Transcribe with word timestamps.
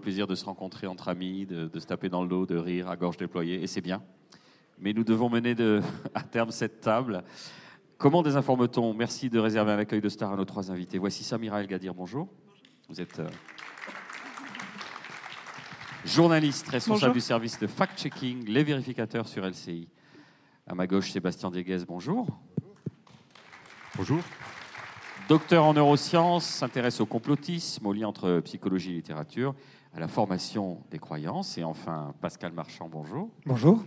le 0.00 0.02
plaisir 0.02 0.26
de 0.26 0.34
se 0.34 0.46
rencontrer 0.46 0.86
entre 0.86 1.08
amis, 1.08 1.44
de, 1.44 1.68
de 1.68 1.78
se 1.78 1.86
taper 1.86 2.08
dans 2.08 2.22
le 2.22 2.28
dos, 2.28 2.46
de 2.46 2.56
rire 2.56 2.88
à 2.88 2.96
gorge 2.96 3.18
déployée, 3.18 3.62
et 3.62 3.66
c'est 3.66 3.82
bien. 3.82 4.02
Mais 4.78 4.94
nous 4.94 5.04
devons 5.04 5.28
mener 5.28 5.54
de, 5.54 5.82
à 6.14 6.22
terme 6.22 6.50
cette 6.50 6.80
table. 6.80 7.22
Comment 7.98 8.22
désinforme-t-on? 8.22 8.94
Merci 8.94 9.28
de 9.28 9.38
réserver 9.38 9.72
un 9.72 9.78
accueil 9.78 10.00
de 10.00 10.08
star 10.08 10.32
à 10.32 10.36
nos 10.36 10.46
trois 10.46 10.70
invités. 10.70 10.96
Voici 10.96 11.22
Samira 11.22 11.60
El 11.60 11.66
Gadir, 11.66 11.92
bonjour. 11.92 12.28
Vous 12.88 12.98
êtes 12.98 13.18
euh, 13.18 13.28
journaliste, 16.06 16.66
responsable 16.68 17.00
Bonjour. 17.00 17.14
du 17.14 17.20
service 17.20 17.58
de 17.58 17.66
fact-checking, 17.66 18.46
les 18.46 18.64
vérificateurs 18.64 19.28
sur 19.28 19.44
LCI. 19.44 19.86
À 20.66 20.74
ma 20.74 20.86
gauche, 20.86 21.10
Sébastien 21.10 21.50
Dieguez, 21.50 21.84
bonjour. 21.86 22.26
Bonjour. 23.96 24.20
Docteur 25.30 25.64
en 25.64 25.74
neurosciences, 25.74 26.44
s'intéresse 26.44 27.00
au 27.00 27.06
complotisme, 27.06 27.86
au 27.86 27.92
lien 27.92 28.08
entre 28.08 28.40
psychologie 28.40 28.90
et 28.90 28.94
littérature, 28.94 29.54
à 29.94 30.00
la 30.00 30.08
formation 30.08 30.82
des 30.90 30.98
croyances. 30.98 31.56
Et 31.56 31.62
enfin, 31.62 32.12
Pascal 32.20 32.52
Marchand, 32.52 32.88
bonjour. 32.90 33.30
Bonjour. 33.46 33.84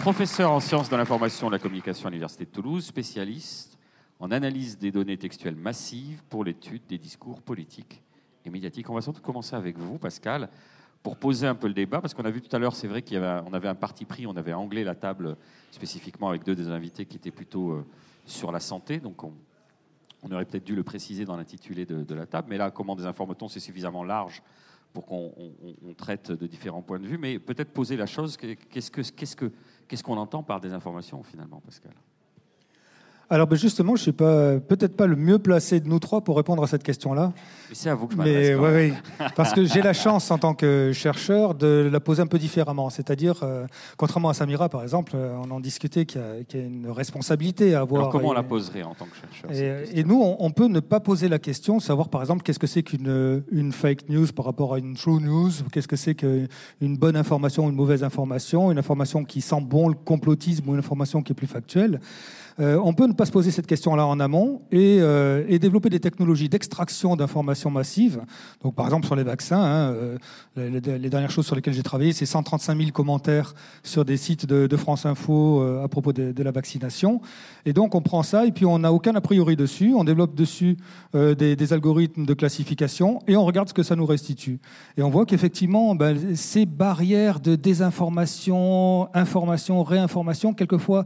Professeur 0.00 0.52
en 0.52 0.60
sciences 0.60 0.90
de 0.90 0.96
l'information 0.96 1.46
et 1.46 1.48
de 1.48 1.54
la 1.54 1.58
communication 1.58 2.08
à 2.08 2.10
l'Université 2.10 2.44
de 2.44 2.50
Toulouse, 2.50 2.84
spécialiste 2.84 3.78
en 4.18 4.30
analyse 4.30 4.76
des 4.76 4.92
données 4.92 5.16
textuelles 5.16 5.56
massives 5.56 6.22
pour 6.28 6.44
l'étude 6.44 6.82
des 6.86 6.98
discours 6.98 7.40
politiques 7.40 8.02
et 8.44 8.50
médiatiques. 8.50 8.90
On 8.90 8.94
va 8.94 9.00
surtout 9.00 9.22
commencer 9.22 9.56
avec 9.56 9.78
vous, 9.78 9.96
Pascal, 9.96 10.50
pour 11.02 11.16
poser 11.16 11.46
un 11.46 11.54
peu 11.54 11.68
le 11.68 11.72
débat, 11.72 12.02
parce 12.02 12.12
qu'on 12.12 12.26
a 12.26 12.30
vu 12.30 12.42
tout 12.42 12.54
à 12.54 12.58
l'heure, 12.58 12.76
c'est 12.76 12.86
vrai 12.86 13.00
qu'on 13.00 13.54
avait, 13.54 13.68
un 13.68 13.74
parti 13.74 14.04
pris, 14.04 14.26
on 14.26 14.36
avait 14.36 14.52
anglais 14.52 14.84
la 14.84 14.94
table 14.94 15.38
spécifiquement 15.70 16.28
avec 16.28 16.44
deux 16.44 16.54
des 16.54 16.68
invités 16.68 17.06
qui 17.06 17.16
étaient 17.16 17.30
plutôt 17.30 17.70
euh, 17.70 17.86
sur 18.30 18.52
la 18.52 18.60
santé, 18.60 18.98
donc 19.00 19.22
on, 19.24 19.32
aurait 20.32 20.44
peut-être 20.44 20.64
dû 20.64 20.74
le 20.74 20.82
préciser 20.82 21.24
dans 21.24 21.36
l'intitulé 21.36 21.86
de, 21.86 22.14
la 22.14 22.26
table, 22.26 22.48
mais 22.50 22.58
là, 22.58 22.70
comment 22.70 22.94
désinforme-t-on, 22.96 23.48
c'est 23.48 23.60
suffisamment 23.60 24.04
large 24.04 24.42
pour 24.92 25.06
qu'on 25.06 25.32
on- 25.36 25.52
on- 25.64 25.90
on 25.90 25.94
traite 25.94 26.32
de 26.32 26.46
différents 26.46 26.82
points 26.82 26.98
de 26.98 27.06
vue, 27.06 27.18
mais 27.18 27.38
peut-être 27.38 27.72
poser 27.72 27.96
la 27.96 28.06
chose, 28.06 28.36
qu'est-ce 28.36 28.90
que- 28.90 29.00
qu'est-ce 29.02 29.36
que- 29.36 30.02
qu'on 30.02 30.16
entend 30.16 30.42
par 30.42 30.60
désinformation 30.60 31.22
finalement, 31.22 31.60
Pascal? 31.60 31.92
Alors 33.32 33.46
ben, 33.46 33.56
justement, 33.56 33.94
je 33.94 34.00
ne 34.00 34.02
suis 34.02 34.12
pas, 34.12 34.58
peut-être 34.58 34.96
pas 34.96 35.06
le 35.06 35.14
mieux 35.14 35.38
placé 35.38 35.78
de 35.78 35.88
nous 35.88 36.00
trois 36.00 36.20
pour 36.22 36.36
répondre 36.36 36.64
à 36.64 36.66
cette 36.66 36.82
question-là. 36.82 37.32
Et 37.70 37.74
c'est 37.76 37.88
à 37.88 37.94
vous 37.94 38.08
que 38.08 38.14
je 38.14 38.18
m'adresse. 38.18 38.48
Mais 38.48 38.56
même. 38.56 38.92
oui, 39.20 39.26
parce 39.36 39.52
que 39.52 39.64
j'ai 39.64 39.82
la 39.82 39.92
chance 39.92 40.32
en 40.32 40.38
tant 40.38 40.52
que 40.54 40.90
chercheur 40.92 41.54
de 41.54 41.88
la 41.92 42.00
poser 42.00 42.22
un 42.22 42.26
peu 42.26 42.38
différemment. 42.40 42.90
C'est-à-dire, 42.90 43.40
euh, 43.44 43.66
contrairement 43.96 44.30
à 44.30 44.34
Samira 44.34 44.68
par 44.68 44.82
exemple, 44.82 45.12
euh, 45.14 45.36
on 45.46 45.50
en 45.52 45.60
discutait 45.60 46.06
qu'il 46.06 46.20
y, 46.20 46.24
a- 46.24 46.42
qu'il 46.42 46.58
y 46.60 46.62
a 46.64 46.66
une 46.66 46.90
responsabilité 46.90 47.76
à 47.76 47.82
avoir. 47.82 48.00
Alors 48.02 48.12
comment 48.12 48.30
on 48.30 48.32
la 48.32 48.42
poserait 48.42 48.82
en 48.82 48.94
tant 48.94 49.06
que 49.06 49.14
chercheur 49.16 49.86
Et, 49.94 50.02
nous, 50.02 50.20
on, 50.20 50.36
on 50.40 50.50
peut 50.50 50.66
ne 50.66 50.80
pas 50.80 50.98
poser 50.98 51.28
la 51.28 51.38
question, 51.38 51.78
savoir 51.78 52.08
par 52.08 52.22
exemple 52.22 52.42
qu'est-ce 52.42 52.58
que 52.58 52.66
c'est 52.66 52.82
qu'une 52.82 53.44
une 53.52 53.70
fake 53.72 54.08
news 54.08 54.26
par 54.34 54.44
rapport 54.46 54.74
à 54.74 54.78
une 54.78 54.96
true 54.96 55.20
news, 55.20 55.50
qu'est-ce 55.72 55.86
que 55.88 55.94
c'est 55.96 56.16
qu'une 56.16 56.48
bonne 56.80 57.16
information 57.16 57.66
ou 57.66 57.68
une 57.68 57.76
mauvaise 57.76 58.02
information, 58.02 58.72
une 58.72 58.78
information 58.78 59.24
qui 59.24 59.40
sent 59.40 59.60
bon 59.60 59.88
le 59.88 59.94
complotisme 59.94 60.68
ou 60.68 60.72
une 60.72 60.80
information 60.80 61.22
qui 61.22 61.30
est 61.30 61.36
plus 61.36 61.46
factuelle. 61.46 62.00
Euh, 62.58 62.78
on 62.84 62.92
peut 62.92 63.06
ne 63.06 63.12
pas 63.20 63.26
se 63.26 63.32
poser 63.32 63.50
cette 63.50 63.66
question-là 63.66 64.06
en 64.06 64.18
amont 64.18 64.62
et, 64.72 64.96
euh, 64.98 65.44
et 65.46 65.58
développer 65.58 65.90
des 65.90 66.00
technologies 66.00 66.48
d'extraction 66.48 67.16
d'informations 67.16 67.70
massives. 67.70 68.22
Donc, 68.62 68.74
par 68.74 68.86
exemple, 68.86 69.04
sur 69.04 69.14
les 69.14 69.24
vaccins, 69.24 69.60
hein, 69.60 69.92
euh, 69.92 70.16
les, 70.56 71.10
dernières 71.10 71.30
choses 71.30 71.44
sur 71.44 71.54
lesquelles 71.54 71.74
j'ai 71.74 71.82
travaillé, 71.82 72.14
c'est 72.14 72.24
135 72.24 72.78
000 72.78 72.90
commentaires 72.92 73.54
sur 73.82 74.06
des 74.06 74.16
sites 74.16 74.46
de, 74.46 74.74
France 74.78 75.04
Info 75.04 75.60
euh, 75.60 75.84
à 75.84 75.88
propos 75.88 76.14
de, 76.14 76.42
la 76.42 76.50
vaccination. 76.50 77.20
Et 77.66 77.74
donc, 77.74 77.94
on 77.94 78.00
prend 78.00 78.22
ça 78.22 78.46
et 78.46 78.52
puis 78.52 78.64
on 78.64 78.78
n'a 78.78 78.90
aucun 78.90 79.14
a 79.14 79.20
priori 79.20 79.54
dessus. 79.54 79.92
On 79.94 80.04
développe 80.04 80.34
dessus 80.34 80.78
des, 81.12 81.72
algorithmes 81.74 82.24
de 82.24 82.32
classification 82.32 83.18
et 83.28 83.36
on 83.36 83.44
regarde 83.44 83.68
ce 83.68 83.74
que 83.74 83.82
ça 83.82 83.96
nous 83.96 84.06
restitue. 84.06 84.60
Et 84.96 85.02
on 85.02 85.10
voit 85.10 85.26
qu'effectivement, 85.26 85.94
ben, 85.94 86.34
ces 86.36 86.64
barrières 86.64 87.38
de 87.38 87.54
désinformation, 87.54 89.10
information, 89.12 89.82
réinformation, 89.82 90.54
quelquefois, 90.54 91.04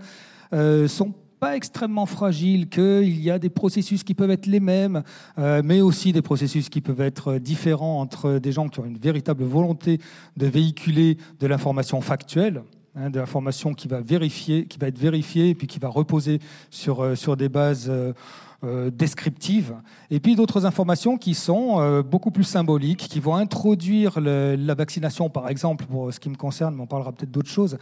sont 0.87 1.13
extrêmement 1.53 2.07
fragiles, 2.07 2.69
qu'il 2.69 3.21
y 3.21 3.31
a 3.31 3.39
des 3.39 3.51
processus 3.51 4.03
qui 4.03 4.15
peuvent 4.15 4.31
être 4.31 4.47
les 4.47 4.61
mêmes, 4.61 5.03
euh, 5.39 5.63
mais 5.65 5.81
aussi 5.81 6.13
des 6.13 6.23
processus 6.23 6.69
qui 6.69 6.81
peuvent 6.81 7.01
être 7.01 7.39
différents 7.39 8.01
entre 8.01 8.39
des 8.39 8.53
gens 8.53 8.69
qui 8.69 8.81
ont 8.81 8.85
une 8.85 8.99
véritable 8.99 9.45
volonté 9.45 10.01
de 10.37 10.47
véhiculer 10.47 11.19
de 11.41 11.47
l'information 11.47 12.01
factuelle, 12.01 12.63
hein, 12.97 13.11
de 13.11 13.19
l'information 13.19 13.75
qui 13.75 13.89
va 13.89 14.01
vérifier, 14.01 14.67
qui 14.67 14.79
va 14.79 14.89
être 14.89 14.99
vérifiée 14.99 15.51
et 15.51 15.55
puis 15.55 15.67
qui 15.67 15.79
va 15.79 15.89
reposer 15.89 16.41
sur 16.71 17.03
euh, 17.03 17.15
sur 17.15 17.37
des 17.37 17.49
bases 17.49 17.89
euh, 17.89 18.13
euh, 18.65 18.91
descriptives, 18.91 19.75
et 20.11 20.21
puis 20.21 20.37
d'autres 20.37 20.67
informations 20.67 21.17
qui 21.17 21.35
sont 21.35 21.81
euh, 21.81 22.03
beaucoup 22.03 22.31
plus 22.31 22.45
symboliques, 22.45 23.09
qui 23.09 23.21
vont 23.21 23.35
introduire 23.35 24.21
la 24.21 24.75
vaccination, 24.75 25.29
par 25.31 25.49
exemple, 25.49 25.87
pour 25.87 26.13
ce 26.13 26.21
qui 26.21 26.31
me 26.31 26.37
concerne, 26.37 26.75
mais 26.75 26.83
on 26.83 26.87
parlera 26.87 27.13
peut-être 27.13 27.31
d'autres 27.31 27.51
choses, 27.51 27.79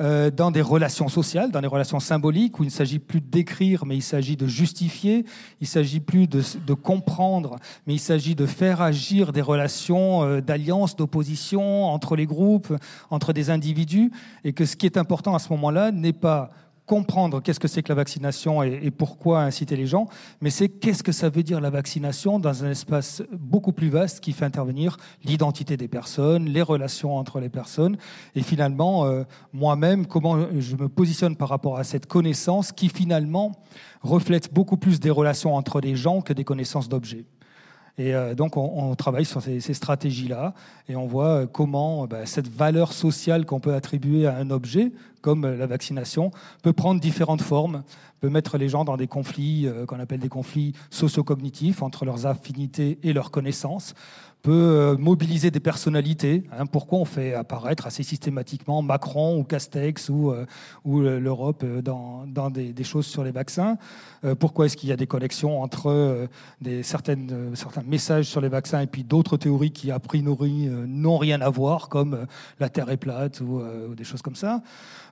euh, 0.00 0.30
dans 0.30 0.50
des 0.50 0.60
relations 0.60 1.08
sociales, 1.08 1.50
dans 1.50 1.60
des 1.60 1.66
relations 1.66 2.00
symboliques, 2.00 2.58
où 2.58 2.62
il 2.62 2.66
ne 2.66 2.72
s'agit 2.72 2.98
plus 2.98 3.20
de 3.20 3.26
décrire, 3.26 3.86
mais 3.86 3.96
il 3.96 4.02
s'agit 4.02 4.36
de 4.36 4.46
justifier, 4.46 5.24
il 5.60 5.66
s'agit 5.66 6.00
plus 6.00 6.26
de, 6.26 6.74
comprendre, 6.74 7.56
mais 7.86 7.94
il 7.94 8.00
s'agit 8.00 8.34
de 8.34 8.46
faire 8.46 8.82
agir 8.82 9.32
des 9.32 9.42
relations 9.42 10.40
d'alliance, 10.40 10.96
d'opposition 10.96 11.84
entre 11.86 12.16
les 12.16 12.26
groupes, 12.26 12.74
entre 13.10 13.32
des 13.32 13.50
individus, 13.50 14.10
et 14.44 14.52
que 14.52 14.64
ce 14.64 14.76
qui 14.76 14.86
est 14.86 14.96
important 14.96 15.34
à 15.34 15.38
ce 15.38 15.50
moment-là 15.50 15.92
n'est 15.92 16.12
pas 16.12 16.50
comprendre 16.86 17.40
qu'est-ce 17.40 17.60
que 17.60 17.68
c'est 17.68 17.82
que 17.82 17.88
la 17.88 17.94
vaccination 17.94 18.62
et, 18.62 18.90
pourquoi 18.90 19.42
inciter 19.42 19.76
les 19.76 19.86
gens, 19.86 20.06
mais 20.40 20.50
c'est 20.50 20.68
qu'est-ce 20.68 21.02
que 21.02 21.12
ça 21.12 21.28
veut 21.28 21.42
dire 21.42 21.60
la 21.60 21.70
vaccination 21.70 22.38
dans 22.38 22.64
un 22.64 22.70
espace 22.70 23.22
beaucoup 23.32 23.72
plus 23.72 23.88
vaste 23.88 24.20
qui 24.20 24.32
fait 24.32 24.44
intervenir 24.44 24.96
l'identité 25.24 25.76
des 25.76 25.88
personnes, 25.88 26.46
les 26.46 26.62
relations 26.62 27.16
entre 27.16 27.40
les 27.40 27.48
personnes, 27.48 27.96
et 28.34 28.42
finalement, 28.42 29.06
euh, 29.06 29.24
moi-même, 29.52 30.06
comment 30.06 30.46
je 30.58 30.76
me 30.76 30.88
positionne 30.88 31.36
par 31.36 31.48
rapport 31.48 31.78
à 31.78 31.84
cette 31.84 32.06
connaissance 32.06 32.72
qui 32.72 32.88
finalement 32.88 33.52
reflète 34.02 34.52
beaucoup 34.52 34.76
plus 34.76 35.00
des 35.00 35.10
relations 35.10 35.54
entre 35.54 35.80
les 35.80 35.96
gens 35.96 36.20
que 36.20 36.32
des 36.32 36.44
connaissances 36.44 36.88
d'objets. 36.88 37.24
Et 37.96 38.14
euh, 38.14 38.34
donc, 38.34 38.56
on, 38.56 38.94
travaille 38.96 39.24
sur 39.24 39.40
ces, 39.40 39.60
stratégies-là 39.60 40.54
et 40.88 40.96
on 40.96 41.06
voit 41.06 41.28
euh, 41.28 41.46
comment 41.46 42.06
bah, 42.06 42.26
cette 42.26 42.48
valeur 42.48 42.92
sociale 42.92 43.46
qu'on 43.46 43.60
peut 43.60 43.74
attribuer 43.74 44.26
à 44.26 44.36
un 44.36 44.50
objet, 44.50 44.90
comme 45.24 45.46
euh, 45.46 45.56
la 45.56 45.66
vaccination, 45.66 46.30
peut 46.62 46.74
prendre 46.74 47.00
différentes 47.00 47.40
formes, 47.40 47.82
peut 48.20 48.28
mettre 48.28 48.58
les 48.58 48.68
gens 48.68 48.84
dans 48.84 48.98
des 48.98 49.06
conflits 49.06 49.66
euh, 49.66 49.86
qu'on 49.86 49.98
appelle 49.98 50.20
des 50.20 50.28
conflits 50.28 50.74
socio-cognitifs 50.90 51.82
entre 51.82 52.04
leurs 52.04 52.26
affinités 52.26 52.98
et 53.02 53.14
leurs 53.14 53.30
connaissances, 53.30 53.94
peut 54.42 54.52
euh, 54.52 54.96
mobiliser 54.98 55.50
des 55.50 55.60
personnalités. 55.60 56.44
hein. 56.52 56.66
pourquoi 56.66 56.98
on 56.98 57.06
fait 57.06 57.32
apparaître 57.32 57.86
assez 57.86 58.02
systématiquement 58.02 58.82
Macron 58.82 59.38
ou 59.38 59.44
Castex 59.44 60.10
ou, 60.10 60.34
l'Europe 60.84 61.64
dans, 61.64 62.50
des, 62.50 62.84
choses 62.84 63.06
sur 63.06 63.24
les 63.24 63.30
vaccins? 63.30 63.78
Pourquoi 64.38 64.66
est-ce 64.66 64.76
qu'il 64.76 64.90
y 64.90 64.92
a 64.92 64.96
des 64.96 65.06
connexions 65.06 65.62
entre 65.62 66.28
certains 66.82 67.16
messages 67.86 68.26
sur 68.26 68.42
les 68.42 68.50
vaccins 68.50 68.80
et 68.80 68.86
puis 68.86 69.04
d'autres 69.04 69.38
théories 69.38 69.72
qui, 69.72 69.90
a 69.90 69.98
priori, 69.98 70.68
n'ont 70.86 71.16
rien 71.16 71.40
à 71.40 71.48
voir, 71.48 71.88
comme 71.88 72.26
la 72.60 72.68
Terre 72.68 72.90
est 72.90 72.98
plate 72.98 73.40
ou 73.40 73.62
des 73.94 74.04
choses 74.04 74.20
comme 74.20 74.36
ça? 74.36 74.62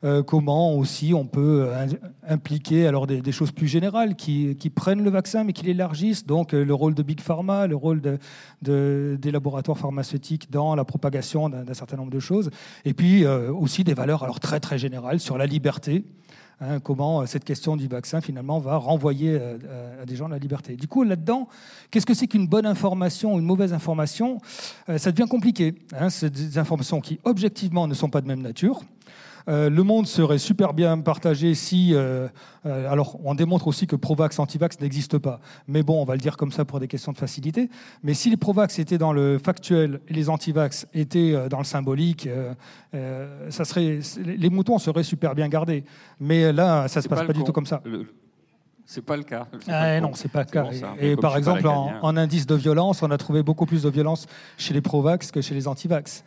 Euh, 0.05 0.23
Comment 0.23 0.75
aussi 0.75 1.15
on 1.15 1.27
peut 1.27 1.67
euh, 1.69 1.87
impliquer 2.27 2.87
alors 2.87 3.07
des, 3.07 3.33
choses 3.33 3.53
plus 3.53 3.69
générales 3.69 4.17
qui, 4.17 4.57
prennent 4.75 5.03
le 5.03 5.11
vaccin 5.11 5.45
mais 5.45 5.53
qui 5.53 5.65
l'élargissent, 5.65 6.27
donc 6.27 6.55
euh, 6.55 6.65
le 6.65 6.75
rôle 6.75 6.95
de 6.95 7.03
Big 7.03 7.21
Pharma, 7.21 7.67
le 7.67 7.77
rôle 7.77 8.01
de, 8.01 8.19
de- 8.63 9.17
des 9.21 9.31
laboratoires 9.31 9.79
pharmaceutiques 9.79 10.51
dans 10.51 10.75
la 10.75 10.85
propagation 10.85 11.49
d'un 11.49 11.75
certain 11.75 11.97
nombre 11.97 12.11
de 12.11 12.19
choses, 12.19 12.51
et 12.85 12.95
puis 12.95 13.27
aussi 13.27 13.85
des 13.85 13.95
valeurs 13.95 14.25
alors 14.25 14.41
très 14.41 14.61
très 14.61 14.79
générales 14.79 15.21
sur 15.21 15.39
la 15.39 15.47
liberté. 15.47 16.05
hein, 16.61 16.81
comment 16.81 17.25
cette 17.27 17.45
question 17.45 17.77
du 17.77 17.87
vaccin 17.87 18.21
finalement 18.21 18.59
va 18.59 18.77
renvoyer 18.77 19.39
à 20.01 20.05
des 20.07 20.17
gens 20.17 20.29
la 20.29 20.39
liberté. 20.39 20.77
Du 20.77 20.89
coup, 20.89 21.05
là-dedans, 21.05 21.49
qu'est-ce 21.91 22.07
que 22.07 22.15
c'est 22.15 22.27
qu'une 22.27 22.47
bonne 22.47 22.67
information 22.67 23.35
ou 23.35 23.39
une 23.39 23.47
mauvaise 23.47 23.73
information? 23.73 24.39
Ça 24.97 25.13
devient 25.13 25.29
compliqué. 25.29 25.75
Hein, 25.99 26.11
c'est 26.11 26.31
des 26.31 26.59
informations 26.59 27.01
qui 27.01 27.21
objectivement 27.25 27.87
ne 27.87 27.95
sont 27.95 28.11
pas 28.11 28.21
de 28.21 28.27
même 28.27 28.43
nature. 28.43 28.83
Euh, 29.49 29.69
le 29.71 29.83
monde 29.83 30.07
serait 30.07 30.39
super 30.39 30.73
bien 30.75 30.99
partagé 31.01 31.55
si. 31.55 31.95
euh, 31.95 32.29
euh, 32.67 32.91
alors, 32.93 33.19
on 33.25 33.35
démontre 33.35 33.67
aussi 33.67 33.87
que 33.87 33.97
Provax, 33.97 34.39
Antivax 34.39 34.81
n'existe 34.81 35.19
pas. 35.19 35.41
Mais 35.67 35.83
bon, 35.83 36.01
on 36.01 36.05
va 36.05 36.15
le 36.15 36.21
dire 36.21 36.37
comme 36.37 36.53
ça 36.53 36.65
pour 36.65 36.79
des 36.81 36.89
questions 36.89 37.13
de 37.13 37.17
facilité. 37.19 37.69
Mais 38.03 38.15
si 38.15 38.31
les 38.31 38.37
Provax 38.37 38.79
étaient 38.79 38.99
dans 38.99 39.13
le 39.13 39.39
factuel 39.39 40.01
et 40.09 40.15
les 40.15 40.29
Antivax 40.29 40.87
étaient 40.95 41.49
dans 41.49 41.59
le 41.59 41.65
symbolique, 41.65 42.29
ça 43.51 43.65
serait, 43.65 43.99
les 44.25 44.51
moutons 44.51 44.79
seraient 44.79 45.03
super 45.03 45.35
bien 45.35 45.49
gardés. 45.49 45.85
Mais 46.21 46.53
là, 46.53 46.83
ça 46.89 47.01
se 47.01 47.03
C'est 47.03 47.09
passe 47.09 47.27
pas 47.27 47.33
du 47.33 47.41
con. 47.41 47.47
tout 47.47 47.53
comme 47.53 47.67
ça. 47.67 47.81
Le- 47.85 48.07
C'est 48.85 49.05
pas 49.05 49.17
le 49.17 49.23
cas. 49.23 49.47
Ah, 49.69 49.95
le 49.95 50.01
non, 50.01 50.11
c'est 50.15 50.31
pas 50.31 50.41
le 50.41 50.47
cas. 50.51 50.65
bon, 50.65 50.71
et 51.01 51.17
par 51.17 51.37
exemple, 51.37 51.67
en 51.67 52.17
indice 52.17 52.47
de 52.47 52.55
violence, 52.55 53.03
on 53.03 53.11
a 53.11 53.17
trouvé 53.19 53.43
beaucoup 53.43 53.65
plus 53.67 53.83
de 53.83 53.89
violence 53.91 54.27
chez 54.59 54.75
les 54.75 54.81
Provax 54.83 55.31
que 55.31 55.41
chez 55.41 55.55
les 55.55 55.67
Antivax. 55.69 56.25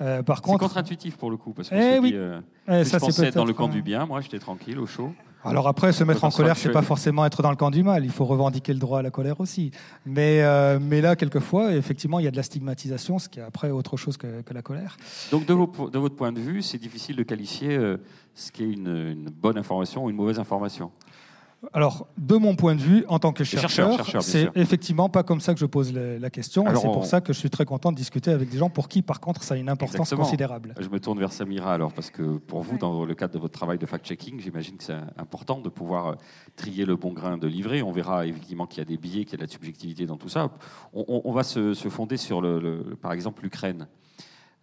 Euh, 0.00 0.22
par 0.22 0.38
C'est 0.38 0.42
contre, 0.42 0.60
contre-intuitif 0.60 1.16
pour 1.16 1.30
le 1.30 1.36
coup, 1.36 1.52
parce 1.52 1.68
qu'on 1.68 1.76
Eh 1.76 1.98
oui. 1.98 2.12
euh, 2.14 2.40
je 2.68 2.84
ça, 2.84 2.98
c'est 2.98 3.06
pensais 3.06 3.26
être 3.26 3.34
dans 3.34 3.44
le 3.44 3.52
camp 3.52 3.68
du 3.68 3.82
bien, 3.82 4.06
moi 4.06 4.20
j'étais 4.20 4.38
tranquille, 4.38 4.78
au 4.78 4.86
chaud. 4.86 5.12
Alors 5.44 5.68
après, 5.68 5.92
se 5.92 6.04
mettre 6.04 6.24
en 6.24 6.30
colère, 6.30 6.56
c'est 6.56 6.70
pas 6.70 6.82
forcément 6.82 7.24
être 7.26 7.42
dans 7.42 7.50
le 7.50 7.56
camp 7.56 7.70
du 7.70 7.82
mal. 7.82 8.04
Il 8.04 8.10
faut 8.10 8.24
revendiquer 8.24 8.72
le 8.72 8.78
droit 8.78 9.00
à 9.00 9.02
la 9.02 9.10
colère 9.10 9.40
aussi. 9.40 9.70
Mais, 10.06 10.40
euh, 10.42 10.78
mais 10.80 11.02
là, 11.02 11.16
quelquefois, 11.16 11.74
effectivement, 11.74 12.18
il 12.18 12.24
y 12.24 12.28
a 12.28 12.30
de 12.30 12.36
la 12.36 12.42
stigmatisation, 12.42 13.18
ce 13.18 13.28
qui 13.28 13.40
est 13.40 13.42
après 13.42 13.70
autre 13.70 13.96
chose 13.96 14.16
que, 14.16 14.26
la 14.52 14.62
colère. 14.62 14.96
Donc, 15.30 15.44
de, 15.46 15.52
votre 15.52 16.16
point 16.16 16.32
de 16.32 16.40
vue, 16.40 16.62
c'est 16.62 16.78
difficile 16.78 17.16
de 17.16 17.22
qualifier 17.24 17.76
euh, 17.76 17.98
ce 18.34 18.52
qui 18.52 18.62
est 18.62 18.72
une, 18.72 18.86
une 18.88 19.30
bonne 19.30 19.58
information 19.58 20.04
ou 20.04 20.10
une 20.10 20.16
mauvaise 20.16 20.38
information? 20.38 20.90
Alors, 21.72 22.08
de 22.18 22.36
mon 22.36 22.56
point 22.56 22.74
de 22.74 22.80
vue, 22.80 23.04
en 23.08 23.18
tant 23.18 23.32
que 23.32 23.44
chercheur, 23.44 24.22
c'est 24.22 24.48
effectivement 24.54 25.08
pas 25.08 25.22
comme 25.22 25.40
ça 25.40 25.54
que 25.54 25.60
je 25.60 25.66
pose 25.66 25.92
la, 25.92 26.30
question. 26.30 26.66
et 26.70 26.74
c'est 26.74 26.82
pour 26.82 27.06
ça 27.06 27.20
que 27.20 27.32
je 27.32 27.38
suis 27.38 27.50
très 27.50 27.64
content 27.64 27.92
de 27.92 27.96
discuter 27.96 28.30
avec 28.30 28.50
des 28.50 28.58
gens 28.58 28.70
pour 28.70 28.88
qui, 28.88 29.02
par 29.02 29.20
contre, 29.20 29.42
ça 29.42 29.54
a 29.54 29.56
une 29.56 29.68
importance 29.68 30.14
considérable. 30.14 30.74
Je 30.78 30.88
me 30.88 31.00
tourne 31.00 31.18
vers 31.18 31.32
Samira 31.32 31.72
alors, 31.72 31.92
parce 31.92 32.10
que 32.10 32.38
pour 32.38 32.62
vous, 32.62 32.78
dans 32.78 33.04
le 33.04 33.14
cadre 33.14 33.34
de 33.34 33.38
votre 33.38 33.54
travail 33.54 33.78
de 33.78 33.86
fact-checking, 33.86 34.40
j'imagine 34.40 34.76
que 34.76 34.84
c'est 34.84 34.96
important 35.16 35.60
de 35.60 35.68
pouvoir 35.68 36.06
euh, 36.06 36.14
trier 36.56 36.84
le 36.84 36.96
bon 36.96 37.12
grain 37.12 37.36
de 37.36 37.46
livret. 37.46 37.82
On 37.82 37.92
verra 37.92 38.26
effectivement 38.26 38.66
qu'il 38.66 38.78
y 38.78 38.82
a 38.82 38.84
des 38.84 38.96
billets, 38.96 39.24
qu'il 39.24 39.32
y 39.32 39.34
a 39.34 39.38
de 39.38 39.42
la 39.42 39.48
subjectivité 39.48 40.06
dans 40.06 40.16
tout 40.16 40.28
ça. 40.28 40.50
On, 40.92 41.32
va 41.32 41.42
se, 41.42 41.74
fonder 41.74 42.16
sur, 42.16 42.40
le, 42.40 42.96
par 43.00 43.12
exemple, 43.12 43.42
l'Ukraine. 43.42 43.86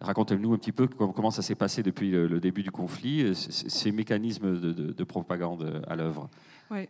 Racontez-nous 0.02 0.52
un 0.52 0.58
petit 0.58 0.72
peu 0.72 0.86
comment 0.86 1.30
ça 1.30 1.42
s'est 1.42 1.54
passé 1.54 1.82
depuis 1.82 2.10
le, 2.10 2.40
début 2.40 2.62
du 2.62 2.70
conflit, 2.70 3.22
euh, 3.22 3.34
ces 3.34 3.92
mécanismes 3.92 4.60
de 4.60 5.04
propagande 5.04 5.82
à 5.88 5.96
l'œuvre 5.96 6.28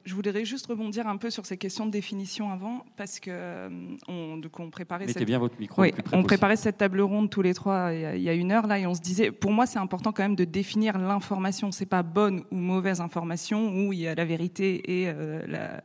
je 0.05 0.14
voudrais 0.14 0.44
juste 0.44 0.67
rebondir 0.67 1.06
un 1.06 1.17
peu 1.17 1.31
sur 1.31 1.47
ces 1.47 1.56
questions 1.56 1.87
de 1.87 1.91
définition 1.91 2.50
avant, 2.50 2.85
parce 2.97 3.20
que 3.20 3.69
on, 4.09 4.41
préparait. 4.70 5.06
Mettez 5.06 5.20
cette... 5.20 5.26
bien 5.26 5.38
votre 5.38 5.59
micro. 5.59 5.85
on 6.12 6.23
préparait 6.23 6.56
cette 6.56 6.79
table 6.79 7.00
ronde 7.00 7.31
tous 7.31 7.43
les 7.43 7.55
trois 7.55 7.93
il 7.93 8.23
y, 8.23 8.29
a, 8.29 8.35
une 8.35 8.53
heure 8.53 8.67
là, 8.67 8.79
et 8.79 8.87
on 8.87 8.94
se 8.94 9.00
disait, 9.00 9.31
pour 9.31 9.53
moi, 9.53 9.67
c'est 9.67 9.79
important 9.79 10.12
quand 10.12 10.23
même 10.23 10.37
de 10.37 10.44
définir 10.44 10.99
l'information. 10.99 11.73
C'est 11.73 11.87
pas 11.87 12.03
bonne 12.03 12.43
ou 12.50 12.56
mauvaise 12.56 13.00
information 13.00 13.75
où 13.75 13.93
il 13.93 14.00
y 14.00 14.09
a 14.09 14.14
la 14.14 14.25
vérité 14.25 15.00
et 15.00 15.09
euh, 15.09 15.43
la 15.47 15.82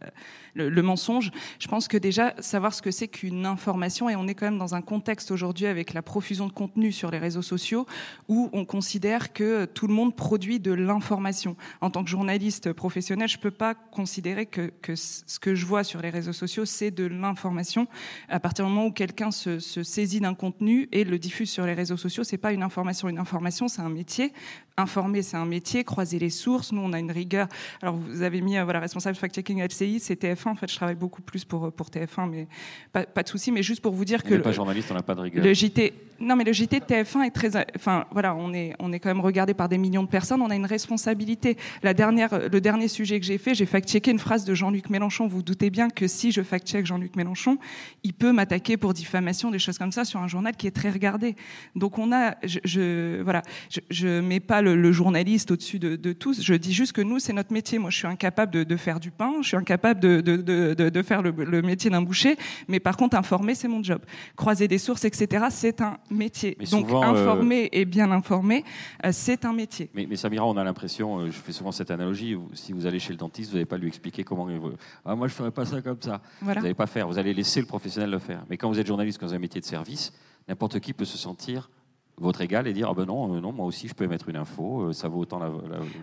le, 0.57 0.81
mensonge. 0.81 1.31
Je 1.59 1.67
pense 1.67 1.87
que 1.87 1.97
déjà, 1.97 2.33
savoir 2.39 2.73
ce 2.73 2.81
que 2.81 2.91
c'est 2.91 3.07
qu'une 3.07 3.45
information, 3.45 4.09
et 4.09 4.15
on 4.15 4.27
est 4.27 4.35
quand 4.35 4.45
même 4.45 4.57
dans 4.57 4.75
un 4.75 4.81
contexte 4.81 5.31
aujourd'hui 5.31 5.67
avec 5.67 5.93
la 5.93 6.01
profusion 6.01 6.47
de 6.47 6.51
contenu 6.51 6.91
sur 6.91 7.11
les 7.11 7.16
réseaux 7.19 7.41
sociaux 7.41 7.85
où 8.27 8.49
on 8.53 8.65
considère 8.65 9.33
que 9.33 9.65
tout 9.65 9.87
le 9.87 9.93
monde 9.93 10.15
produit 10.15 10.59
de 10.59 10.71
l'information. 10.71 11.55
En 11.81 11.89
tant 11.89 12.03
que 12.03 12.09
journaliste 12.09 12.73
professionnel, 12.73 13.27
je 13.27 13.37
ne 13.37 13.41
peux 13.41 13.51
pas 13.51 13.73
considérer 13.75 14.45
que, 14.45 14.71
ce 14.95 15.39
que 15.39 15.55
je 15.55 15.65
vois 15.65 15.83
sur 15.83 16.01
les 16.01 16.09
réseaux 16.09 16.33
sociaux, 16.33 16.65
c'est 16.65 16.91
de 16.91 17.05
l'information. 17.05 17.87
À 18.29 18.39
partir 18.39 18.65
du 18.65 18.71
moment 18.71 18.87
où 18.87 18.91
quelqu'un 18.91 19.31
se, 19.31 19.59
saisit 19.59 20.19
d'un 20.19 20.33
contenu 20.33 20.89
et 20.91 21.03
le 21.03 21.19
diffuse 21.19 21.49
sur 21.49 21.65
les 21.65 21.73
réseaux 21.73 21.97
sociaux, 21.97 22.23
c'est 22.23 22.37
pas 22.37 22.51
une 22.51 22.63
information. 22.63 23.09
Une 23.09 23.19
information, 23.19 23.67
c'est 23.67 23.81
un 23.81 23.89
métier. 23.89 24.33
Informer, 24.77 25.21
c'est 25.21 25.37
un 25.37 25.45
métier. 25.45 25.83
Croiser 25.83 26.19
les 26.19 26.29
sources. 26.29 26.71
Nous, 26.71 26.81
on 26.81 26.93
a 26.93 26.99
une 26.99 27.11
rigueur. 27.11 27.47
Alors, 27.81 27.95
vous 27.95 28.21
avez 28.21 28.41
mis, 28.41 28.57
euh, 28.57 28.63
voilà, 28.63 28.79
responsable 28.79 29.15
fact-checking 29.15 29.61
LCI, 29.61 29.99
c'est 29.99 30.21
TF1. 30.23 30.49
En 30.49 30.55
fait, 30.55 30.69
je 30.69 30.75
travaille 30.75 30.95
beaucoup 30.95 31.21
plus 31.21 31.45
pour, 31.45 31.65
euh, 31.65 31.71
pour 31.71 31.89
TF1, 31.89 32.29
mais 32.29 32.47
pas, 32.91 33.23
de 33.23 33.27
souci. 33.27 33.51
Mais 33.51 33.63
juste 33.63 33.81
pour 33.81 33.93
vous 33.93 34.05
dire 34.05 34.21
on 34.25 34.29
que. 34.29 34.35
Pas 34.35 34.51
journaliste, 34.51 34.91
on 34.91 34.95
n'a 34.95 35.01
pas 35.01 35.15
de 35.15 35.21
rigueur. 35.21 35.43
Le 35.43 35.53
JT, 35.53 35.93
non, 36.19 36.35
mais 36.35 36.43
le 36.43 36.53
JT 36.53 36.79
TF1, 36.79 37.06
fin 37.07 37.23
est 37.23 37.31
très, 37.31 37.51
enfin 37.75 38.05
voilà, 38.11 38.35
on 38.35 38.53
est 38.53 38.75
on 38.79 38.93
est 38.93 38.99
quand 38.99 39.09
même 39.09 39.21
regardé 39.21 39.53
par 39.53 39.69
des 39.69 39.77
millions 39.77 40.03
de 40.03 40.09
personnes. 40.09 40.41
On 40.41 40.49
a 40.49 40.55
une 40.55 40.65
responsabilité. 40.65 41.57
La 41.83 41.93
dernière, 41.93 42.49
le 42.49 42.61
dernier 42.61 42.87
sujet 42.87 43.19
que 43.19 43.25
j'ai 43.25 43.37
fait, 43.37 43.55
j'ai 43.55 43.65
fact-checké 43.65 44.11
une 44.11 44.19
phrase 44.19 44.45
de 44.45 44.53
Jean-Luc 44.53 44.89
Mélenchon. 44.89 45.27
Vous, 45.27 45.41
doutez 45.41 45.69
bien 45.69 45.89
que 45.89 46.07
si 46.07 46.31
je 46.31 46.41
fact-check 46.41 46.85
Jean-Luc 46.85 47.15
Mélenchon, 47.15 47.57
il 48.03 48.13
peut 48.13 48.31
m'attaquer 48.31 48.77
pour 48.77 48.93
diffamation, 48.93 49.51
des 49.51 49.59
choses 49.59 49.77
comme 49.77 49.91
ça, 49.91 50.05
sur 50.05 50.19
un 50.19 50.27
journal 50.27 50.55
qui 50.55 50.67
est 50.67 50.71
très 50.71 50.89
regardé. 50.89 51.35
Donc 51.75 51.97
on 51.97 52.11
a, 52.11 52.35
je, 52.43 52.59
je 52.63 53.21
voilà, 53.21 53.41
je, 53.69 53.79
je, 53.89 54.19
mets 54.21 54.39
pas 54.39 54.61
le, 54.61 54.75
le 54.75 54.91
journaliste 54.91 55.51
au-dessus 55.51 55.79
de, 55.79 55.95
de, 55.95 56.13
tous. 56.13 56.41
Je 56.43 56.53
dis 56.53 56.73
juste 56.73 56.93
que 56.93 57.01
nous, 57.01 57.19
c'est 57.19 57.33
notre 57.33 57.53
métier. 57.53 57.79
Moi, 57.79 57.89
je 57.89 57.97
suis 57.97 58.07
incapable 58.07 58.51
de, 58.51 58.63
de 58.63 58.77
faire 58.77 58.99
du 58.99 59.11
pain. 59.11 59.33
Je 59.41 59.47
suis 59.47 59.57
incapable 59.57 59.99
de, 59.99 60.21
de, 60.21 60.73
de 60.73 61.01
faire 61.01 61.21
le, 61.21 61.31
le 61.31 61.61
métier 61.61 61.89
d'un 61.89 62.01
boucher. 62.01 62.37
Mais 62.67 62.79
par 62.79 62.97
contre, 62.97 63.15
informer, 63.17 63.55
c'est 63.55 63.67
mon 63.67 63.83
job. 63.83 64.01
Croiser 64.35 64.67
des 64.67 64.77
sources, 64.77 65.05
etc. 65.05 65.45
C'est 65.49 65.81
un 65.81 65.97
métier 66.09 66.57
euh, 67.03 67.11
informer 67.11 67.69
et 67.71 67.85
bien 67.85 68.11
informer, 68.11 68.63
euh, 69.05 69.09
c'est 69.11 69.45
un 69.45 69.53
métier. 69.53 69.89
Mais, 69.93 70.05
mais 70.09 70.15
Samira, 70.15 70.45
on 70.45 70.57
a 70.57 70.63
l'impression, 70.63 71.19
euh, 71.19 71.25
je 71.31 71.39
fais 71.39 71.51
souvent 71.51 71.71
cette 71.71 71.91
analogie, 71.91 72.37
si 72.53 72.73
vous 72.73 72.85
allez 72.85 72.99
chez 72.99 73.11
le 73.11 73.17
dentiste, 73.17 73.49
vous 73.49 73.55
n'allez 73.55 73.65
pas 73.65 73.77
lui 73.77 73.87
expliquer 73.87 74.23
comment 74.23 74.49
il 74.49 74.59
veut. 74.59 74.75
Ah, 75.05 75.15
moi, 75.15 75.27
je 75.27 75.33
ne 75.33 75.37
ferais 75.37 75.51
pas 75.51 75.65
ça 75.65 75.81
comme 75.81 76.01
ça. 76.01 76.21
Vous 76.41 76.53
n'allez 76.53 76.73
pas 76.73 76.87
faire. 76.87 77.07
Vous 77.07 77.17
allez 77.17 77.33
laisser 77.33 77.59
le 77.59 77.67
professionnel 77.67 78.09
le 78.09 78.19
faire. 78.19 78.43
Mais 78.49 78.57
quand 78.57 78.69
vous 78.69 78.79
êtes 78.79 78.87
journaliste, 78.87 79.19
quand 79.19 79.27
vous 79.27 79.33
avez 79.33 79.37
un 79.37 79.41
métier 79.41 79.61
de 79.61 79.65
service, 79.65 80.13
n'importe 80.47 80.79
qui 80.79 80.93
peut 80.93 81.05
se 81.05 81.17
sentir 81.17 81.69
votre 82.19 82.41
égal 82.41 82.67
et 82.67 82.73
dire 82.73 82.87
ah 82.89 82.93
ben 82.95 83.05
non, 83.05 83.35
euh, 83.35 83.39
non, 83.39 83.51
moi 83.51 83.65
aussi 83.65 83.87
je 83.87 83.93
peux 83.93 84.07
mettre 84.07 84.27
une 84.27 84.37
info, 84.37 84.81
euh, 84.81 84.93
ça 84.93 85.07
vaut 85.07 85.19
autant 85.19 85.37
la, 85.37 85.51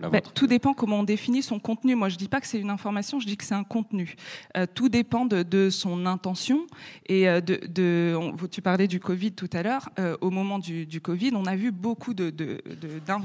la, 0.01 0.09
bah, 0.09 0.21
Tout 0.21 0.47
dépend 0.47 0.73
comment 0.73 0.99
on 0.99 1.03
définit 1.03 1.41
son 1.43 1.59
contenu. 1.59 1.95
Moi 1.95 2.07
je 2.09 2.15
dis 2.15 2.29
pas 2.29 2.39
que 2.39 2.47
c'est 2.47 2.59
une 2.59 2.69
information, 2.69 3.19
je 3.19 3.27
dis 3.27 3.35
que 3.35 3.43
c'est 3.43 3.55
un 3.55 3.65
contenu. 3.65 4.15
Euh, 4.55 4.65
tout 4.73 4.87
dépend 4.87 5.25
de, 5.25 5.43
de, 5.43 5.69
son 5.69 6.05
intention 6.05 6.67
et 7.07 7.25
de, 7.25 7.59
de 7.67 8.17
tu 8.49 8.61
parlais 8.61 8.87
du 8.87 8.99
Covid 8.99 9.33
tout 9.33 9.49
à 9.53 9.63
l'heure. 9.63 9.89
au 10.21 10.29
moment 10.29 10.59
du, 10.59 10.85
du, 10.85 11.01
Covid, 11.01 11.31
on 11.33 11.45
a 11.45 11.55
vu 11.55 11.71
beaucoup 11.71 12.13
de, 12.13 12.29
de, 12.29 12.61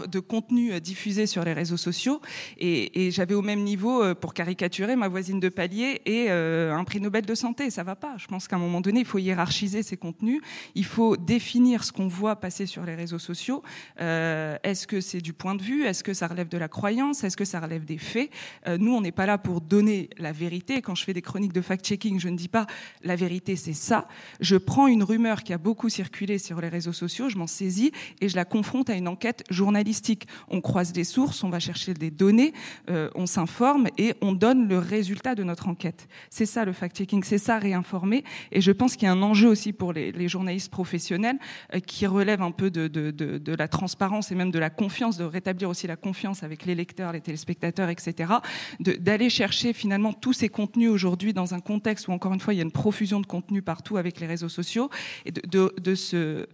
de 0.08 0.20
contenu 0.20 0.80
diffusé 0.80 1.26
sur 1.26 1.44
les 1.44 1.52
réseaux 1.52 1.76
sociaux 1.76 2.20
et, 2.58 3.06
et 3.06 3.10
j'avais 3.10 3.34
au 3.34 3.42
même 3.42 3.60
niveau 3.62 4.14
pour 4.14 4.34
caricaturer 4.34 4.96
ma 4.96 5.08
voisine 5.08 5.38
de 5.38 5.48
palier 5.48 6.00
et 6.06 6.30
un 6.30 6.84
prix 6.84 7.00
Nobel 7.00 7.26
de 7.26 7.34
santé. 7.34 7.70
Ça 7.70 7.82
va 7.82 7.94
pas. 7.94 8.14
Je 8.16 8.26
pense 8.26 8.48
qu'à 8.48 8.56
un 8.56 8.60
moment 8.60 8.80
donné, 8.80 9.00
il 9.00 9.06
faut 9.06 9.18
hiérarchiser 9.18 9.82
ces 9.82 9.96
contenus. 9.96 10.40
Il 10.74 10.84
faut 10.84 11.16
définir 11.16 11.84
ce 11.84 11.92
qu'on 11.92 12.08
voit 12.08 12.36
passer 12.36 12.66
sur 12.66 12.79
les 12.84 12.94
réseaux 12.94 13.18
sociaux. 13.18 13.62
Euh, 14.00 14.56
est-ce 14.62 14.86
que 14.86 15.00
c'est 15.00 15.20
du 15.20 15.32
point 15.32 15.54
de 15.54 15.62
vue? 15.62 15.84
Est-ce 15.84 16.04
que 16.04 16.14
ça 16.14 16.26
relève 16.26 16.48
de 16.48 16.58
la 16.58 16.68
croyance? 16.68 17.24
Est-ce 17.24 17.36
que 17.36 17.44
ça 17.44 17.60
relève 17.60 17.84
des 17.84 17.98
faits? 17.98 18.30
Euh, 18.66 18.78
Nous, 18.78 18.94
on 18.94 19.00
n'est 19.00 19.12
pas 19.12 19.26
là 19.26 19.38
pour 19.38 19.60
donner 19.60 20.10
la 20.18 20.32
vérité. 20.32 20.82
Quand 20.82 20.94
je 20.94 21.04
fais 21.04 21.12
des 21.12 21.22
chroniques 21.22 21.52
de 21.52 21.60
fact-checking, 21.60 22.18
je 22.18 22.28
ne 22.28 22.36
dis 22.36 22.48
pas 22.48 22.66
la 23.02 23.16
vérité, 23.16 23.56
c'est 23.56 23.72
ça. 23.72 24.08
Je 24.40 24.56
prends 24.56 24.86
une 24.86 25.02
rumeur 25.02 25.42
qui 25.42 25.52
a 25.52 25.58
beaucoup 25.58 25.88
circulé 25.88 26.38
sur 26.38 26.60
les 26.60 26.68
réseaux 26.68 26.92
sociaux, 26.92 27.28
je 27.28 27.36
m'en 27.36 27.46
saisis 27.46 27.92
et 28.20 28.28
je 28.28 28.36
la 28.36 28.44
confronte 28.44 28.90
à 28.90 28.94
une 28.94 29.08
enquête 29.08 29.44
journalistique. 29.50 30.26
On 30.48 30.60
croise 30.60 30.92
des 30.92 31.04
sources, 31.04 31.42
on 31.44 31.50
va 31.50 31.60
chercher 31.60 31.94
des 31.94 32.10
données, 32.10 32.52
euh, 32.88 33.10
on 33.14 33.26
s'informe 33.26 33.88
et 33.98 34.14
on 34.20 34.32
donne 34.32 34.68
le 34.68 34.78
résultat 34.78 35.34
de 35.34 35.42
notre 35.44 35.68
enquête. 35.68 36.08
C'est 36.30 36.46
ça 36.46 36.64
le 36.64 36.72
fact-checking, 36.72 37.22
c'est 37.24 37.38
ça 37.38 37.58
réinformer. 37.58 38.24
Et 38.52 38.60
je 38.60 38.72
pense 38.72 38.96
qu'il 38.96 39.04
y 39.04 39.08
a 39.08 39.12
un 39.12 39.22
enjeu 39.22 39.48
aussi 39.48 39.72
pour 39.72 39.92
les, 39.92 40.12
les 40.12 40.28
journalistes 40.28 40.70
professionnels 40.70 41.38
qui 41.86 42.06
relève 42.06 42.42
un 42.42 42.50
peu 42.50 42.69
de, 42.70 43.54
la 43.54 43.68
transparence 43.68 44.30
et 44.30 44.34
même 44.34 44.50
de 44.50 44.58
la 44.58 44.70
confiance, 44.70 45.16
de 45.16 45.24
rétablir 45.24 45.68
aussi 45.68 45.86
la 45.86 45.96
confiance 45.96 46.42
avec 46.42 46.64
les 46.64 46.74
lecteurs, 46.74 47.12
les 47.12 47.20
téléspectateurs, 47.20 47.88
etc., 47.88 48.32
d'aller 48.80 49.30
chercher 49.30 49.72
finalement 49.72 50.12
tous 50.12 50.32
ces 50.32 50.48
contenus 50.48 50.90
aujourd'hui 50.90 51.32
dans 51.32 51.54
un 51.54 51.60
contexte 51.60 52.08
où, 52.08 52.12
encore 52.12 52.34
une 52.34 52.40
fois, 52.40 52.54
il 52.54 52.58
y 52.58 52.60
a 52.60 52.64
une 52.64 52.72
profusion 52.72 53.20
de 53.20 53.26
contenus 53.26 53.64
partout 53.64 53.96
avec 53.96 54.20
les 54.20 54.26
réseaux 54.26 54.48
sociaux, 54.48 54.90
et 55.24 55.32
de, 55.32 55.94
se 55.94 56.46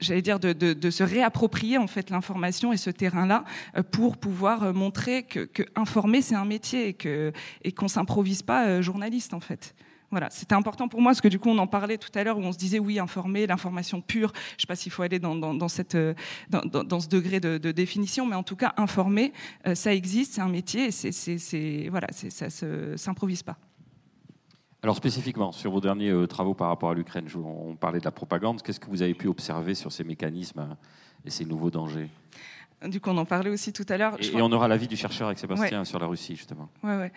j'allais 0.00 0.22
dire, 0.22 0.40
de, 0.40 0.90
se 0.90 1.02
réapproprier 1.02 1.78
en 1.78 1.86
fait 1.86 2.10
l'information 2.10 2.72
et 2.72 2.76
ce 2.76 2.90
terrain-là 2.90 3.44
euh, 3.76 3.82
pour 3.82 4.16
pouvoir 4.16 4.62
euh, 4.62 4.72
montrer 4.72 5.22
que, 5.24 5.48
informer 5.74 6.22
c'est 6.22 6.34
un 6.34 6.44
métier 6.44 6.88
et 6.88 6.94
que 6.94 7.32
et 7.64 7.72
qu'on 7.72 7.88
s'improvise 7.88 8.42
pas 8.42 8.66
euh, 8.66 8.82
journaliste 8.82 9.34
en 9.34 9.40
fait. 9.40 9.74
Voilà, 10.10 10.28
c'était 10.30 10.54
important 10.54 10.88
pour 10.88 11.00
moi 11.00 11.10
parce 11.10 11.20
que 11.20 11.28
du 11.28 11.38
coup 11.38 11.50
on 11.50 11.58
en 11.58 11.68
parlait 11.68 11.96
tout 11.96 12.10
à 12.14 12.24
l'heure 12.24 12.36
où 12.36 12.42
on 12.42 12.52
se 12.52 12.58
disait 12.58 12.80
oui 12.80 12.98
informer, 12.98 13.46
l'information 13.46 14.00
pure. 14.00 14.32
Je 14.34 14.54
ne 14.56 14.60
sais 14.62 14.66
pas 14.66 14.74
s'il 14.74 14.90
faut 14.90 15.02
aller 15.02 15.20
dans, 15.20 15.36
dans, 15.36 15.68
cette 15.68 15.94
euh, 15.94 16.14
dans, 16.48 16.62
dans, 16.64 17.00
ce 17.00 17.08
degré 17.08 17.38
de, 17.38 17.58
de, 17.58 17.70
définition, 17.70 18.26
mais 18.26 18.34
en 18.34 18.42
tout 18.42 18.56
cas 18.56 18.74
informer, 18.76 19.32
euh, 19.66 19.76
ça 19.76 19.94
existe, 19.94 20.34
c'est 20.34 20.40
un 20.40 20.48
métier, 20.48 20.86
et 20.86 20.90
c'est 20.90 21.88
voilà, 21.90 22.08
ça 22.12 22.46
ne 22.66 22.96
s'improvise 22.96 23.42
pas. 23.44 23.56
Alors 24.82 24.96
spécifiquement 24.96 25.52
sur 25.52 25.70
vos 25.70 25.80
derniers 25.80 26.10
euh, 26.10 26.26
travaux 26.26 26.54
par 26.54 26.68
rapport 26.68 26.90
à 26.90 26.94
l'Ukraine, 26.94 27.26
on 27.36 27.76
parlait 27.76 28.00
de 28.00 28.04
la 28.04 28.10
propagande. 28.10 28.62
Qu'est-ce 28.62 28.80
que 28.80 28.88
vous 28.88 29.02
avez 29.02 29.14
pu 29.14 29.28
observer 29.28 29.74
sur 29.74 29.92
ces 29.92 30.02
mécanismes 30.02 30.76
et 31.24 31.30
ces 31.30 31.44
nouveaux 31.44 31.70
dangers? 31.70 32.08
Du 32.88 32.98
coup, 32.98 33.10
on 33.10 33.18
en 33.18 33.26
parlait 33.26 33.50
aussi 33.50 33.74
tout 33.74 33.84
à 33.90 33.98
l'heure. 33.98 34.16
Et, 34.18 34.40
on 34.40 34.50
aura 34.50 34.66
l'avis 34.66 34.88
du 34.88 34.96
chercheur 34.96 35.26
avec 35.26 35.38
Sébastien 35.38 35.84
sur 35.84 35.98
la 35.98 36.06
Russie, 36.06 36.34
justement. 36.34 36.70
Ouais, 36.82 36.96
ouais 36.96 37.12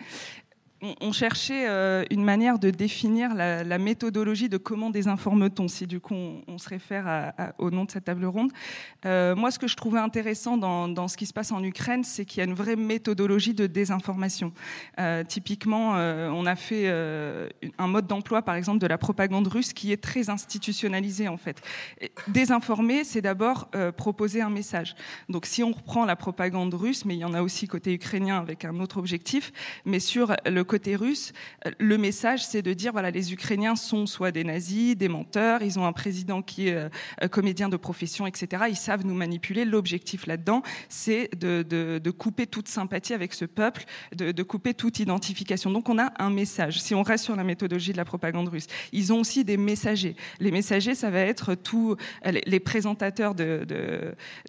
on, 1.00 1.12
cherchait 1.12 1.68
euh, 1.68 2.04
une 2.10 2.24
manière 2.24 2.58
de 2.58 2.70
définir 2.70 3.34
la, 3.34 3.78
méthodologie 3.78 4.48
de 4.48 4.56
comment 4.56 4.90
désinforme-t-on, 4.90 5.68
si 5.68 5.86
du 5.86 6.00
coup 6.00 6.14
on, 6.14 6.58
se 6.58 6.68
réfère 6.68 7.32
au 7.58 7.70
nom 7.70 7.84
de 7.84 7.90
cette 7.90 8.04
table 8.04 8.24
ronde. 8.24 8.50
Euh, 9.04 9.34
moi, 9.34 9.50
ce 9.50 9.58
que 9.58 9.66
je 9.66 9.76
trouvais 9.76 9.98
intéressant 9.98 10.56
dans, 10.56 11.08
ce 11.08 11.16
qui 11.16 11.26
se 11.26 11.32
passe 11.32 11.52
en 11.52 11.62
Ukraine, 11.62 12.04
c'est 12.04 12.24
qu'il 12.24 12.38
y 12.38 12.40
a 12.42 12.44
une 12.44 12.54
vraie 12.54 12.76
méthodologie 12.76 13.54
de 13.54 13.66
désinformation. 13.66 14.52
Euh, 14.98 15.24
typiquement, 15.24 15.92
on 15.94 16.46
a 16.46 16.56
fait 16.56 16.88
un 17.78 17.86
mode 17.86 18.06
d'emploi, 18.06 18.42
par 18.42 18.54
exemple, 18.54 18.78
de 18.78 18.86
la 18.86 18.98
propagande 18.98 19.46
russe 19.46 19.72
qui 19.72 19.92
est 19.92 20.02
très 20.02 20.30
institutionnalisé 20.30 21.28
en 21.28 21.36
fait. 21.36 21.60
désinformer, 22.28 23.04
c'est 23.04 23.22
d'abord 23.22 23.68
proposer 23.96 24.40
un 24.40 24.50
message. 24.50 24.94
Donc, 25.28 25.46
si 25.46 25.62
on 25.62 25.72
reprend 25.72 26.04
la 26.04 26.16
propagande 26.16 26.74
russe, 26.74 27.04
mais 27.04 27.14
il 27.14 27.20
y 27.20 27.24
en 27.24 27.34
a 27.34 27.42
aussi 27.42 27.66
côté 27.66 27.92
ukrainien 27.92 28.38
avec 28.38 28.64
un 28.64 28.80
autre 28.80 28.98
objectif, 28.98 29.52
mais 29.84 30.00
sur 30.00 30.34
le 30.46 30.64
côté 30.64 30.73
côté 30.74 30.96
russe, 30.96 31.32
le 31.78 31.96
message, 31.98 32.44
c'est 32.44 32.60
de 32.60 32.72
dire 32.72 32.90
voilà, 32.90 33.12
les 33.12 33.32
Ukrainiens 33.32 33.76
sont 33.76 34.06
soit 34.06 34.32
des 34.32 34.42
nazis, 34.42 34.96
des 34.96 35.06
menteurs, 35.06 35.62
ils 35.62 35.78
ont 35.78 35.86
un 35.86 35.92
président 35.92 36.42
qui 36.42 36.66
est 36.66 36.90
comédien 37.30 37.68
de 37.68 37.76
profession, 37.76 38.26
etc. 38.26 38.64
Ils 38.68 38.76
savent 38.76 39.06
nous 39.06 39.14
manipuler. 39.14 39.64
L'objectif 39.64 40.26
là-dedans, 40.26 40.62
c'est 40.88 41.30
de, 41.38 42.10
couper 42.10 42.48
toute 42.48 42.66
sympathie 42.66 43.14
avec 43.14 43.34
ce 43.34 43.44
peuple, 43.44 43.84
de, 44.16 44.42
couper 44.42 44.74
toute 44.74 44.98
identification. 44.98 45.70
Donc 45.70 45.88
on 45.88 45.96
a 45.96 46.12
un 46.18 46.30
message. 46.30 46.80
Si 46.82 46.92
on 46.92 47.04
reste 47.04 47.22
sur 47.22 47.36
la 47.36 47.44
méthodologie 47.44 47.92
de 47.92 47.96
la 47.96 48.04
propagande 48.04 48.48
russe, 48.48 48.66
ils 48.90 49.12
ont 49.12 49.20
aussi 49.20 49.44
des 49.44 49.56
messagers. 49.56 50.16
Les 50.40 50.50
messagers, 50.50 50.96
ça 50.96 51.10
va 51.10 51.20
être 51.20 51.54
tous 51.54 51.96
les 52.24 52.60
présentateurs 52.60 53.36
de, 53.36 53.64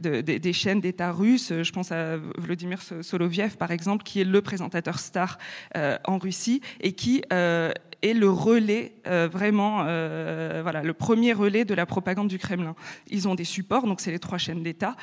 de, 0.02 0.22
des 0.22 0.54
chaînes 0.54 0.82
d'État 0.82 1.12
russes. 1.12 1.54
Je 1.62 1.72
pense 1.72 1.92
à 1.92 2.18
Vladimir 2.40 2.80
Soloviev, 3.02 3.58
par 3.58 3.70
exemple, 3.70 4.04
qui 4.04 4.22
est 4.22 4.24
le 4.26 4.42
présentateur 4.42 4.98
star 4.98 5.38
euh, 5.76 5.98
en 6.06 6.15
Russie 6.18 6.62
et 6.82 6.94
qui 6.94 7.24
euh, 7.32 7.72
est 8.02 8.14
le 8.14 8.30
relais, 8.30 8.96
euh, 9.08 9.28
vraiment, 9.32 9.84
voilà, 9.84 10.84
le 10.84 10.94
premier 10.94 11.34
relais 11.34 11.66
de 11.66 11.74
la 11.74 11.86
propagande 11.86 12.28
du 12.28 12.38
Kremlin. 12.38 12.76
Ils 13.10 13.28
ont 13.28 13.36
des 13.36 13.44
supports, 13.44 13.88
donc 13.88 14.02
c'est 14.02 14.12
les 14.12 14.20
trois 14.20 14.38
chaînes 14.38 14.64
d'État. 14.64 14.96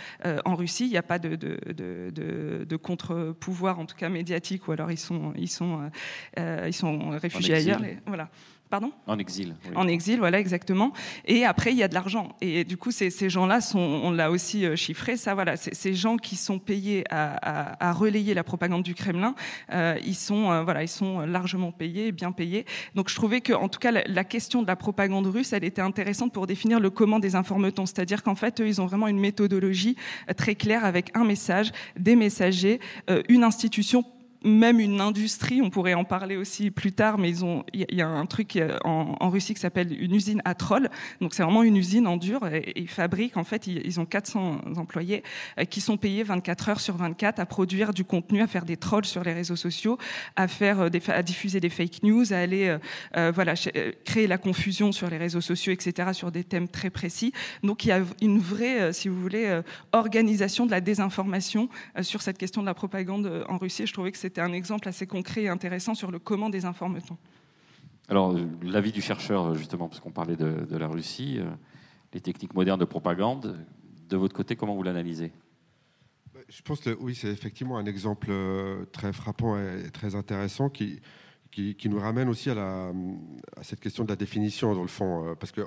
en 0.44 0.54
Russie, 0.54 0.84
il 0.86 0.90
n'y 0.90 0.96
a 0.96 1.02
pas 1.02 1.18
de, 1.18 1.34
de, 1.34 2.76
contre-pouvoir, 2.76 3.78
en 3.78 3.86
tout 3.86 3.96
cas 3.96 4.08
médiatique, 4.08 4.68
ou 4.68 4.72
alors 4.72 4.90
ils 4.90 4.98
sont, 4.98 5.32
ils 5.36 5.50
sont, 5.50 5.90
ils 6.36 6.74
sont 6.74 7.10
réfugiés 7.10 7.54
ailleurs. 7.54 7.80
voilà. 8.06 8.30
Pardon 8.72 8.90
En 9.06 9.18
exil. 9.18 9.54
En 9.74 9.86
exil, 9.86 10.18
voilà, 10.18 10.40
exactement. 10.40 10.94
Et 11.26 11.44
après, 11.44 11.72
il 11.72 11.76
y 11.76 11.82
a 11.82 11.88
de 11.88 11.92
l'argent. 11.94 12.34
Et 12.40 12.64
du 12.64 12.78
coup, 12.78 12.90
ces, 12.90 13.10
ces 13.10 13.28
gens-là, 13.28 13.60
sont, 13.60 13.78
on 13.78 14.10
l'a 14.10 14.30
aussi 14.30 14.64
euh, 14.64 14.76
chiffré, 14.76 15.18
ça, 15.18 15.34
voilà, 15.34 15.58
ces 15.58 15.92
gens 15.92 16.16
qui 16.16 16.36
sont 16.36 16.58
payés 16.58 17.04
à, 17.10 17.86
à, 17.86 17.92
relayer 17.92 18.32
la 18.32 18.42
propagande 18.42 18.82
du 18.82 18.94
Kremlin, 18.94 19.34
euh, 19.74 19.98
ils, 20.06 20.14
sont, 20.14 20.50
euh, 20.50 20.62
voilà, 20.62 20.82
ils 20.82 20.88
sont 20.88 21.20
largement 21.20 21.70
payés, 21.70 22.12
bien 22.12 22.32
payés. 22.32 22.64
Donc 22.94 23.10
je 23.10 23.14
trouvais 23.14 23.42
que, 23.42 23.52
en 23.52 23.68
tout 23.68 23.78
cas, 23.78 23.90
la, 23.90 24.24
question 24.24 24.62
de 24.62 24.66
la 24.66 24.76
propagande 24.76 25.26
russe, 25.26 25.52
elle 25.52 25.64
était 25.64 25.82
intéressante 25.82 26.32
pour 26.32 26.46
définir 26.46 26.80
le 26.80 26.88
comment 26.88 27.18
des 27.18 27.34
informatons. 27.34 27.84
C'est-à-dire 27.84 28.22
qu'en 28.22 28.36
fait, 28.36 28.58
eux, 28.62 28.66
ils 28.66 28.80
ont 28.80 28.86
vraiment 28.86 29.08
une 29.08 29.20
méthodologie 29.20 29.96
très 30.38 30.54
claire 30.54 30.86
avec 30.86 31.14
un 31.14 31.24
message, 31.24 31.72
des 31.98 32.16
messagers, 32.16 32.80
une 33.28 33.44
institution 33.44 34.02
même 34.44 34.80
une 34.80 35.00
industrie, 35.00 35.62
on 35.62 35.70
pourrait 35.70 35.94
en 35.94 36.04
parler 36.04 36.36
aussi 36.36 36.70
plus 36.70 36.92
tard, 36.92 37.18
mais 37.18 37.28
ils 37.28 37.44
ont, 37.44 37.64
il 37.72 37.86
y 37.90 38.02
a 38.02 38.08
un 38.08 38.26
truc 38.26 38.56
euh, 38.56 38.76
en, 38.84 39.30
Russie 39.30 39.54
qui 39.54 39.60
s'appelle 39.60 39.96
une 39.98 40.14
usine 40.14 40.42
à 40.44 40.54
troll. 40.54 40.90
Donc 41.20 41.34
c'est 41.34 41.42
vraiment 41.42 41.62
une 41.62 41.76
usine 41.76 42.06
en 42.06 42.16
dur 42.16 42.46
et, 42.46 42.72
ils 42.76 42.88
fabriquent, 42.88 43.36
en 43.36 43.44
fait, 43.44 43.66
ils, 43.66 44.00
ont 44.00 44.04
400 44.04 44.60
employés 44.76 45.22
euh, 45.58 45.64
qui 45.64 45.80
sont 45.80 45.96
payés 45.96 46.22
24 46.22 46.68
heures 46.68 46.80
sur 46.80 46.96
24 46.96 47.38
à 47.38 47.46
produire 47.46 47.92
du 47.92 48.04
contenu, 48.04 48.42
à 48.42 48.46
faire 48.46 48.64
des 48.64 48.76
trolls 48.76 49.04
sur 49.04 49.22
les 49.22 49.32
réseaux 49.32 49.56
sociaux, 49.56 49.98
à 50.36 50.48
faire 50.48 50.80
euh, 50.80 50.88
à 51.08 51.22
diffuser 51.22 51.60
des 51.60 51.70
fake 51.70 52.02
news, 52.02 52.32
à 52.32 52.36
aller, 52.36 52.76
voilà, 53.34 53.54
créer 54.04 54.26
la 54.26 54.38
confusion 54.38 54.92
sur 54.92 55.10
les 55.10 55.18
réseaux 55.18 55.40
sociaux, 55.40 55.72
etc., 55.72 56.10
sur 56.12 56.30
des 56.30 56.44
thèmes 56.44 56.68
très 56.68 56.90
précis. 56.90 57.32
Donc 57.62 57.84
il 57.84 57.88
y 57.88 57.92
a 57.92 58.00
une 58.20 58.38
vraie, 58.38 58.92
si 58.92 59.08
vous 59.08 59.20
voulez, 59.20 59.60
organisation 59.92 60.66
de 60.66 60.70
la 60.70 60.80
désinformation 60.80 61.68
sur 62.00 62.22
cette 62.22 62.38
question 62.38 62.60
de 62.60 62.66
la 62.66 62.74
propagande 62.74 63.44
en 63.48 63.58
Russie. 63.58 63.86
Je 63.86 63.92
trouvais 63.92 64.12
que 64.12 64.18
c'était 64.18 64.31
un 64.40 64.52
exemple 64.52 64.88
assez 64.88 65.06
concret 65.06 65.42
et 65.42 65.48
intéressant 65.48 65.94
sur 65.94 66.10
le 66.10 66.18
comment 66.18 66.50
des 66.50 66.64
informatons. 66.64 67.18
Alors, 68.08 68.36
l'avis 68.62 68.92
du 68.92 69.00
chercheur, 69.00 69.54
justement, 69.54 69.88
parce 69.88 70.00
qu'on 70.00 70.10
parlait 70.10 70.36
de, 70.36 70.76
la 70.76 70.88
Russie, 70.88 71.38
euh, 71.38 71.50
les 72.12 72.20
techniques 72.20 72.54
modernes 72.54 72.80
de 72.80 72.84
propagande, 72.84 73.56
de 74.08 74.16
votre 74.16 74.34
côté, 74.34 74.56
comment 74.56 74.74
vous 74.74 74.82
l'analysez? 74.82 75.32
Je 76.48 76.62
pense 76.62 76.80
que 76.80 76.96
oui, 77.00 77.14
c'est 77.14 77.28
effectivement 77.28 77.78
un 77.78 77.86
exemple 77.86 78.28
euh, 78.30 78.84
très 78.92 79.12
frappant 79.12 79.56
et 79.56 79.90
très 79.90 80.14
intéressant 80.14 80.68
qui, 80.68 81.00
qui, 81.52 81.88
nous 81.88 81.98
ramène 81.98 82.28
aussi 82.28 82.50
à, 82.50 82.54
la, 82.54 82.92
à, 83.56 83.62
cette 83.62 83.80
question 83.80 84.04
de 84.04 84.08
la 84.08 84.16
définition, 84.16 84.74
dans 84.74 84.82
le 84.82 84.88
fond, 84.88 85.28
euh, 85.28 85.34
parce 85.34 85.52
qu'on 85.52 85.62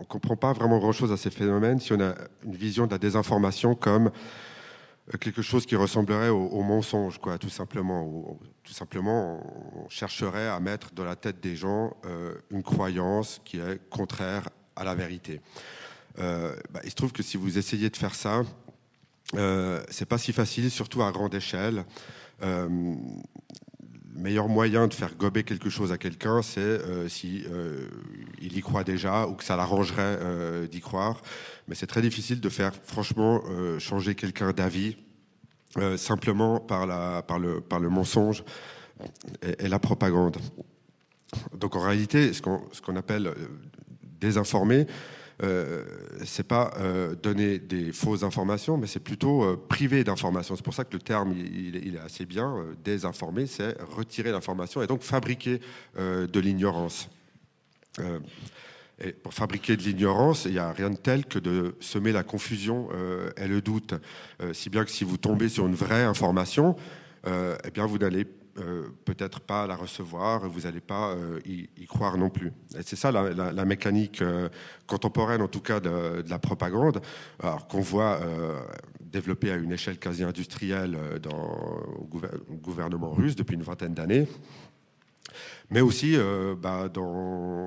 ne 0.00 0.04
comprend 0.04 0.36
pas 0.36 0.52
vraiment 0.52 0.78
grand-chose 0.78 1.12
à 1.12 1.16
ces 1.16 1.30
phénomènes 1.30 1.80
si 1.80 1.92
on 1.92 2.00
a 2.00 2.14
une 2.44 2.54
vision 2.54 2.86
de 2.86 2.92
la 2.92 2.98
désinformation 2.98 3.74
comme 3.74 4.10
quelque 5.18 5.42
chose 5.42 5.66
qui 5.66 5.76
ressemblerait 5.76 6.28
au, 6.28 6.62
mensonge, 6.62 7.18
quoi, 7.18 7.38
tout 7.38 7.48
simplement. 7.48 8.38
tout 8.62 8.72
simplement, 8.72 9.42
on 9.74 9.88
chercherait 9.88 10.48
à 10.48 10.60
mettre 10.60 10.92
dans 10.92 11.04
la 11.04 11.16
tête 11.16 11.40
des 11.40 11.56
gens 11.56 11.96
euh, 12.04 12.34
une 12.50 12.62
croyance 12.62 13.40
qui 13.44 13.58
est 13.58 13.80
contraire 13.90 14.48
à 14.76 14.84
la 14.84 14.94
vérité. 14.94 15.40
Euh, 16.18 16.54
bah, 16.70 16.80
il 16.84 16.90
se 16.90 16.94
trouve 16.94 17.12
que 17.12 17.22
si 17.22 17.36
vous 17.36 17.58
essayez 17.58 17.90
de 17.90 17.96
faire 17.96 18.14
ça, 18.14 18.42
euh, 19.34 19.82
c'est 19.90 20.06
pas 20.06 20.18
si 20.18 20.32
facile, 20.32 20.70
surtout 20.70 21.02
à 21.02 21.10
grande 21.12 21.34
échelle. 21.34 21.84
Euh, 24.10 24.16
le 24.16 24.20
meilleur 24.22 24.48
moyen 24.48 24.88
de 24.88 24.94
faire 24.94 25.14
gober 25.16 25.44
quelque 25.44 25.70
chose 25.70 25.92
à 25.92 25.98
quelqu'un, 25.98 26.42
c'est 26.42 26.60
euh, 26.60 27.08
si 27.08 27.44
euh, 27.50 27.88
il 28.40 28.56
y 28.56 28.60
croit 28.60 28.84
déjà 28.84 29.26
ou 29.26 29.34
que 29.34 29.44
ça 29.44 29.56
l'arrangerait 29.56 30.18
euh, 30.20 30.66
d'y 30.66 30.80
croire. 30.80 31.22
Mais 31.68 31.74
c'est 31.74 31.86
très 31.86 32.02
difficile 32.02 32.40
de 32.40 32.48
faire, 32.48 32.72
franchement, 32.74 33.42
changer 33.78 34.14
quelqu'un 34.14 34.52
d'avis 34.52 34.96
simplement 35.96 36.58
par, 36.58 36.84
la, 36.84 37.22
par, 37.22 37.38
le, 37.38 37.60
par 37.60 37.78
le 37.78 37.88
mensonge 37.88 38.42
et, 39.42 39.68
la 39.68 39.78
propagande. 39.78 40.36
Donc 41.56 41.76
en 41.76 41.80
réalité, 41.80 42.32
ce 42.32 42.42
qu'on 42.42 42.64
ce 42.72 42.80
qu'on 42.80 42.96
appelle 42.96 43.32
désinformer, 44.20 44.88
euh, 45.42 45.84
c'est 46.24 46.46
pas 46.46 46.72
euh, 46.78 47.14
donner 47.14 47.58
des 47.58 47.92
fausses 47.92 48.22
informations, 48.22 48.76
mais 48.76 48.86
c'est 48.86 49.00
plutôt 49.00 49.42
euh, 49.42 49.56
priver 49.68 50.04
d'informations. 50.04 50.54
C'est 50.54 50.64
pour 50.64 50.74
ça 50.74 50.84
que 50.84 50.92
le 50.92 50.98
terme 50.98 51.32
il, 51.32 51.94
est 51.96 52.00
assez 52.00 52.26
bien. 52.26 52.66
désinformer, 52.84 53.46
c'est 53.46 53.80
retirer 53.82 54.32
l'information 54.32 54.82
et 54.82 54.86
donc 54.86 55.02
fabriquer 55.02 55.60
de 55.96 56.40
l'ignorance. 56.40 57.08
Et 59.02 59.12
pour 59.12 59.32
fabriquer 59.32 59.76
de 59.76 59.82
l'ignorance, 59.82 60.44
il 60.44 60.52
n'y 60.52 60.58
a 60.58 60.72
rien 60.72 60.90
de 60.90 60.96
tel 60.96 61.24
que 61.24 61.38
de 61.38 61.74
semer 61.80 62.12
la 62.12 62.22
confusion 62.22 62.88
et 63.36 63.48
le 63.48 63.60
doute. 63.60 63.94
si 64.52 64.70
bien 64.70 64.84
que 64.84 64.90
si 64.90 65.04
vous 65.04 65.16
tombez 65.16 65.48
sur 65.48 65.66
une 65.66 65.74
vraie 65.74 66.04
information, 66.04 66.76
eh 67.26 67.70
bien 67.72 67.86
vous 67.86 67.98
n'allez 67.98 68.26
euh, 68.26 68.39
peut-être 69.04 69.40
pas 69.40 69.66
la 69.66 69.76
recevoir, 69.76 70.48
vous 70.48 70.60
n'allez 70.60 70.80
pas 70.80 71.10
euh, 71.10 71.40
y, 71.46 71.86
croire 71.86 72.16
non 72.16 72.30
plus. 72.30 72.52
C'est 72.82 72.96
ça 72.96 73.10
la, 73.12 73.64
mécanique 73.64 74.22
euh, 74.22 74.48
contemporaine, 74.86 75.42
en 75.42 75.48
tout 75.48 75.60
cas, 75.60 75.80
de, 75.80 76.24
la 76.28 76.38
propagande, 76.38 77.00
qu'on 77.68 77.80
voit 77.80 78.20
développer 79.00 79.50
à 79.50 79.56
une 79.56 79.72
échelle 79.72 79.98
quasi 79.98 80.22
industrielle 80.24 80.96
dans, 81.22 81.82
au 81.98 82.54
gouvernement 82.54 83.10
russe 83.12 83.36
depuis 83.36 83.54
une 83.54 83.62
vingtaine 83.62 83.94
d'années 83.94 84.28
mais 85.70 85.80
aussi 85.80 86.16
euh, 86.16 86.54
bah, 86.56 86.88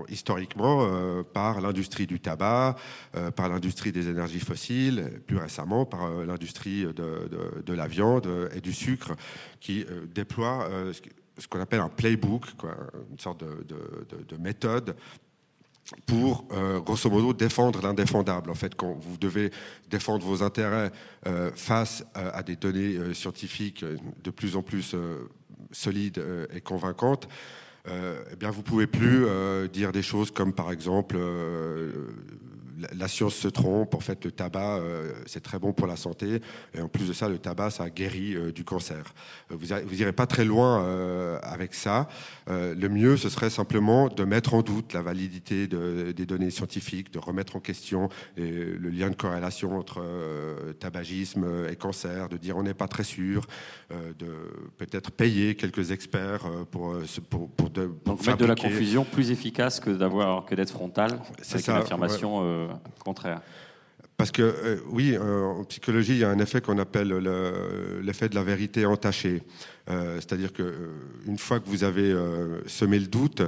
historiquement 0.09 0.81
euh, 0.81 1.23
par 1.23 1.61
l'industrie 1.61 2.05
du 2.05 2.19
tabac, 2.19 2.75
euh, 3.15 3.31
par 3.31 3.49
l'industrie 3.49 3.91
des 3.91 4.09
énergies 4.09 4.39
fossiles, 4.39 5.21
plus 5.25 5.37
récemment 5.37 5.85
par 5.85 6.09
l'industrie 6.25 6.85
de, 6.93 7.73
la 7.73 7.87
viande 7.87 8.29
et 8.53 8.61
du 8.61 8.73
sucre, 8.73 9.13
qui 9.59 9.85
déploie 10.13 10.69
ce 11.37 11.47
qu'on 11.47 11.59
appelle 11.59 11.79
un 11.79 11.89
playbook, 11.89 12.45
une 13.11 13.19
sorte 13.19 13.43
de, 13.43 14.37
méthode 14.37 14.95
pour, 16.05 16.45
grosso 16.85 17.09
modo, 17.09 17.33
défendre 17.33 17.81
l'indéfendable. 17.81 18.49
En 18.49 18.55
fait, 18.55 18.75
quand 18.75 18.93
vous 18.93 19.17
devez 19.17 19.51
défendre 19.89 20.25
vos 20.25 20.43
intérêts 20.43 20.91
face 21.55 22.05
à 22.13 22.43
des 22.43 22.55
données 22.55 23.13
scientifiques 23.13 23.83
de 24.23 24.31
plus 24.31 24.55
en 24.55 24.61
plus 24.61 24.95
solides 25.71 26.23
et 26.53 26.61
convaincantes, 26.61 27.27
eh 27.85 28.35
bien, 28.35 28.49
vous 28.49 28.63
pouvez 28.63 28.87
plus 28.87 29.25
euh, 29.25 29.67
dire 29.67 29.91
des 29.91 30.01
choses 30.01 30.31
comme, 30.31 30.53
par 30.53 30.71
exemple, 30.71 31.15
euh, 31.17 31.91
la 32.95 33.07
science 33.07 33.35
se 33.35 33.47
trompe. 33.47 33.95
En 33.95 33.99
fait, 33.99 34.23
le 34.25 34.31
tabac, 34.31 34.79
c'est 35.25 35.41
très 35.41 35.59
bon 35.59 35.73
pour 35.73 35.87
la 35.87 35.95
santé. 35.95 36.41
Et 36.73 36.81
en 36.81 36.87
plus 36.87 37.07
de 37.07 37.13
ça, 37.13 37.29
le 37.29 37.37
tabac, 37.37 37.71
ça 37.71 37.89
guérit 37.89 38.35
du 38.53 38.63
cancer. 38.63 39.13
Vous 39.49 39.95
n'irez 39.95 40.13
pas 40.13 40.27
très 40.27 40.45
loin 40.45 41.39
avec 41.41 41.73
ça. 41.73 42.07
le 42.47 42.87
mieux, 42.87 43.17
ce 43.17 43.29
serait 43.29 43.49
simplement 43.49 44.07
de 44.09 44.23
mettre 44.23 44.53
en 44.53 44.61
doute 44.61 44.93
la 44.93 45.01
validité 45.01 45.67
des 45.67 46.25
données 46.25 46.51
scientifiques, 46.51 47.11
de 47.11 47.19
remettre 47.19 47.55
en 47.55 47.59
question 47.59 48.09
le 48.37 48.89
lien 48.89 49.09
de 49.09 49.15
corrélation 49.15 49.77
entre 49.77 50.03
tabagisme 50.79 51.45
et 51.69 51.75
cancer, 51.75 52.29
de 52.29 52.37
dire 52.37 52.57
on 52.57 52.63
n'est 52.63 52.73
pas 52.73 52.87
très 52.87 53.03
sûr, 53.03 53.45
de 53.91 54.27
peut-être 54.77 55.11
payer 55.11 55.55
quelques 55.55 55.91
experts 55.91 56.45
pour, 56.71 56.95
pour, 57.29 57.49
pour 57.49 57.69
donc 57.69 58.25
mettre 58.25 58.37
de 58.37 58.45
la 58.45 58.55
confusion 58.55 59.03
plus 59.03 59.31
efficace 59.31 59.79
que 59.79 59.89
d'avoir 59.89 60.45
que 60.45 60.55
d'être 60.55 60.71
frontal 60.71 61.19
avec 61.51 61.67
une 61.67 61.73
affirmation 61.73 62.41
euh, 62.43 62.67
contraire. 63.03 63.41
Parce 64.17 64.31
que 64.31 64.41
euh, 64.41 64.77
oui, 64.89 65.15
euh, 65.15 65.43
en 65.43 65.63
psychologie, 65.63 66.13
il 66.13 66.19
y 66.19 66.23
a 66.23 66.29
un 66.29 66.39
effet 66.39 66.61
qu'on 66.61 66.77
appelle 66.77 67.09
l'effet 68.03 68.29
de 68.29 68.35
la 68.35 68.43
vérité 68.43 68.85
entachée. 68.85 69.43
C'est-à-dire 69.87 70.53
que 70.53 70.91
une 71.27 71.37
fois 71.37 71.59
que 71.59 71.67
vous 71.67 71.83
avez 71.83 72.15
semé 72.67 72.99
le 72.99 73.07
doute, 73.07 73.41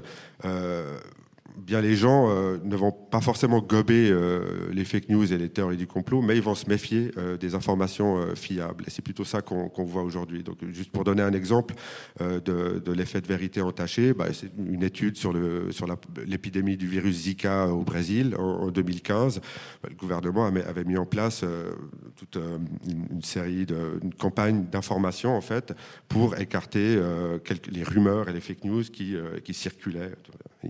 bien 1.57 1.81
les 1.81 1.95
gens 1.95 2.29
euh, 2.29 2.57
ne 2.63 2.75
vont 2.75 2.91
pas 2.91 3.21
forcément 3.21 3.59
gober 3.59 4.09
euh, 4.09 4.69
les 4.71 4.85
fake 4.85 5.09
news 5.09 5.31
et 5.31 5.38
les 5.38 5.50
théories 5.50 5.77
du 5.77 5.88
complot, 5.88 6.21
mais 6.21 6.35
ils 6.35 6.41
vont 6.41 6.55
se 6.55 6.67
méfier 6.67 7.12
euh, 7.17 7.38
des 7.38 7.55
informations 7.55 8.35
fiables. 8.35 8.83
Et 8.88 8.89
c'est 8.89 9.01
plutôt 9.01 9.24
ça 9.24 9.41
qu'on 9.41 9.83
voit 9.85 10.03
aujourd'hui. 10.03 10.43
Donc, 10.43 10.57
juste 10.71 10.91
pour 10.91 11.03
donner 11.03 11.21
un 11.21 11.33
exemple 11.33 11.75
de, 12.19 12.91
l'effet 12.91 13.21
de 13.21 13.27
vérité 13.27 13.62
entaché, 13.62 14.13
bah, 14.13 14.27
c'est 14.33 14.51
une 14.57 14.83
étude 14.83 15.17
sur 15.17 15.33
l'épidémie 16.25 16.77
du 16.77 16.88
virus 16.88 17.15
Zika 17.24 17.67
au 17.67 17.83
Brésil 17.83 18.35
en, 18.38 18.69
2015. 18.71 19.41
Bah, 19.81 19.89
le 19.89 19.95
gouvernement 19.95 20.45
avait, 20.45 20.83
mis 20.83 20.97
en 20.97 21.05
place 21.05 21.43
toute 22.15 22.38
une, 22.38 23.21
série 23.24 23.65
de 23.65 24.00
une 24.03 24.13
campagne 24.13 24.65
d'information 24.71 25.35
en 25.35 25.41
fait 25.41 25.74
pour 26.07 26.38
écarter 26.38 27.00
les 27.69 27.83
rumeurs 27.83 28.29
et 28.29 28.33
les 28.33 28.41
fake 28.41 28.63
news 28.63 28.83
qui 28.83 29.53
circulaient 29.53 30.13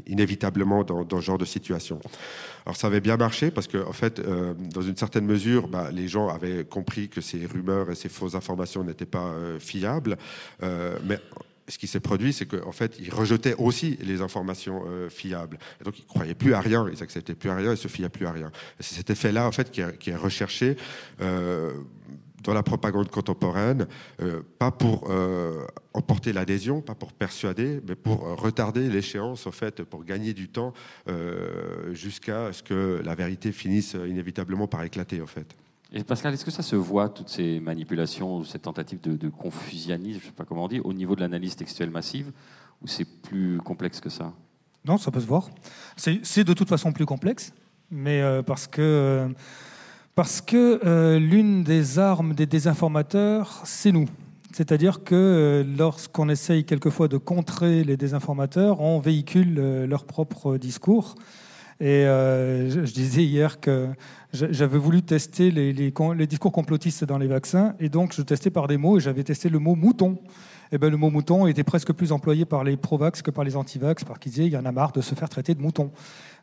inévitablement 0.08 0.84
dans, 0.84 1.06
ce 1.10 1.26
genre 1.26 1.38
de 1.38 1.46
situation. 1.46 2.00
Alors 2.66 2.76
ça 2.76 2.88
avait 2.88 3.02
bien 3.02 3.18
marché 3.18 3.52
parce 3.52 3.68
que, 3.68 3.78
en 3.86 3.94
fait, 3.94 4.20
euh, 4.20 4.54
dans 4.54 4.82
une 4.82 4.98
certaine 4.98 5.26
mesure, 5.26 5.68
bah, 5.68 5.90
les 5.92 6.08
gens 6.08 6.30
avaient 6.30 6.66
compris 6.66 7.10
que 7.10 7.22
ces 7.22 7.46
rumeurs 7.46 7.92
et 7.92 7.96
ces 7.96 8.10
fausses 8.10 8.36
informations 8.36 8.84
n'étaient 8.84 9.06
pas 9.06 9.28
euh, 9.28 9.60
fiables, 9.60 10.18
euh, 10.64 10.98
mais 11.06 11.20
ce 11.68 11.80
qui 11.80 11.88
s'est 11.88 12.00
produit, 12.00 12.32
c'est 12.32 12.46
qu'en 12.46 12.72
fait, 12.72 12.98
ils 13.00 13.12
rejetaient 13.12 13.56
aussi 13.56 13.98
les 14.04 14.22
informations 14.22 14.84
fiables. 15.10 15.58
Et 15.82 15.84
donc, 15.84 15.98
ils 15.98 16.06
croyaient 16.06 16.36
plus 16.36 16.54
à 16.54 16.60
rien, 16.60 16.88
ils 16.94 17.02
acceptaient 17.02 17.34
plus 17.34 17.50
à 17.50 17.56
rien, 17.56 17.72
ils 17.72 17.78
se 17.78 17.88
fiaient 17.88 18.08
plus 18.08 18.28
à 18.28 18.32
rien. 18.32 18.52
C'est 18.80 18.98
cet 18.98 19.10
effet-là, 19.10 19.48
en 19.48 19.52
fait, 19.52 19.72
qui 19.72 19.82
est, 19.82 19.98
qui 19.98 20.12
est 20.12 20.16
recherché 20.16 20.78
dans 22.46 22.54
la 22.54 22.64
propagande 22.64 23.10
contemporaine, 23.10 23.88
euh, 24.22 24.42
pas 24.60 24.72
pour 24.72 25.10
euh, 25.10 25.66
emporter 25.94 26.32
l'adhésion, 26.32 26.82
pas 26.82 26.96
pour 26.96 27.12
persuader, 27.12 27.82
mais 27.88 27.96
pour 27.96 28.26
euh, 28.26 28.36
retarder 28.36 28.88
l'échéance, 28.88 29.48
en 29.48 29.52
fait, 29.52 29.84
pour 29.84 30.06
gagner 30.06 30.34
du 30.34 30.48
temps 30.48 30.74
jusqu'à 31.92 32.54
ce 32.54 32.62
que 32.62 33.02
la 33.04 33.16
vérité 33.16 33.52
finisse 33.52 33.94
inévitablement 33.94 34.68
par 34.68 34.84
éclater, 34.84 35.22
en 35.22 35.28
fait. 35.28 35.56
Et 35.92 36.04
Pascal, 36.04 36.34
est-ce 36.34 36.46
que 36.46 36.52
ça 36.52 36.62
se 36.62 36.76
voit, 36.76 37.10
toutes 37.10 37.30
ces 37.30 37.60
manipulations, 37.60 38.44
cette 38.44 38.64
tentative 38.64 39.00
de, 39.02 39.30
confusionnisme, 39.30 40.20
je 40.20 40.26
ne 40.26 40.30
sais 40.30 40.36
pas 40.36 40.46
comment 40.46 40.66
on 40.66 40.68
dit, 40.68 40.80
au 40.80 40.94
niveau 40.94 41.16
de 41.16 41.22
l'analyse 41.22 41.56
textuelle 41.56 41.90
massive, 41.90 42.32
ou 42.82 42.88
c'est 42.88 43.06
plus 43.06 43.58
complexe 43.58 44.00
que 44.00 44.10
ça? 44.10 44.34
Non, 44.84 44.98
ça 44.98 45.12
peut 45.12 45.22
se 45.22 45.26
voir. 45.26 45.50
C'est 45.96 46.44
de 46.44 46.54
toute 46.54 46.70
façon 46.70 46.92
plus 46.92 47.06
complexe, 47.06 47.54
mais 47.90 48.22
parce 48.46 48.68
que 48.68 49.34
parce 50.16 50.40
que 50.40 50.80
euh, 50.86 51.20
l'une 51.20 51.64
des 51.64 52.00
armes 52.00 52.34
des 52.34 52.46
désinformateurs, 52.46 53.62
c'est 53.66 53.92
nous. 53.92 54.06
C'est-à-dire 54.54 55.04
que 55.04 55.14
euh, 55.14 55.64
lorsqu'on 55.78 56.30
essaye 56.30 56.64
quelquefois 56.64 57.10
de 57.10 57.18
contrer 57.18 57.84
les 57.84 57.98
désinformateurs, 57.98 58.80
on 58.80 59.00
véhicule 59.00 59.56
euh, 59.60 59.86
leur 59.86 60.06
propre 60.06 60.58
discours. 60.58 61.16
Et 61.82 62.04
je, 62.06 62.94
disais 62.94 63.26
hier 63.26 63.60
que 63.60 63.90
j'avais 64.32 64.78
voulu 64.78 65.02
tester 65.02 65.52
les, 65.52 65.74
discours 66.26 66.54
complotistes 66.54 67.04
dans 67.04 67.18
les 67.18 67.28
vaccins, 67.28 67.76
et 67.82 67.90
donc 67.90 68.14
je 68.14 68.22
testais 68.22 68.50
par 68.50 68.68
des 68.68 68.78
mots, 68.78 68.96
et 68.96 69.02
j'avais 69.02 69.26
testé 69.26 69.50
le 69.50 69.60
mot 69.60 69.76
mouton. 69.76 70.18
Et 70.72 70.78
ben, 70.78 70.90
le 70.90 70.96
mot 70.96 71.10
mouton 71.10 71.48
était 71.48 71.66
presque 71.66 71.92
plus 71.92 72.14
employé 72.14 72.46
par 72.46 72.64
les 72.64 72.78
pro-vax 72.78 73.22
que 73.22 73.30
par 73.30 73.44
les 73.44 73.58
anti-vax, 73.58 74.06
parce 74.06 74.20
qu'ils 74.20 74.32
disaient 74.32 74.48
il 74.48 74.54
y 74.54 74.58
en 74.58 74.66
a 74.66 74.72
marre 74.72 74.94
de 74.94 75.02
se 75.02 75.16
faire 75.16 75.28
traiter 75.28 75.54
de 75.54 75.62
mouton. 75.62 75.92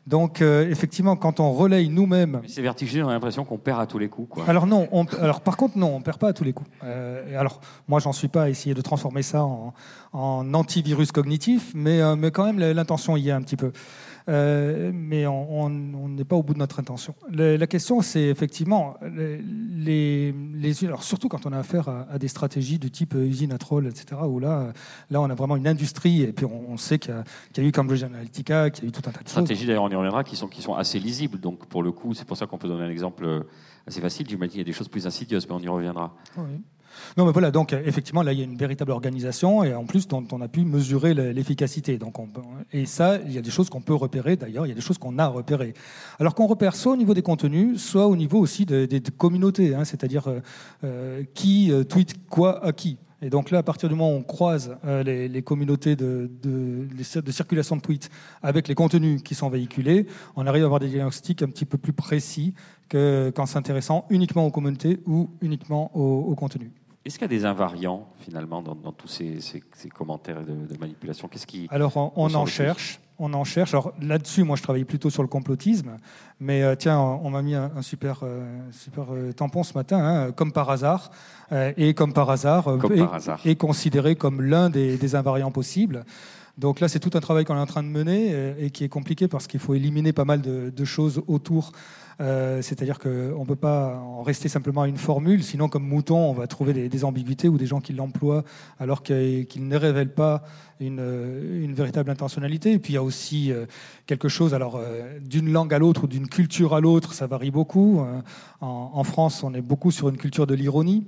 Donc, 0.05 0.41
euh, 0.41 0.69
effectivement, 0.69 1.15
quand 1.15 1.39
on 1.39 1.53
relaye 1.53 1.87
nous-mêmes. 1.87 2.41
C'est 2.47 2.61
vertigineux, 2.61 3.05
on 3.05 3.09
a 3.09 3.13
l'impression 3.13 3.45
qu'on 3.45 3.57
perd 3.57 3.79
à 3.79 3.85
tous 3.85 3.99
les 3.99 4.09
coups. 4.09 4.27
Quoi. 4.29 4.43
Alors, 4.47 4.67
non, 4.67 4.87
alors, 5.21 5.39
par 5.39 5.55
contre, 5.55 5.77
non, 5.77 5.95
on 5.95 5.99
ne 5.99 6.03
perd 6.03 6.17
pas 6.17 6.29
à 6.29 6.33
tous 6.33 6.43
les 6.43 6.51
coups. 6.51 6.69
Euh, 6.83 7.39
alors, 7.39 7.61
moi, 7.87 7.99
j'en 8.01 8.11
suis 8.11 8.27
pas 8.27 8.43
à 8.43 8.49
essayer 8.49 8.75
de 8.75 8.81
transformer 8.81 9.21
ça 9.21 9.45
en, 9.45 9.73
en 10.11 10.53
antivirus 10.53 11.11
cognitif, 11.13 11.71
mais, 11.73 12.01
euh, 12.01 12.17
mais 12.17 12.31
quand 12.31 12.45
même, 12.45 12.59
l'intention 12.59 13.15
y 13.15 13.29
est 13.29 13.31
un 13.31 13.41
petit 13.41 13.55
peu. 13.55 13.71
Euh, 14.29 14.91
mais 14.93 15.27
on 15.27 15.69
n'est 15.69 16.23
pas 16.23 16.35
au 16.35 16.43
bout 16.43 16.53
de 16.53 16.59
notre 16.59 16.79
intention. 16.79 17.15
la 17.29 17.67
question, 17.67 18.01
c'est 18.01 18.23
effectivement, 18.23 18.97
les, 19.01 20.33
les, 20.53 20.85
alors 20.85 21.03
surtout 21.03 21.27
quand 21.27 21.45
on 21.45 21.51
a 21.51 21.59
affaire 21.59 21.89
à, 21.89 22.17
des 22.17 22.27
stratégies 22.27 22.79
de 22.79 22.87
type 22.87 23.15
usine 23.15 23.51
à 23.51 23.57
troll, 23.57 23.87
etc., 23.87 24.21
où 24.25 24.39
là, 24.39 24.73
là, 25.09 25.21
on 25.21 25.29
a 25.29 25.35
vraiment 25.35 25.55
une 25.55 25.67
industrie, 25.67 26.21
et 26.21 26.33
puis 26.33 26.45
on, 26.45 26.77
sait 26.77 26.99
qu'il 26.99 27.13
y, 27.57 27.59
a 27.59 27.63
eu 27.63 27.71
Cambridge 27.71 28.03
Analytica, 28.03 28.69
qu'il 28.69 28.85
y 28.85 28.87
a 28.87 28.89
eu 28.89 28.91
tout 28.91 29.07
un 29.07 29.11
tas 29.11 29.21
de 29.21 29.29
stratégies, 29.29 29.65
d'ailleurs, 29.65 29.83
on 29.83 29.89
y 29.89 29.95
reviendra, 29.95 30.23
qui 30.23 30.35
sont, 30.35 30.47
qui 30.47 30.61
sont 30.61 30.75
assez 30.75 30.99
lisibles. 30.99 31.39
Donc, 31.39 31.65
pour 31.67 31.83
le 31.83 31.91
coup, 31.91 32.13
c'est 32.13 32.25
pour 32.25 32.37
ça 32.37 32.45
qu'on 32.45 32.57
peut 32.57 32.67
donner 32.67 32.85
un 32.85 32.89
exemple 32.89 33.45
assez 33.87 34.01
facile. 34.01 34.27
J'imagine 34.29 34.51
qu'il 34.51 34.59
y 34.59 34.61
a 34.61 34.65
des 34.65 34.73
choses 34.73 34.87
plus 34.87 35.05
insidieuses, 35.05 35.47
mais 35.47 35.55
on 35.55 35.59
y 35.59 35.67
reviendra. 35.67 36.15
Oui. 36.37 36.61
Non, 37.17 37.25
mais 37.25 37.31
voilà, 37.31 37.51
donc 37.51 37.73
effectivement, 37.73 38.23
là, 38.23 38.33
il 38.33 38.39
y 38.39 38.41
a 38.41 38.45
une 38.45 38.57
véritable 38.57 38.91
organisation 38.91 39.63
et 39.63 39.73
en 39.73 39.85
plus, 39.85 40.07
on 40.11 40.41
a 40.41 40.47
pu 40.47 40.63
mesurer 40.65 41.13
l'efficacité. 41.13 41.97
Donc, 41.97 42.15
et 42.71 42.85
ça, 42.85 43.17
il 43.25 43.33
y 43.33 43.37
a 43.37 43.41
des 43.41 43.51
choses 43.51 43.69
qu'on 43.69 43.81
peut 43.81 43.93
repérer, 43.93 44.35
d'ailleurs, 44.35 44.65
il 44.65 44.69
y 44.69 44.71
a 44.71 44.75
des 44.75 44.81
choses 44.81 44.97
qu'on 44.97 45.17
a 45.19 45.27
repérées. 45.27 45.73
Alors 46.19 46.35
qu'on 46.35 46.47
repère 46.47 46.75
soit 46.75 46.93
au 46.93 46.97
niveau 46.97 47.13
des 47.13 47.21
contenus, 47.21 47.81
soit 47.81 48.07
au 48.07 48.15
niveau 48.15 48.39
aussi 48.39 48.65
des, 48.65 49.01
communautés, 49.17 49.75
hein, 49.75 49.85
c'est-à-dire 49.85 50.27
euh, 50.27 50.39
euh, 50.83 51.23
qui 51.33 51.71
euh, 51.71 51.83
tweet 51.83 52.27
quoi 52.29 52.63
à 52.65 52.73
qui. 52.73 52.97
Et 53.21 53.29
donc 53.29 53.51
là, 53.51 53.59
à 53.59 53.63
partir 53.63 53.87
du 53.87 53.95
moment 53.95 54.11
où 54.11 54.17
on 54.17 54.23
croise 54.23 54.75
les, 55.05 55.41
communautés 55.43 55.95
de, 55.95 56.29
circulation 57.31 57.77
de 57.77 57.81
tweets 57.81 58.09
avec 58.41 58.67
les 58.67 58.75
contenus 58.75 59.23
qui 59.23 59.33
sont 59.33 59.49
véhiculés, 59.49 60.07
on 60.35 60.45
arrive 60.45 60.63
à 60.63 60.65
avoir 60.65 60.81
des 60.81 60.89
diagnostics 60.89 61.41
un 61.41 61.47
petit 61.47 61.63
peu 61.63 61.77
plus 61.77 61.93
précis 61.93 62.53
qu'en 62.91 63.45
s'intéressant 63.45 64.05
uniquement 64.09 64.45
aux 64.45 64.51
communautés 64.51 64.99
ou 65.05 65.29
uniquement 65.41 65.89
au, 65.95 66.31
au 66.31 66.35
contenu. 66.35 66.73
Est-ce 67.05 67.19
qu'il 67.19 67.23
y 67.23 67.35
a 67.35 67.39
des 67.39 67.45
invariants 67.45 68.07
finalement 68.19 68.61
dans, 68.61 68.75
tous 68.93 69.07
ces, 69.09 69.39
commentaires 69.93 70.41
de, 70.43 70.77
manipulation? 70.79 71.27
Qu'est-ce 71.27 71.47
qui 71.47 71.67
Alors 71.69 71.97
on, 72.15 72.33
en 72.33 72.45
cherche. 72.45 73.01
On 73.19 73.33
en 73.33 73.43
cherche. 73.43 73.73
Alors 73.73 73.93
là-dessus, 74.01 74.43
moi, 74.43 74.55
je 74.55 74.63
travaille 74.63 74.85
plutôt 74.85 75.09
sur 75.09 75.21
le 75.21 75.27
complotisme, 75.27 75.97
mais 76.39 76.63
euh, 76.63 76.75
tiens, 76.75 76.99
on, 76.99 77.29
m'a 77.29 77.41
mis 77.41 77.55
un, 77.55 77.81
super, 77.81 78.21
euh, 78.23 78.57
super 78.71 79.13
euh, 79.13 79.33
tampon 79.33 79.63
ce 79.63 79.73
matin, 79.73 79.99
hein, 79.99 80.31
comme 80.31 80.53
par 80.53 80.69
hasard, 80.69 81.11
et 81.77 81.93
comme 81.93 82.13
par 82.13 82.29
hasard, 82.29 82.65
est, 83.43 83.55
considéré 83.55 84.15
comme 84.15 84.41
l'un 84.41 84.69
des, 84.69 85.15
invariants 85.15 85.51
possibles. 85.51 86.05
Donc 86.57 86.79
là, 86.79 86.87
c'est 86.87 86.99
tout 86.99 87.11
un 87.15 87.19
travail 87.19 87.45
qu'on 87.45 87.55
est 87.55 87.59
en 87.59 87.65
train 87.65 87.83
de 87.83 87.87
mener 87.87 88.53
et 88.59 88.69
qui 88.69 88.83
est 88.83 88.89
compliqué 88.89 89.27
parce 89.27 89.47
qu'il 89.47 89.59
faut 89.59 89.73
éliminer 89.73 90.13
pas 90.13 90.25
mal 90.25 90.41
de, 90.41 90.85
choses 90.85 91.23
autour 91.27 91.71
euh, 92.21 92.61
c'est-à-dire 92.61 92.99
qu'on 92.99 93.09
ne 93.09 93.45
peut 93.45 93.55
pas 93.55 93.97
en 93.97 94.21
rester 94.23 94.49
simplement 94.49 94.83
à 94.83 94.87
une 94.87 94.97
formule, 94.97 95.43
sinon 95.43 95.67
comme 95.67 95.87
mouton, 95.87 96.17
on 96.17 96.33
va 96.33 96.47
trouver 96.47 96.73
des, 96.87 97.05
ambiguïtés 97.05 97.49
ou 97.49 97.57
des 97.57 97.65
gens 97.65 97.81
qui 97.81 97.93
l'emploient 97.93 98.43
alors 98.79 99.03
qu'ils 99.03 99.47
ne 99.57 99.77
révèlent 99.77 100.13
pas 100.13 100.43
une, 100.79 101.73
véritable 101.73 102.09
intentionnalité. 102.09 102.73
Et 102.73 102.79
puis 102.79 102.93
il 102.93 102.95
y 102.95 102.99
a 102.99 103.03
aussi 103.03 103.51
euh, 103.51 103.65
quelque 104.05 104.29
chose, 104.29 104.53
alors 104.53 104.75
euh, 104.75 105.19
d'une 105.19 105.51
langue 105.51 105.73
à 105.73 105.79
l'autre 105.79 106.03
ou 106.03 106.07
d'une 106.07 106.27
culture 106.27 106.75
à 106.75 106.81
l'autre, 106.81 107.13
ça 107.13 107.27
varie 107.27 107.51
beaucoup. 107.51 108.01
en, 108.61 109.03
France, 109.03 109.43
on 109.43 109.53
est 109.53 109.61
beaucoup 109.61 109.91
sur 109.91 110.09
une 110.09 110.17
culture 110.17 110.47
de 110.47 110.53
l'ironie. 110.53 111.05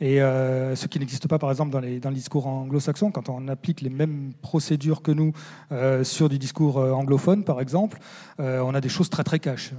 Et 0.00 0.22
euh, 0.22 0.76
ce 0.76 0.86
qui 0.86 1.00
n'existe 1.00 1.26
pas, 1.26 1.38
par 1.38 1.50
exemple, 1.50 1.72
dans, 1.72 1.80
le 1.80 2.14
discours 2.14 2.46
anglo-saxon, 2.46 3.10
quand 3.10 3.28
on 3.28 3.48
applique 3.48 3.80
les 3.80 3.90
mêmes 3.90 4.32
procédures 4.42 5.02
que 5.02 5.10
nous 5.10 5.32
euh, 5.72 6.04
sur 6.04 6.28
du 6.28 6.38
discours 6.38 6.78
euh, 6.78 6.92
anglophone, 6.92 7.42
par 7.44 7.60
exemple, 7.60 7.98
on 8.40 8.72
a 8.72 8.80
des 8.80 8.88
choses 8.88 9.10
très 9.10 9.24
très 9.24 9.40
cash. 9.40 9.72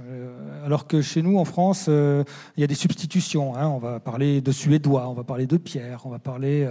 alors 0.66 0.86
que 0.86 1.00
chez 1.00 1.22
nous, 1.22 1.38
en 1.38 1.46
France, 1.46 1.86
il 1.88 2.60
y 2.60 2.62
a 2.62 2.66
des 2.66 2.74
substitutions. 2.74 3.56
Hein. 3.56 3.68
On 3.68 3.78
va 3.78 4.00
parler 4.00 4.42
de 4.42 4.52
suédois, 4.52 5.08
on 5.08 5.14
va 5.14 5.24
parler 5.24 5.46
de 5.46 5.56
pierre, 5.56 6.02
on 6.04 6.10
va 6.10 6.18
parler 6.18 6.68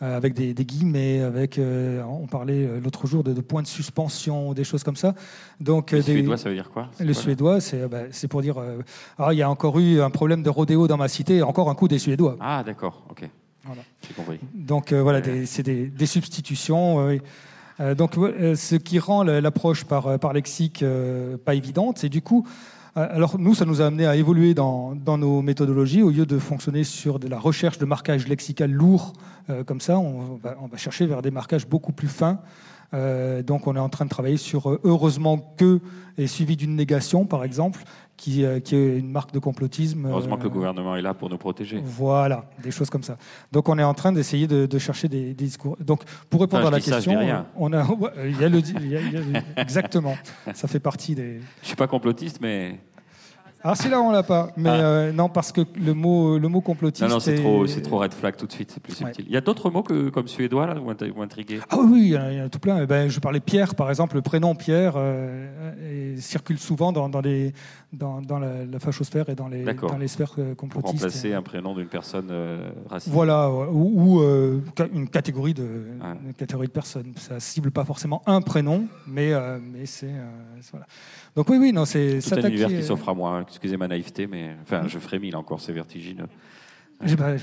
avec 0.00 0.34
des, 0.34 0.52
guillemets, 0.52 1.22
avec, 1.22 1.58
on 1.58 2.26
parlait 2.26 2.68
l'autre 2.84 3.06
jour 3.06 3.24
de, 3.24 3.32
points 3.40 3.62
de 3.62 3.66
suspension, 3.66 4.52
des 4.52 4.64
choses 4.64 4.84
comme 4.84 4.96
ça. 4.96 5.14
Donc, 5.62 5.92
le 5.92 6.02
suédois, 6.02 6.36
ça 6.36 6.48
veut 6.48 6.56
dire 6.56 6.70
quoi? 6.70 6.88
Le 6.98 7.12
suédois, 7.12 7.58
bah, 7.90 7.98
c'est 8.10 8.28
pour 8.28 8.42
dire. 8.42 8.56
ah, 9.18 9.32
il 9.32 9.38
y 9.38 9.42
a 9.42 9.48
encore 9.48 9.78
eu 9.78 10.00
un 10.00 10.10
problème 10.10 10.42
de 10.42 10.50
rodéo 10.50 10.88
dans 10.88 10.96
ma 10.96 11.08
cité, 11.08 11.42
encore 11.42 11.70
un 11.70 11.74
coup 11.74 11.88
des 11.88 11.98
Suédois. 11.98 12.36
Ah, 12.40 12.62
d'accord 12.64 13.06
ok. 13.10 13.28
Donc 14.54 14.92
euh, 14.92 15.02
voilà, 15.02 15.20
c'est 15.46 15.62
des, 15.62 16.06
substitutions. 16.06 17.18
Euh, 17.80 17.94
donc 17.94 18.14
ce 18.14 18.74
qui 18.74 18.98
rend 18.98 19.22
l'approche 19.22 19.84
par, 19.84 20.18
par 20.18 20.32
lexique 20.32 20.84
pas 21.44 21.54
évidente, 21.54 21.98
c'est 21.98 22.08
du 22.08 22.22
coup, 22.22 22.46
alors 22.96 23.38
nous, 23.38 23.54
ça 23.54 23.64
nous 23.64 23.80
a 23.80 23.86
amené 23.86 24.06
à 24.06 24.16
évoluer 24.16 24.52
dans, 24.52 24.94
dans, 24.94 25.16
nos 25.16 25.42
méthodologies. 25.42 26.02
Au 26.02 26.10
lieu 26.10 26.26
de 26.26 26.38
fonctionner 26.38 26.84
sur 26.84 27.18
de 27.18 27.28
la 27.28 27.38
recherche 27.38 27.78
de 27.78 27.84
marquage 27.84 28.26
lexical 28.26 28.70
lourd, 28.70 29.12
comme 29.66 29.80
ça, 29.80 29.98
on 29.98 30.40
va, 30.42 30.56
on 30.60 30.66
va, 30.66 30.76
chercher 30.76 31.06
vers 31.06 31.22
des 31.22 31.30
marquages 31.30 31.66
beaucoup 31.66 31.92
plus 31.92 32.08
fins. 32.08 32.40
Donc 32.92 33.66
on 33.66 33.76
est 33.76 33.80
en 33.80 33.88
train 33.88 34.04
de 34.04 34.10
travailler 34.10 34.36
sur 34.36 34.78
heureusement 34.84 35.54
que 35.56 35.80
est 36.18 36.26
suivi 36.26 36.56
d'une 36.56 36.76
négation, 36.76 37.24
par 37.24 37.44
exemple, 37.44 37.84
euh, 38.28 38.60
qui, 38.60 38.76
est 38.76 38.98
une 38.98 39.10
marque 39.10 39.32
de 39.32 39.40
complotisme. 39.40 40.06
Heureusement 40.06 40.36
que 40.36 40.44
le 40.44 40.48
euh, 40.48 40.52
gouvernement 40.52 40.94
est 40.94 41.02
là 41.02 41.12
pour 41.12 41.28
nous 41.28 41.38
protéger. 41.38 41.82
Voilà, 41.84 42.44
des 42.62 42.70
choses 42.70 42.88
comme 42.88 43.02
ça. 43.02 43.16
Donc 43.50 43.68
on 43.68 43.78
est 43.78 43.82
en 43.82 43.94
train 43.94 44.12
d'essayer 44.12 44.46
de, 44.46 44.78
chercher 44.78 45.08
des, 45.08 45.34
discours. 45.34 45.76
Donc 45.80 46.02
pour 46.30 46.40
répondre 46.40 46.66
à 46.66 46.70
la 46.70 46.80
question, 46.80 47.18
on 47.56 47.72
a, 47.72 47.86
il 48.24 48.40
y 48.40 48.44
a 48.44 48.48
le, 48.48 48.60
exactement. 49.56 50.14
ça 50.54 50.68
fait 50.68 50.80
partie 50.80 51.14
des. 51.14 51.40
Je 51.62 51.66
suis 51.66 51.76
pas 51.76 51.88
complotiste, 51.88 52.38
mais 52.40 52.78
Alors 53.64 53.76
si 53.76 53.88
là 53.88 54.00
on 54.00 54.10
l'a 54.10 54.22
pas, 54.24 54.50
mais 54.56 54.70
Ah. 54.70 54.80
euh, 54.80 55.12
non 55.12 55.28
parce 55.28 55.52
que 55.52 55.60
le 55.78 55.94
mot 55.94 56.36
le 56.38 56.48
mot 56.48 56.60
complotiste. 56.60 57.02
Non, 57.08 57.14
non, 57.16 57.20
c'est 57.20 57.34
est- 57.34 57.40
trop, 57.40 57.66
c'est 57.66 57.80
trop 57.82 57.98
red 57.98 58.12
flag 58.12 58.34
tout 58.36 58.46
de 58.46 58.52
suite, 58.52 58.72
c'est 58.72 58.82
plus 58.82 58.92
Ouais. 59.00 59.06
subtil. 59.06 59.24
Il 59.28 59.32
y 59.32 59.36
a 59.36 59.40
d'autres 59.40 59.70
mots 59.70 59.82
que, 59.84 60.08
comme 60.08 60.26
suédois, 60.26 60.66
là, 60.66 60.80
ou 60.80 60.90
int- 60.90 61.10
ou 61.16 61.22
intrigués 61.22 61.60
Ah 61.70 61.76
oui, 61.78 62.00
il 62.06 62.08
y 62.12 62.16
en 62.18 62.22
a- 62.22 62.32
il 62.32 62.38
y 62.38 62.40
a 62.40 62.48
tout 62.48 62.58
plein. 62.58 62.82
Eh 62.82 62.86
ben, 62.86 63.08
je 63.08 63.20
parlais 63.20 63.38
Pierre, 63.40 63.74
par 63.76 63.88
exemple, 63.88 64.16
le 64.16 64.22
prénom 64.22 64.54
Pierre 64.56 64.94
euh, 64.96 66.14
et 66.16 66.20
circule 66.20 66.58
souvent 66.58 66.90
dans, 66.92 67.08
dans, 67.08 67.20
les, 67.20 67.52
dans, 67.92 68.20
dans 68.20 68.38
la, 68.40 68.64
la 68.64 68.78
fachosphère 68.80 69.28
et 69.28 69.34
dans 69.36 69.46
les, 69.48 69.62
dans 69.64 69.96
les 69.98 70.08
sphères 70.08 70.32
euh, 70.38 70.48
Pour 70.54 70.68
complotistes. 70.68 70.94
remplacer 71.04 71.32
un 71.32 71.42
prénom 71.42 71.74
d'une 71.74 71.86
personne 71.86 72.28
euh, 72.30 72.68
raciste. 72.90 73.12
Voilà, 73.14 73.48
ou, 73.50 74.20
euh, 74.22 74.60
une 74.92 75.08
catégorie 75.08 75.54
de 75.54 75.62
une 76.26 76.34
catégorie 76.34 76.66
de 76.66 76.72
personnes. 76.72 77.12
Ça 77.16 77.38
cible 77.38 77.70
pas 77.70 77.84
forcément 77.84 78.22
un 78.26 78.40
prénom, 78.40 78.86
mais 79.06 79.32
euh, 79.32 79.58
mais 79.62 79.86
c'est 79.86 80.06
euh, 80.06 80.26
voilà. 80.72 80.86
Donc 81.36 81.48
oui, 81.48 81.58
oui, 81.58 81.72
non, 81.72 81.84
c'est 81.84 82.18
Tout 82.20 82.34
un 82.34 82.48
univers 82.48 82.68
qui 82.68 82.82
s'offre 82.82 83.08
à 83.08 83.14
moi. 83.14 83.38
hein. 83.38 83.44
Excusez 83.52 83.76
ma 83.76 83.86
naïveté, 83.88 84.26
mais 84.26 84.56
enfin, 84.62 84.88
je 84.88 84.98
frémis 84.98 85.30
là 85.30 85.38
encore, 85.38 85.60
c'est 85.60 85.72
vertigineux. 85.72 86.26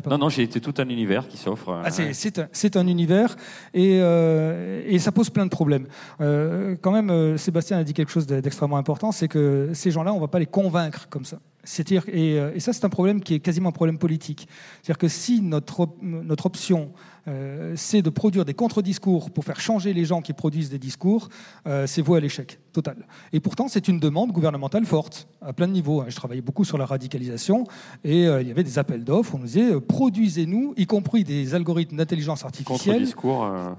Pas- 0.01 0.09
Non, 0.11 0.17
non, 0.17 0.29
j'ai 0.29 0.43
été 0.43 0.61
tout 0.61 0.73
un 0.77 0.87
univers 0.87 1.27
qui 1.27 1.35
s'offre. 1.37 1.81
Ah, 1.83 1.91
c'est- 1.91 2.13
un, 2.13 2.47
un 2.77 2.87
univers 2.87 3.35
et, 3.73 3.99
euh, 4.01 4.81
et 4.85 4.99
ça 4.99 5.11
pose 5.11 5.29
plein 5.29 5.45
de 5.45 5.49
problèmes. 5.49 5.85
Euh, 6.21 6.75
quand 6.81 6.91
même, 6.93 7.09
euh, 7.09 7.35
Sébastien 7.37 7.77
a 7.77 7.83
dit 7.83 7.93
quelque 7.93 8.11
chose 8.11 8.25
de- 8.25 8.39
d'extrêmement 8.39 8.77
important, 8.77 9.11
c'est 9.11 9.27
que 9.27 9.69
ces 9.73 9.91
gens-là, 9.91 10.13
on 10.13 10.15
ne 10.15 10.21
va 10.21 10.29
pas 10.29 10.39
les 10.39 10.45
convaincre 10.45 11.07
comme 11.09 11.25
ça. 11.25 11.39
C'est-à-dire, 11.63 12.03
et, 12.07 12.39
euh, 12.39 12.51
et 12.55 12.59
ça, 12.59 12.71
c'est 12.73 12.85
un 12.85 12.89
problème 12.89 13.21
qui 13.21 13.33
est 13.35 13.39
quasiment 13.39 13.69
un 13.69 13.73
problème 13.73 13.97
politique. 13.97 14.47
C'est-à-dire 14.81 14.97
que 14.97 15.07
si 15.09 15.41
notre, 15.41 15.81
op- 15.81 15.97
notre 16.01 16.45
option, 16.45 16.91
euh, 17.27 17.73
c'est 17.75 18.01
de 18.01 18.09
produire 18.09 18.45
des 18.45 18.53
contre-discours 18.53 19.29
pour 19.29 19.43
faire 19.43 19.59
changer 19.59 19.93
les 19.93 20.05
gens 20.05 20.21
qui 20.21 20.31
produisent 20.33 20.69
des 20.69 20.79
discours, 20.79 21.27
euh, 21.67 21.85
c'est 21.85 22.01
voué 22.01 22.17
à 22.17 22.21
l'échec 22.21 22.59
total. 22.71 23.05
Et 23.33 23.39
pourtant, 23.41 23.67
c'est 23.67 23.87
une 23.89 23.99
demande 23.99 24.31
gouvernementale 24.31 24.85
forte, 24.85 25.27
à 25.41 25.51
plein 25.51 25.67
de 25.67 25.73
niveaux. 25.73 26.01
hein. 26.01 26.05
Je 26.07 26.15
travaillais 26.15 26.41
beaucoup 26.41 26.63
sur 26.63 26.77
la 26.77 26.85
radicalisation 26.85 27.65
et 28.03 28.25
euh, 28.25 28.41
il 28.41 28.47
y 28.47 28.51
avait 28.51 28.63
des 28.63 28.79
appels 28.79 29.03
d'offres. 29.03 29.35
On 29.35 29.39
nous 29.39 29.45
disait 29.45 29.79
produisez-nous, 29.81 30.73
y 30.77 30.85
compris 30.85 31.23
des 31.25 31.53
algorithmes 31.55 31.97
d'intelligence 31.97 32.45
artificielle 32.45 33.01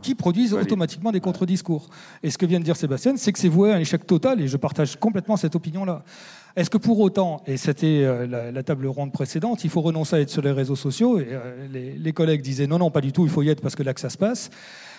qui 0.03 0.15
produisent 0.15 0.53
automatiquement 0.63 1.13
des 1.13 1.21
contre-discours. 1.21 1.89
Et 2.23 2.31
ce 2.31 2.37
que 2.39 2.47
vient 2.47 2.61
de 2.61 2.65
dire 2.65 2.77
Sébastien, 2.77 3.17
c'est 3.17 3.33
que 3.33 3.39
c'est 3.39 3.49
voué 3.49 3.73
à 3.73 3.77
un 3.77 3.81
échec 3.81 4.07
total, 4.07 4.41
et 4.43 4.49
je 4.49 4.57
partage 4.59 4.97
complètement 4.97 5.37
cette 5.39 5.57
opinion-là. 5.57 6.05
Est-ce 6.57 6.71
que 6.71 6.79
pour 6.79 6.99
autant, 7.01 7.43
et 7.47 7.57
c'était 7.57 8.03
euh, 8.03 8.27
la, 8.53 8.63
table 8.63 8.87
ronde 8.87 9.13
précédente, 9.13 9.65
il 9.65 9.71
faut 9.71 9.81
renoncer 9.81 10.17
à 10.17 10.21
être 10.21 10.31
sur 10.31 10.43
les 10.43 10.51
réseaux 10.51 10.77
sociaux 10.77 11.19
euh, 11.19 11.67
les, 11.71 12.13
collègues 12.13 12.43
disaient 12.43 12.67
non, 12.67 12.79
non, 12.79 12.91
pas 12.91 13.01
du 13.01 13.13
tout, 13.13 13.25
il 13.25 13.31
faut 13.31 13.43
y 13.43 13.49
être 13.49 13.61
parce 13.61 13.77
que 13.77 13.83
là 13.83 13.95
que 13.95 14.01
ça 14.01 14.11
se 14.11 14.19
passe. 14.19 14.51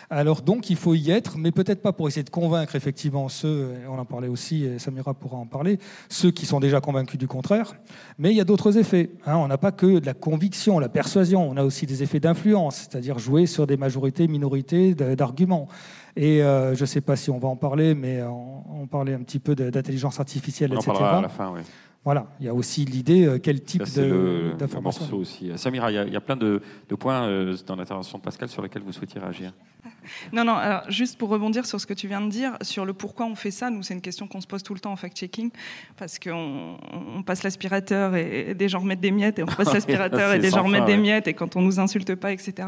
Alors 0.09 0.41
donc, 0.41 0.69
il 0.69 0.75
faut 0.75 0.93
y 0.93 1.09
être, 1.09 1.37
mais 1.37 1.51
peut-être 1.51 1.81
pas 1.81 1.93
pour 1.93 2.07
essayer 2.07 2.23
de 2.23 2.29
convaincre 2.29 2.75
effectivement 2.75 3.29
ceux, 3.29 3.69
on 3.89 3.97
en 3.97 4.03
parlait 4.03 4.27
aussi, 4.27 4.65
et 4.65 4.77
Samira 4.77 5.13
pourra 5.13 5.37
en 5.37 5.45
parler, 5.45 5.79
ceux 6.09 6.31
qui 6.31 6.45
sont 6.45 6.59
déjà 6.59 6.81
convaincus 6.81 7.17
du 7.17 7.29
contraire. 7.29 7.75
Mais 8.17 8.31
il 8.31 8.35
y 8.35 8.41
a 8.41 8.43
d'autres 8.43 8.77
effets. 8.77 9.11
hein. 9.25 9.37
On 9.37 9.47
n'a 9.47 9.57
pas 9.57 9.71
que 9.71 9.99
de 9.99 10.05
la 10.05 10.13
conviction, 10.13 10.79
la 10.79 10.89
persuasion, 10.89 11.49
on 11.49 11.55
a 11.55 11.63
aussi 11.63 11.85
des 11.85 12.03
effets 12.03 12.19
d'influence, 12.19 12.75
c'est-à-dire 12.75 13.19
jouer 13.19 13.45
sur 13.45 13.67
des 13.67 13.77
majorités, 13.77 14.27
minorités 14.27 14.95
d'arguments. 14.95 15.69
Et 16.15 16.43
euh, 16.43 16.75
je 16.75 16.81
ne 16.81 16.85
sais 16.85 17.01
pas 17.01 17.15
si 17.15 17.29
on 17.29 17.39
va 17.39 17.47
en 17.47 17.55
parler, 17.55 17.95
mais 17.95 18.21
on, 18.23 18.81
on 18.81 18.87
parlait 18.87 19.13
un 19.13 19.21
petit 19.21 19.39
peu 19.39 19.55
d'intelligence 19.55 20.19
artificielle, 20.19 20.71
on 20.73 20.77
en 20.77 20.79
etc. 20.79 20.91
parlera 20.91 21.17
à 21.17 21.21
la 21.21 21.29
fin, 21.29 21.51
oui. 21.53 21.61
Voilà, 22.03 22.25
il 22.39 22.47
y 22.47 22.49
a 22.49 22.53
aussi 22.53 22.83
l'idée 22.83 23.25
euh, 23.27 23.37
quel 23.37 23.61
type 23.61 23.85
Ça, 23.85 23.91
c'est 23.91 24.01
de- 24.01 24.07
le, 24.07 24.47
le 24.49 24.53
d'information. 24.55 25.01
morceau 25.01 25.17
aussi. 25.17 25.51
Samira, 25.55 25.91
il 25.91 25.95
y 25.95 25.97
a, 25.99 26.03
il 26.05 26.11
y 26.13 26.15
a 26.15 26.21
plein 26.21 26.35
de, 26.35 26.59
de 26.89 26.95
points 26.95 27.27
euh, 27.27 27.55
dans 27.67 27.75
l'intervention 27.75 28.17
de 28.17 28.23
Pascal 28.23 28.49
sur 28.49 28.63
lesquels 28.63 28.81
vous 28.81 28.91
souhaitiez 28.93 29.19
réagir. 29.21 29.53
Non, 30.33 30.43
non, 30.43 30.53
alors 30.55 30.81
juste 30.89 31.17
pour 31.19 31.29
rebondir 31.29 31.65
sur 31.67 31.79
ce 31.79 31.85
que 31.85 31.93
tu 31.93 32.07
viens 32.07 32.21
de 32.21 32.29
dire, 32.29 32.57
sur 32.63 32.85
le 32.85 32.93
pourquoi 32.93 33.27
on 33.27 33.35
fait 33.35 33.51
ça, 33.51 33.69
nous, 33.69 33.83
c'est 33.83 33.93
une 33.93 34.01
question 34.01 34.27
qu'on 34.27 34.41
se 34.41 34.47
pose 34.47 34.63
tout 34.63 34.73
le 34.73 34.79
temps 34.79 34.91
en 34.91 34.95
fact-checking, 34.95 35.51
parce 35.95 36.17
qu'on 36.17 36.77
on 37.15 37.21
passe 37.21 37.43
l'aspirateur 37.43 38.15
et 38.15 38.55
des 38.55 38.67
gens 38.67 38.79
remettent 38.79 38.99
des 38.99 39.11
miettes, 39.11 39.37
et 39.37 39.43
on 39.43 39.47
passe 39.47 39.71
l'aspirateur 39.73 40.33
et 40.33 40.39
des 40.39 40.49
gens 40.49 40.63
remettent 40.63 40.85
des 40.85 40.97
miettes, 40.97 41.27
et 41.27 41.35
quand 41.35 41.55
on 41.55 41.61
nous 41.61 41.79
insulte 41.79 42.15
pas, 42.15 42.31
etc. 42.33 42.67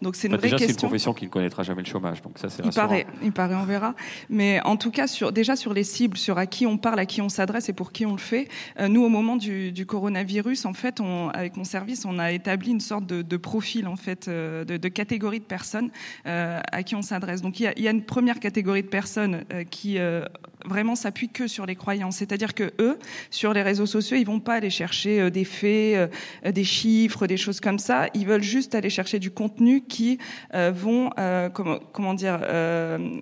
Donc 0.00 0.16
c'est 0.16 0.28
une 0.28 0.34
Enfin, 0.34 0.38
vraie 0.40 0.46
déjà, 0.48 0.56
c'est 0.58 0.64
une 0.64 0.68
question. 0.68 0.88
profession 0.88 1.12
qui 1.12 1.26
ne 1.26 1.30
connaîtra 1.30 1.62
jamais 1.64 1.82
le 1.82 1.88
chômage, 1.88 2.22
donc 2.22 2.38
ça, 2.38 2.48
c'est 2.48 2.64
Il 2.64 2.72
paraît, 2.72 3.06
il 3.22 3.32
paraît, 3.32 3.54
on 3.56 3.64
verra. 3.64 3.94
Mais 4.30 4.60
en 4.64 4.76
tout 4.76 4.90
cas, 4.90 5.06
sur, 5.06 5.32
déjà 5.32 5.56
sur 5.56 5.74
les 5.74 5.84
cibles, 5.84 6.16
sur 6.16 6.38
à 6.38 6.46
qui 6.46 6.66
on 6.66 6.78
parle, 6.78 6.98
à 6.98 7.06
qui 7.06 7.20
on 7.20 7.28
s'adresse 7.28 7.68
et 7.68 7.74
pour 7.74 7.92
qui 7.92 8.06
on 8.06 8.12
le 8.12 8.18
fait, 8.18 8.48
euh, 8.48 8.69
nous, 8.78 9.02
au 9.04 9.08
moment 9.08 9.36
du, 9.36 9.86
coronavirus, 9.86 10.64
en 10.64 10.72
fait, 10.72 11.00
avec 11.32 11.56
mon 11.56 11.64
service, 11.64 12.04
on 12.04 12.18
a 12.18 12.32
établi 12.32 12.70
une 12.70 12.80
sorte 12.80 13.06
de, 13.06 13.36
profil, 13.36 13.86
en 13.86 13.96
fait, 13.96 14.28
euh, 14.28 14.64
de, 14.64 14.88
catégorie 14.88 15.40
de 15.40 15.44
personnes 15.44 15.90
euh, 16.26 16.60
à 16.70 16.82
qui 16.82 16.94
on 16.94 17.02
s'adresse. 17.02 17.42
Donc, 17.42 17.60
il 17.60 17.72
y, 17.76 17.88
a, 17.88 17.90
une 17.90 18.02
première 18.02 18.40
catégorie 18.40 18.82
de 18.82 18.88
personnes 18.88 19.44
euh, 19.52 19.64
qui 19.64 19.98
euh, 19.98 20.24
vraiment 20.64 20.94
s'appuient 20.94 21.28
que 21.28 21.46
sur 21.46 21.66
les 21.66 21.76
croyances. 21.76 22.16
C'est-à-dire 22.16 22.54
que 22.54 22.72
eux, 22.78 22.98
sur 23.30 23.52
les 23.52 23.62
réseaux 23.62 23.86
sociaux, 23.86 24.16
ils 24.16 24.26
vont 24.26 24.40
pas 24.40 24.54
aller 24.54 24.70
chercher 24.70 25.20
euh, 25.20 25.30
des 25.30 25.44
faits, 25.44 26.10
euh, 26.46 26.52
des 26.52 26.64
chiffres, 26.64 27.26
des 27.26 27.36
choses 27.36 27.60
comme 27.60 27.78
ça. 27.78 28.06
Ils 28.14 28.26
veulent 28.26 28.42
juste 28.42 28.74
aller 28.74 28.90
chercher 28.90 29.18
du 29.18 29.30
contenu 29.30 29.82
qui 29.82 30.18
euh, 30.54 30.72
vont, 30.74 31.10
euh, 31.18 31.48
comment, 31.48 32.14
dire, 32.14 32.40
euh, 32.42 33.20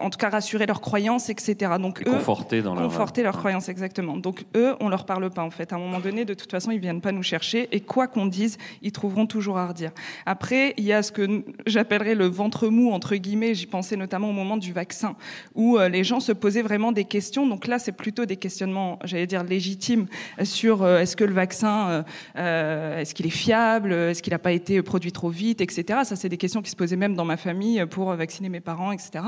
en 0.00 0.10
tout 0.10 0.18
cas 0.18 0.30
rassurer 0.30 0.66
leurs 0.66 0.80
croyances, 0.80 1.30
etc. 1.30 1.72
Donc 1.80 2.02
Et 2.04 2.08
eux, 2.08 2.12
conforter 2.12 2.62
dans 2.62 2.74
leur. 2.74 2.84
conforter 2.84 3.22
leurs 3.22 3.36
croyances 3.36 3.68
exactement. 3.68 4.16
Donc 4.16 4.44
eux, 4.56 4.74
on 4.80 4.88
leur 4.88 5.06
parle 5.06 5.30
pas 5.30 5.42
en 5.42 5.50
fait. 5.50 5.72
À 5.72 5.76
un 5.76 5.78
moment 5.78 6.00
donné, 6.00 6.24
de 6.24 6.34
toute 6.34 6.50
façon, 6.50 6.70
ils 6.70 6.80
viennent 6.80 7.00
pas 7.00 7.12
nous 7.12 7.22
chercher 7.22 7.68
et 7.72 7.80
quoi 7.80 8.06
qu'on 8.06 8.26
dise, 8.26 8.58
ils 8.82 8.92
trouveront 8.92 9.26
toujours 9.26 9.58
à 9.58 9.68
redire. 9.68 9.92
Après, 10.26 10.74
il 10.76 10.84
y 10.84 10.92
a 10.92 11.02
ce 11.02 11.12
que 11.12 11.44
j'appellerais 11.66 12.14
le 12.14 12.26
ventre 12.26 12.68
mou 12.68 12.92
entre 12.92 13.16
guillemets. 13.16 13.54
J'y 13.54 13.66
pensais 13.66 13.96
notamment 13.96 14.30
au 14.30 14.32
moment 14.32 14.56
du 14.56 14.72
vaccin 14.72 15.16
où 15.54 15.78
euh, 15.78 15.88
les 15.88 16.04
gens 16.04 16.20
se 16.20 16.32
posaient 16.32 16.62
vraiment 16.62 16.92
des 16.92 17.04
questions. 17.04 17.46
Donc 17.46 17.66
là, 17.66 17.78
c'est 17.78 17.92
plutôt 17.92 18.24
des 18.24 18.36
questionnements, 18.36 18.98
j'allais 19.04 19.26
dire 19.26 19.44
légitimes 19.44 20.06
sur 20.42 20.82
euh, 20.82 20.98
est-ce 20.98 21.16
que 21.16 21.24
le 21.24 21.34
vaccin, 21.34 22.04
euh, 22.36 22.98
est-ce 22.98 23.14
qu'il 23.14 23.26
est 23.26 23.30
fiable, 23.30 23.92
est-ce 23.92 24.22
qu'il 24.22 24.32
n'a 24.32 24.38
pas 24.38 24.52
été 24.52 24.82
produit 24.82 25.12
trop 25.12 25.28
vite, 25.28 25.60
etc. 25.60 26.00
Ça, 26.04 26.16
c'est 26.16 26.28
des 26.28 26.36
questions 26.36 26.62
qui 26.62 26.70
se 26.70 26.76
posaient 26.76 26.96
même 26.96 27.14
dans 27.14 27.24
ma 27.24 27.36
famille 27.36 27.84
pour 27.86 28.12
vacciner 28.14 28.48
mes 28.48 28.60
parents, 28.60 28.92
etc. 28.92 29.24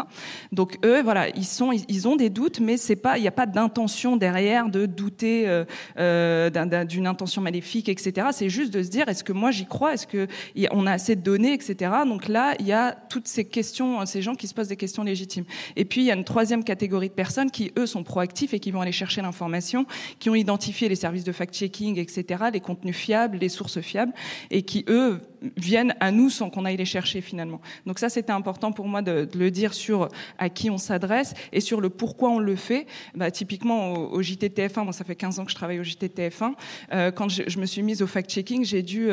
Donc 0.57 0.79
eux, 0.87 1.03
voilà, 1.03 1.29
ils 1.37 1.45
sont, 1.45 1.71
ils, 1.71 2.09
ont 2.09 2.17
des 2.17 2.31
doutes, 2.31 2.61
mais 2.61 2.79
c'est 2.79 2.97
pas, 2.97 3.19
il 3.19 3.21
n'y 3.21 3.29
a 3.29 3.33
pas 3.33 3.45
d'intention 3.45 4.17
derrière 4.17 4.71
de 4.71 4.87
douter 4.87 5.47
euh, 5.47 5.67
euh, 5.99 6.49
d'un- 6.49 6.65
d'un- 6.65 6.87
d'une 6.87 7.07
intention 7.07 7.43
maléfique, 7.43 7.91
etc. 7.91 8.29
C'est 8.33 8.49
juste 8.49 8.73
de 8.73 8.83
se 8.83 8.89
dire, 8.89 9.07
est-ce 9.07 9.23
que 9.23 9.35
moi 9.35 9.51
j'y 9.51 9.67
crois, 9.67 9.93
est-ce 9.93 10.07
que 10.07 10.27
on 10.71 10.87
a 10.87 10.93
assez 10.93 11.15
de 11.15 11.21
données, 11.21 11.53
etc. 11.53 11.93
Donc 12.07 12.27
là, 12.27 12.55
il 12.59 12.67
y 12.67 12.73
a 12.73 12.93
toutes 12.93 13.29
ces 13.29 13.45
questions, 13.45 14.07
ces 14.07 14.23
gens 14.23 14.35
qui 14.35 14.47
se 14.47 14.55
posent 14.55 14.69
des 14.69 14.77
questions 14.77 15.03
légitimes. 15.03 15.45
Et 15.77 15.85
puis 15.85 16.01
il 16.01 16.05
y 16.05 16.11
a 16.11 16.15
une 16.15 16.25
troisième 16.25 16.65
catégorie 16.65 17.11
de 17.11 17.15
personnes 17.15 17.51
qui 17.51 17.71
eux 17.79 17.87
sont 17.87 18.03
proactifs 18.03 18.55
et 18.55 18.59
qui 18.59 18.71
vont 18.71 18.81
aller 18.81 18.93
chercher 18.93 19.21
l'information, 19.21 19.85
qui 20.19 20.31
ont 20.31 20.35
identifié 20.35 20.89
les 20.89 20.97
services 20.97 21.25
de 21.25 21.33
fact-checking, 21.33 21.99
etc., 21.99 22.45
les 22.51 22.61
contenus 22.61 22.97
fiables, 22.97 23.37
les 23.37 23.51
sources 23.51 23.83
fiables, 23.83 24.15
et 24.51 24.63
qui 24.63 24.87
eux 24.89 25.21
viennent 25.57 25.95
à 26.01 26.11
nous 26.11 26.31
sans 26.31 26.51
qu'on 26.51 26.65
aille 26.65 26.77
les 26.77 26.85
chercher 26.85 27.21
finalement. 27.21 27.61
Donc 27.85 27.99
ça, 27.99 28.09
c'était 28.09 28.33
important 28.33 28.73
pour 28.73 28.89
moi 28.89 29.03
de, 29.03 29.29
le 29.37 29.51
dire 29.51 29.75
sur 29.75 30.09
qui 30.49 30.71
on 30.71 30.79
s'adresse 30.79 31.35
et 31.53 31.61
sur 31.61 31.81
le 31.81 31.91
pourquoi 31.91 32.31
on 32.31 32.39
le 32.39 32.57
fait. 32.57 32.87
Bah, 33.15 33.31
typiquement 33.31 33.95
au, 33.95 34.17
au 34.17 34.23
JT 34.23 34.49
de 34.49 34.55
TF1, 34.55 34.85
moi 34.85 34.93
ça 34.93 35.05
fait 35.05 35.17
15 35.17 35.39
ans 35.39 35.45
que 35.45 35.51
je 35.51 35.57
travaille 35.57 35.81
au 35.81 35.85
JT 35.85 36.09
de 36.09 36.15
TF1, 36.15 36.53
euh, 36.93 37.11
quand 37.11 37.29
je, 37.29 37.43
je 37.47 37.59
me 37.59 37.67
suis 37.67 37.83
mise 37.83 38.03
au 38.03 38.07
fact-checking, 38.07 38.65
j'ai 38.65 38.83
dû... 38.83 39.09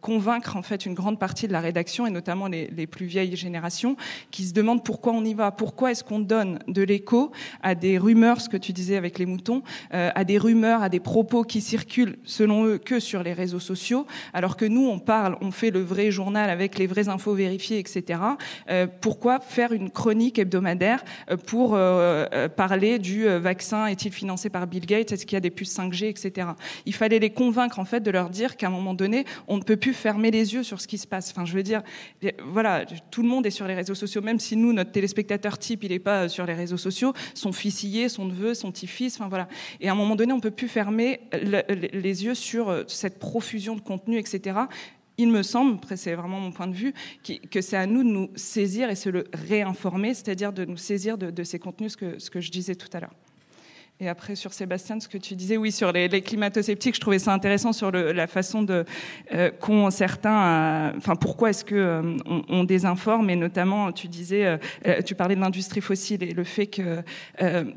convaincre 0.00 0.56
en 0.56 0.62
fait 0.62 0.86
une 0.86 0.94
grande 0.94 1.18
partie 1.18 1.46
de 1.46 1.52
la 1.52 1.60
rédaction 1.60 2.06
et 2.06 2.10
notamment 2.10 2.46
les, 2.46 2.86
plus 2.86 3.06
vieilles 3.06 3.36
générations 3.36 3.96
qui 4.30 4.44
se 4.44 4.52
demandent 4.52 4.82
pourquoi 4.84 5.12
on 5.12 5.24
y 5.24 5.34
va, 5.34 5.50
pourquoi 5.50 5.92
est-ce 5.92 6.02
qu'on 6.02 6.18
donne 6.18 6.58
de 6.66 6.82
l'écho 6.82 7.30
à 7.62 7.74
des 7.74 7.98
rumeurs, 7.98 8.40
ce 8.40 8.48
que 8.48 8.56
tu 8.56 8.72
disais 8.72 8.96
avec 8.96 9.18
les 9.18 9.26
moutons, 9.26 9.62
euh, 9.94 10.10
à 10.14 10.24
des 10.24 10.38
rumeurs, 10.38 10.82
à 10.82 10.88
des 10.88 11.00
propos 11.00 11.44
qui 11.44 11.60
circulent 11.60 12.16
selon 12.24 12.64
eux 12.64 12.78
que 12.78 13.00
sur 13.00 13.22
les 13.22 13.32
réseaux 13.32 13.60
sociaux, 13.60 14.06
alors 14.32 14.56
que 14.56 14.64
nous 14.64 14.88
on 14.88 14.98
parle, 14.98 15.36
on 15.40 15.50
fait 15.50 15.70
le 15.70 15.80
vrai 15.80 16.10
journal 16.10 16.50
avec 16.50 16.78
les 16.78 16.86
vraies 16.86 17.08
infos 17.08 17.34
vérifiées, 17.34 17.78
etc. 17.78 18.20
Euh, 18.70 18.86
pourquoi 19.00 19.40
faire 19.40 19.72
une 19.72 19.90
chronique 19.90 20.38
hebdomadaire 20.38 21.04
euh, 21.30 21.36
pour 21.36 21.76
parler 22.56 22.98
du 22.98 23.26
vaccin 23.26 23.86
est-il 23.86 24.12
financé 24.12 24.50
par 24.50 24.66
Bill 24.66 24.86
Gates, 24.86 25.12
est-ce 25.12 25.26
qu'il 25.26 25.36
y 25.36 25.36
a 25.36 25.40
des 25.40 25.50
puces 25.50 25.76
5G, 25.76 26.06
etc. 26.06 26.48
Il 26.86 26.94
fallait 26.94 27.18
les 27.18 27.30
convaincre 27.30 27.78
en 27.78 27.84
fait 27.84 28.00
de 28.00 28.10
leur 28.10 28.30
dire 28.30 28.56
qu'à 28.56 28.68
un 28.68 28.70
moment 28.70 28.94
donné 28.94 29.24
on 29.48 29.56
ne 29.56 29.62
peut 29.62 29.76
plus 29.76 29.89
fermer 29.94 30.30
les 30.30 30.54
yeux 30.54 30.62
sur 30.62 30.80
ce 30.80 30.86
qui 30.86 30.98
se 30.98 31.06
passe. 31.06 31.30
Enfin, 31.30 31.44
je 31.44 31.54
veux 31.54 31.62
dire, 31.62 31.82
voilà, 32.44 32.84
tout 33.10 33.22
le 33.22 33.28
monde 33.28 33.46
est 33.46 33.50
sur 33.50 33.66
les 33.66 33.74
réseaux 33.74 33.94
sociaux, 33.94 34.20
même 34.22 34.38
si 34.38 34.56
nous, 34.56 34.72
notre 34.72 34.92
téléspectateur 34.92 35.58
type, 35.58 35.82
il 35.84 35.90
n'est 35.90 35.98
pas 35.98 36.28
sur 36.28 36.46
les 36.46 36.54
réseaux 36.54 36.76
sociaux, 36.76 37.12
son 37.34 37.52
fils 37.52 37.80
son 38.08 38.26
neveu, 38.26 38.54
son 38.54 38.70
petit-fils, 38.70 39.14
enfin 39.16 39.28
voilà. 39.28 39.48
Et 39.80 39.88
à 39.88 39.92
un 39.92 39.94
moment 39.94 40.16
donné, 40.16 40.32
on 40.32 40.40
peut 40.40 40.50
plus 40.50 40.68
fermer 40.68 41.20
le- 41.32 41.62
le- 41.68 41.98
les 42.00 42.24
yeux 42.24 42.34
sur 42.34 42.68
euh, 42.68 42.84
cette 42.88 43.18
profusion 43.18 43.74
de 43.74 43.80
contenu, 43.80 44.18
etc. 44.18 44.58
Il 45.16 45.28
me 45.30 45.42
semble, 45.42 45.74
après 45.74 45.96
c'est 45.96 46.14
vraiment 46.14 46.40
mon 46.40 46.52
point 46.52 46.66
de 46.66 46.74
vue, 46.74 46.92
que 47.50 47.60
c'est 47.60 47.76
à 47.76 47.86
nous 47.86 48.02
de 48.02 48.08
nous 48.08 48.30
saisir 48.36 48.90
et 48.90 48.94
se 48.96 49.08
le 49.08 49.24
réinformer, 49.32 50.14
c'est-à-dire 50.14 50.52
de 50.52 50.64
nous 50.64 50.76
saisir 50.76 51.18
de, 51.18 51.42
ces 51.44 51.58
contenus, 51.58 51.96
ce 52.18 52.30
que 52.30 52.40
je 52.40 52.50
disais 52.50 52.74
tout 52.74 52.88
à 52.92 53.00
l'heure. 53.00 53.14
Et 54.02 54.08
après, 54.08 54.34
sur 54.34 54.54
Sébastien, 54.54 54.98
ce 54.98 55.08
que 55.08 55.18
tu 55.18 55.34
disais, 55.34 55.58
oui, 55.58 55.70
sur 55.70 55.92
les, 55.92 56.08
climato-sceptiques, 56.22 56.94
je 56.94 57.00
trouvais 57.00 57.18
ça 57.18 57.34
intéressant 57.34 57.74
sur 57.74 57.90
la 57.90 58.26
façon 58.26 58.62
de 58.62 58.86
euh, 59.34 59.50
qu'ont 59.50 59.90
certains, 59.90 60.94
enfin, 60.96 61.16
pourquoi 61.16 61.50
est-ce 61.50 61.66
que 61.66 61.74
euh, 61.74 62.16
on, 62.48 62.64
désinforme, 62.64 63.28
et 63.28 63.36
notamment, 63.36 63.92
tu 63.92 64.08
disais, 64.08 64.58
euh, 64.86 65.02
tu 65.02 65.14
parlais 65.14 65.34
de 65.34 65.40
l'industrie 65.40 65.82
fossile 65.82 66.22
et 66.22 66.32
le 66.32 66.44
fait 66.44 66.66
que 66.66 67.02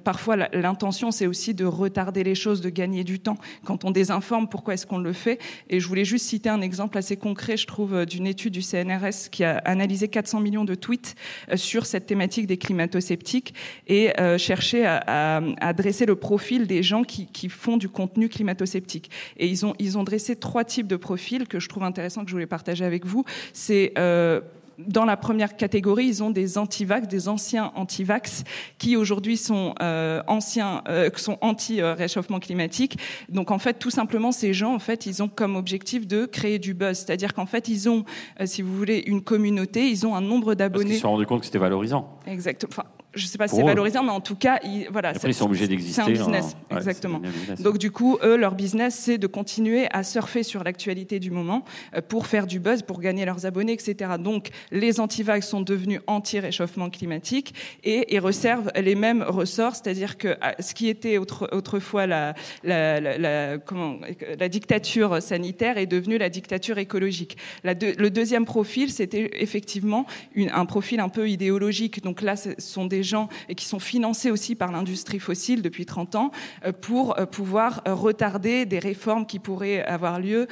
parfois 0.05 0.37
l'intention, 0.53 1.11
c'est 1.11 1.27
aussi 1.27 1.53
de 1.53 1.65
retarder 1.65 2.23
les 2.23 2.35
choses, 2.35 2.61
de 2.61 2.69
gagner 2.69 3.03
du 3.03 3.19
temps. 3.19 3.37
Quand 3.65 3.83
on 3.83 3.91
désinforme, 3.91 4.47
pourquoi 4.47 4.75
est-ce 4.75 4.87
qu'on 4.87 4.99
le 4.99 5.11
fait? 5.11 5.39
Et 5.69 5.81
je 5.81 5.87
voulais 5.89 6.05
juste 6.05 6.25
citer 6.27 6.47
un 6.47 6.61
exemple 6.61 6.97
assez 6.97 7.17
concret, 7.17 7.57
je 7.57 7.67
trouve, 7.67 8.05
d'une 8.05 8.27
étude 8.27 8.53
du 8.53 8.61
CNRS 8.61 9.29
qui 9.29 9.43
a 9.43 9.57
analysé 9.65 10.07
400 10.07 10.39
millions 10.39 10.63
de 10.63 10.75
tweets 10.75 11.15
sur 11.55 11.85
cette 11.85 12.05
thématique 12.05 12.47
des 12.47 12.57
climato-sceptiques 12.57 13.53
et 13.87 14.13
cherché 14.37 14.85
à, 14.85 15.03
à, 15.07 15.41
à 15.59 15.73
dresser 15.73 16.05
le 16.05 16.12
profil 16.15 16.67
des 16.67 16.83
gens 16.83 17.03
qui, 17.03 17.49
font 17.49 17.77
du 17.77 17.89
contenu 17.89 18.29
climato-sceptique. 18.29 19.09
Et 19.37 19.47
ils 19.47 19.65
ont, 19.65 19.73
ils 19.79 19.97
ont 19.97 20.03
dressé 20.03 20.35
trois 20.35 20.63
types 20.63 20.87
de 20.87 20.95
profils 20.95 21.47
que 21.47 21.59
je 21.59 21.69
trouve 21.69 21.83
intéressants, 21.83 22.23
que 22.23 22.29
je 22.29 22.35
voulais 22.35 22.45
partager 22.45 22.85
avec 22.85 23.05
vous. 23.05 23.25
C'est 23.53 23.93
euh, 23.97 24.41
dans 24.79 25.05
la 25.05 25.17
première 25.17 25.55
catégorie, 25.55 26.05
ils 26.05 26.23
ont 26.23 26.31
des 26.31 26.57
anti-vax, 26.57 27.07
des 27.07 27.27
anciens 27.27 27.71
anti-vax, 27.75 28.43
qui 28.77 28.95
aujourd'hui 28.95 29.37
sont 29.37 29.75
euh, 29.81 30.23
anciens, 30.27 30.81
euh, 30.87 31.09
sont 31.15 31.37
anti-réchauffement 31.41 32.39
climatique. 32.39 32.97
Donc 33.29 33.51
en 33.51 33.59
fait, 33.59 33.75
tout 33.75 33.91
simplement, 33.91 34.31
ces 34.31 34.53
gens, 34.53 34.73
en 34.73 34.79
fait, 34.79 35.05
ils 35.05 35.21
ont 35.21 35.27
comme 35.27 35.55
objectif 35.55 36.07
de 36.07 36.25
créer 36.25 36.59
du 36.59 36.73
buzz, 36.73 36.97
c'est-à-dire 36.97 37.33
qu'en 37.33 37.45
fait, 37.45 37.67
ils 37.67 37.87
ont, 37.89 38.03
si 38.45 38.61
vous 38.61 38.75
voulez, 38.75 39.03
une 39.05 39.21
communauté, 39.21 39.89
ils 39.89 40.07
ont 40.07 40.15
un 40.15 40.21
nombre 40.21 40.55
d'abonnés. 40.55 40.91
Ils 40.91 40.95
se 40.95 41.01
sont 41.01 41.11
rendus 41.11 41.25
compte 41.25 41.41
que 41.41 41.45
c'était 41.45 41.59
valorisant. 41.59 42.17
Exactement. 42.25 42.71
Enfin, 42.71 42.85
je 43.15 43.23
ne 43.23 43.27
sais 43.27 43.37
pas 43.37 43.47
si 43.47 43.55
c'est 43.55 43.63
valorisant, 43.63 44.03
mais 44.03 44.11
en 44.11 44.21
tout 44.21 44.35
cas, 44.35 44.59
ils, 44.63 44.87
voilà. 44.91 45.09
Après, 45.09 45.29
ils 45.29 45.33
sont 45.33 45.45
obligés 45.45 45.67
d'exister. 45.67 45.93
C'est 45.93 46.01
un 46.01 46.11
business, 46.11 46.55
exactement. 46.71 47.21
Donc 47.59 47.77
du 47.77 47.91
coup, 47.91 48.17
eux, 48.23 48.35
leur 48.35 48.55
business, 48.55 48.95
c'est 48.95 49.17
de 49.17 49.27
continuer 49.27 49.87
à 49.91 50.03
surfer 50.03 50.43
sur 50.43 50.63
l'actualité 50.63 51.19
du 51.19 51.31
moment 51.31 51.63
euh, 51.95 52.01
pour 52.01 52.27
faire 52.27 52.47
du 52.47 52.59
buzz, 52.59 52.81
pour 52.81 52.99
gagner 52.99 53.25
leurs 53.25 53.45
abonnés, 53.45 53.73
etc. 53.73 54.11
Donc 54.19 54.49
les 54.71 54.99
anti-vagues 54.99 55.43
sont 55.43 55.61
devenus 55.61 56.01
anti-réchauffement 56.07 56.89
climatique 56.89 57.53
et 57.83 58.13
ils 58.13 58.19
resservent 58.19 58.71
les 58.75 58.95
mêmes 58.95 59.23
ressorts, 59.23 59.75
c'est-à-dire 59.75 60.17
que 60.17 60.29
euh, 60.29 60.35
ce 60.59 60.73
qui 60.73 60.87
était 60.87 61.17
autrefois 61.17 62.07
la, 62.07 62.33
la, 62.63 62.99
la, 62.99 63.57
comment, 63.59 63.97
la 64.39 64.49
dictature 64.49 65.21
sanitaire 65.21 65.77
est 65.77 65.85
devenu 65.85 66.17
la 66.17 66.29
dictature 66.29 66.77
écologique. 66.77 67.37
La 67.63 67.73
le 67.73 68.09
deuxième 68.09 68.45
profil, 68.45 68.91
c'était 68.91 69.29
effectivement 69.39 70.05
une, 70.35 70.49
un 70.49 70.65
profil 70.65 70.99
un 70.99 71.09
peu 71.09 71.29
idéologique. 71.29 72.03
Donc 72.03 72.21
là, 72.21 72.35
ce 72.35 72.49
sont 72.57 72.85
des 72.85 73.02
gens 73.03 73.29
et 73.49 73.55
qui 73.55 73.65
sont 73.65 73.79
financés 73.79 74.31
aussi 74.31 74.55
par 74.55 74.71
l'industrie 74.71 75.19
fossile 75.19 75.61
depuis 75.61 75.85
30 75.85 76.15
ans 76.15 76.31
euh, 76.65 76.71
pour 76.71 77.19
euh, 77.19 77.25
pouvoir 77.25 77.81
euh, 77.87 77.93
retarder 77.93 78.65
des 78.65 78.79
réformes 78.79 79.25
qui 79.25 79.39
pourraient 79.39 79.83
avoir 79.83 80.19
lieu 80.19 80.47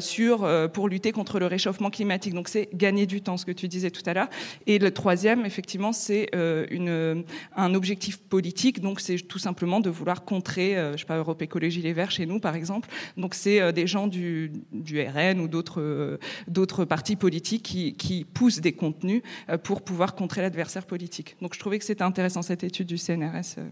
sur, 0.00 0.48
pour 0.72 0.88
lutter 0.88 1.12
contre 1.12 1.38
le 1.38 1.46
réchauffement 1.46 1.90
climatique. 1.90 2.34
Donc 2.34 2.48
c'est 2.48 2.68
gagner 2.74 3.06
du 3.06 3.22
temps, 3.22 3.36
ce 3.36 3.44
que 3.44 3.52
tu 3.52 3.68
disais 3.68 3.90
tout 3.90 4.02
à 4.06 4.14
l'heure. 4.14 4.28
Et 4.66 4.78
le 4.78 4.90
troisième, 4.90 5.46
effectivement, 5.46 5.92
c'est 5.92 6.28
un 6.34 7.74
objectif 7.74 8.18
politique. 8.18 8.80
Donc 8.80 9.00
c'est 9.00 9.16
tout 9.16 9.38
simplement 9.38 9.80
de 9.80 9.90
vouloir 9.90 10.24
contrer, 10.24 10.74
je 10.92 10.98
sais 10.98 11.06
pas, 11.06 11.16
Europe 11.16 11.42
Écologie 11.42 11.82
Les 11.82 11.92
Verts 11.92 12.10
chez 12.10 12.26
nous, 12.26 12.40
par 12.40 12.54
exemple. 12.54 12.88
Donc 13.16 13.34
c'est 13.34 13.72
des 13.72 13.86
gens 13.86 14.06
du, 14.06 14.52
du 14.72 15.00
RN 15.00 15.40
ou 15.40 15.48
d'autres 15.48 16.18
d'autres 16.48 16.84
partis 16.84 17.16
politiques 17.16 17.62
qui, 17.62 17.94
qui 17.94 18.24
poussent 18.24 18.60
des 18.60 18.72
contenus 18.72 19.22
pour 19.62 19.82
pouvoir 19.82 20.14
contrer 20.14 20.42
l'adversaire 20.42 20.86
politique. 20.86 21.36
Donc 21.40 21.54
je 21.54 21.60
trouvais 21.60 21.78
que 21.78 21.84
c'était 21.90 22.04
intéressant 22.04 22.42
cette 22.42 22.62
étude 22.62 22.86
du 22.86 22.96
CNRS. 22.96 23.58
Euh. 23.58 23.68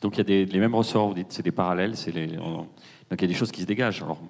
Donc 0.00 0.16
il 0.16 0.18
y 0.18 0.20
a 0.22 0.24
des, 0.24 0.44
les 0.44 0.58
mêmes 0.58 0.74
ressorts, 0.74 1.08
vous 1.08 1.14
dites, 1.14 1.30
c'est 1.30 1.44
des 1.44 1.52
parallèles, 1.52 1.96
c'est 1.96 2.10
les, 2.10 2.26
donc 2.26 2.66
il 3.12 3.20
y 3.20 3.24
a 3.24 3.28
des 3.28 3.34
choses 3.34 3.52
qui 3.52 3.60
se 3.60 3.66
dégagent. 3.66 4.02
Alors, 4.02 4.20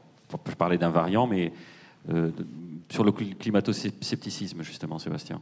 je 0.46 0.54
parlais 0.54 0.76
d'un 0.76 0.90
variant, 0.90 1.26
mais 1.26 1.52
euh, 2.10 2.30
sur 2.90 3.02
le 3.02 3.12
climato-scepticisme, 3.12 4.62
justement, 4.62 4.98
Sébastien. 4.98 5.40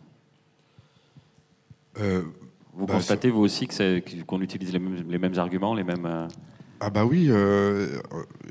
Euh, 1.99 2.23
vous 2.75 2.87
bah, 2.87 2.95
constatez, 2.95 3.31
vous 3.31 3.41
aussi, 3.41 3.67
qu'on 4.27 4.41
utilise 4.43 4.73
les 4.73 4.79
mêmes, 4.79 5.05
les 5.09 5.19
mêmes, 5.19 5.39
arguments, 5.39 5.75
les 5.75 5.85
mêmes... 5.85 6.29
Ah 6.81 6.91
bah 6.91 7.05
oui, 7.05 7.27
euh, 7.29 7.89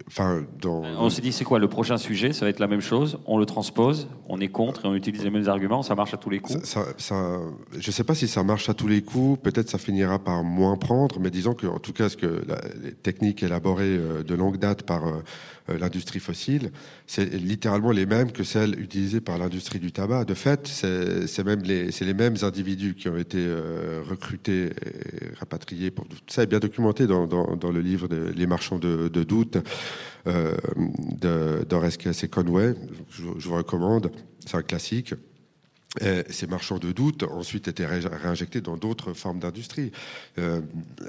enfin 0.08 0.44
dans. 0.62 0.84
On 1.00 1.10
s'est 1.10 1.22
dit 1.22 1.32
c'est 1.32 1.46
quoi 1.46 1.60
le 1.60 1.68
prochain 1.68 1.98
sujet 1.98 2.34
Ça 2.34 2.46
va 2.46 2.50
être 2.50 2.60
la 2.60 2.68
même 2.68 2.82
chose. 2.82 3.20
On 3.26 3.38
le 3.38 3.46
transpose, 3.46 4.08
on 4.28 4.42
est 4.42 4.50
contre 4.50 4.86
et 4.86 4.88
on 4.90 4.96
utilise 4.96 5.24
les 5.24 5.30
mêmes 5.30 5.48
arguments. 5.48 5.82
Ça 5.82 5.96
marche 5.96 6.14
à 6.14 6.18
tous 6.18 6.30
les 6.30 6.40
coups. 6.40 6.62
Ça, 6.64 6.86
ça, 6.98 7.40
je 7.72 7.88
ne 7.88 7.92
sais 7.92 8.04
pas 8.04 8.16
si 8.16 8.28
ça 8.28 8.44
marche 8.44 8.70
à 8.70 8.74
tous 8.74 8.88
les 8.88 9.02
coups. 9.02 9.42
Peut-être 9.42 9.70
ça 9.70 9.78
finira 9.78 10.20
par 10.20 10.44
moins 10.44 10.76
prendre, 10.76 11.20
mais 11.20 11.30
disons 11.30 11.54
que 11.54 11.68
en 11.68 11.80
tout 11.80 11.94
cas, 11.94 12.10
ce 12.10 12.18
que 12.18 12.44
les 12.84 12.92
techniques 12.94 13.44
élaborées 13.44 13.98
euh, 13.98 14.24
de 14.24 14.36
longue 14.36 14.58
date 14.58 14.84
par 14.84 15.08
euh, 15.08 15.24
euh, 15.70 15.78
l'industrie 15.78 16.20
fossile, 16.20 16.72
c'est 17.08 17.26
littéralement 17.34 17.92
les 17.92 18.06
mêmes 18.06 18.32
que 18.32 18.44
celles 18.44 18.80
utilisées 18.80 19.20
par 19.22 19.38
l'industrie 19.38 19.80
du 19.80 19.92
tabac. 19.92 20.26
De 20.26 20.34
fait, 20.34 20.68
c'est 20.68 21.44
même 21.44 21.62
les, 21.64 21.90
les 21.90 22.14
mêmes 22.14 22.36
individus 22.42 22.96
qui 22.96 23.10
ont 23.10 23.18
été 23.18 23.38
euh, 23.40 24.02
recrutés 24.08 24.68
et 24.68 25.36
rapatriés. 25.40 25.92
Pour, 25.92 26.06
ça 26.28 26.44
est 26.44 26.48
bien 26.48 26.60
documenté 26.60 27.06
dans, 27.06 27.28
dans, 27.28 27.56
dans 27.56 27.72
le 27.72 27.82
livre 27.82 28.08
de 28.08 28.17
Les 28.36 28.48
marchands 28.48 28.80
de, 28.80 29.08
de 29.08 29.24
doute 29.24 29.58
euh, 30.28 30.56
d'Oresques 31.70 32.08
et 32.08 32.28
Conway. 32.28 32.76
Je 33.10 33.48
vous 33.48 33.56
recommande. 33.56 34.12
C'est 34.46 34.58
un 34.58 34.62
classique. 34.62 35.14
Et 36.02 36.24
ces 36.30 36.48
marchands 36.48 36.78
de 36.78 36.92
doute 36.92 37.24
ensuite 37.24 37.68
étaient 37.68 37.86
réinjectés 37.86 38.62
dans 38.62 38.78
d'autres 38.78 39.14
formes 39.14 39.40
d'industrie. 39.40 39.92
Euh, 40.38 40.62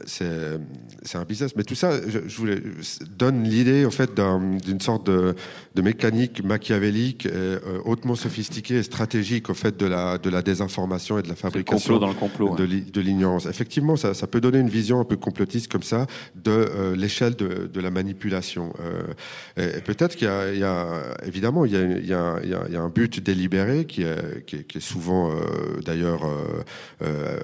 c'est 0.06 1.16
un 1.16 1.24
business. 1.24 1.56
Mais 1.56 1.64
tout 1.64 1.74
ça, 1.74 2.00
je, 2.08 2.20
je 2.26 2.36
voulais, 2.36 2.62
donne 3.10 3.42
l'idée 3.44 3.84
en 3.84 3.90
fait 3.90 4.14
d'une 4.14 4.80
sorte 4.80 5.06
de, 5.06 5.34
de, 5.74 5.82
mécanique 5.82 6.42
machiavélique, 6.44 7.26
et, 7.26 7.30
euh, 7.32 7.58
hautement 7.84 8.14
sophistiquée 8.14 8.76
et 8.76 8.82
stratégique 8.82 9.50
en 9.50 9.54
fait 9.54 9.76
de 9.76 9.86
la, 9.86 10.16
de 10.18 10.30
la 10.30 10.42
désinformation 10.42 11.18
et 11.18 11.22
de 11.22 11.28
la 11.28 11.34
fabrication 11.34 11.98
dans 11.98 12.08
le 12.08 12.14
complot, 12.14 12.56
de 12.56 13.00
l'ignorance. 13.00 13.46
Effectivement, 13.46 13.96
ça, 13.96 14.14
ça, 14.14 14.26
peut 14.26 14.40
donner 14.40 14.58
une 14.58 14.70
vision 14.70 15.00
un 15.00 15.04
peu 15.04 15.16
complotiste 15.16 15.70
comme 15.70 15.82
ça 15.82 16.06
de 16.34 16.50
euh, 16.50 16.96
l'échelle 16.96 17.34
de, 17.34 17.68
de, 17.72 17.80
la 17.80 17.90
manipulation. 17.90 18.72
Euh, 18.80 19.76
et, 19.76 19.80
peut-être 19.80 20.16
qu'il 20.16 20.28
y, 20.28 20.58
y, 20.58 20.64
a 20.64 21.02
évidemment 21.26 21.64
il 21.64 21.72
y 21.72 21.76
a, 21.76 21.82
il 21.82 22.06
y 22.06 22.14
a, 22.14 22.40
il 22.44 22.72
y 22.72 22.76
a 22.76 22.80
un 22.80 22.88
but 22.88 23.20
délibéré 23.20 23.84
qui 23.84 24.02
est, 24.02 24.46
qui 24.46 24.56
est, 24.56 24.67
qui 24.68 24.78
est 24.78 24.82
souvent 24.82 25.30
euh, 25.30 25.80
d'ailleurs 25.84 26.24
euh, 26.24 26.62
euh, 27.02 27.38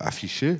affiché, 0.00 0.56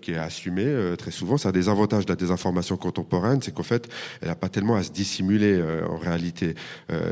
qui 0.00 0.12
est 0.12 0.16
assumé 0.16 0.64
très 0.96 1.10
souvent. 1.10 1.36
Ça 1.36 1.50
a 1.50 1.52
des 1.52 1.68
avantages 1.68 2.06
de 2.06 2.10
la 2.10 2.16
désinformation 2.16 2.76
contemporaine, 2.76 3.42
c'est 3.42 3.52
qu'en 3.52 3.62
fait, 3.62 3.88
elle 4.22 4.28
n'a 4.28 4.34
pas 4.34 4.48
tellement 4.48 4.76
à 4.76 4.82
se 4.82 4.90
dissimuler 4.90 5.60
en 5.88 5.96
réalité. 5.96 6.54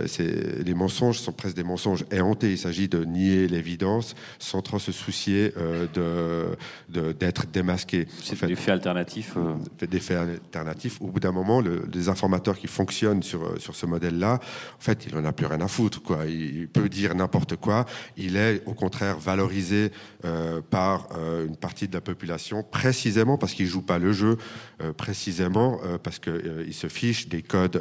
c'est 0.07 0.65
les 0.65 0.75
mensonges 0.75 1.19
sont 1.19 1.33
presque 1.33 1.57
des 1.57 1.65
mensonges 1.65 2.05
éhontés. 2.11 2.53
Il 2.53 2.59
s'agit 2.59 2.89
de 2.89 3.05
nier 3.05 3.49
l'évidence 3.49 4.15
sans 4.39 4.63
trop 4.63 4.79
se 4.79 4.93
soucier 4.93 5.53
de 5.95 6.57
d'être 6.89 7.47
démasqué. 7.47 8.07
C'est 8.23 8.45
des 8.47 8.55
faits 8.55 8.71
alternatifs. 8.71 9.37
Des 9.81 10.01
faits 10.01 10.19
alternatifs. 10.19 11.01
Au 11.01 11.09
bout 11.09 11.21
d'un 11.21 11.33
moment, 11.33 11.61
le, 11.61 11.83
les 11.93 12.09
informateurs 12.09 12.59
qui 12.59 12.69
fonctionnent 12.69 13.23
sur 13.23 13.61
sur 13.61 13.75
ce 13.75 13.87
modèle-là, 13.87 14.35
en 14.35 14.81
fait, 14.81 15.07
il 15.07 15.17
en 15.17 15.25
a 15.25 15.33
plus 15.33 15.47
rien 15.47 15.61
à 15.61 15.69
foutre. 15.69 16.03
Quoi. 16.03 16.27
Il 16.27 16.69
peut 16.69 16.89
dire 16.89 17.15
n'importe 17.15 17.57
quoi. 17.57 17.87
Il 18.17 18.28
est 18.37 18.63
au 18.67 18.75
contraire 18.75 19.19
valorisé 19.19 19.91
euh, 20.25 20.61
par 20.69 21.09
euh, 21.17 21.47
une 21.47 21.57
partie 21.57 21.87
de 21.87 21.95
la 21.95 22.01
population, 22.01 22.63
précisément 22.63 23.39
parce 23.39 23.55
qu'il 23.55 23.67
joue 23.67 23.83
pas 23.83 23.99
le 23.99 24.13
jeu, 24.13 24.37
euh, 24.83 24.93
précisément 24.93 25.81
parce 26.03 26.19
qu'il 26.19 26.75
se 26.75 26.89
fiche 26.89 27.29
des 27.29 27.43
codes 27.43 27.81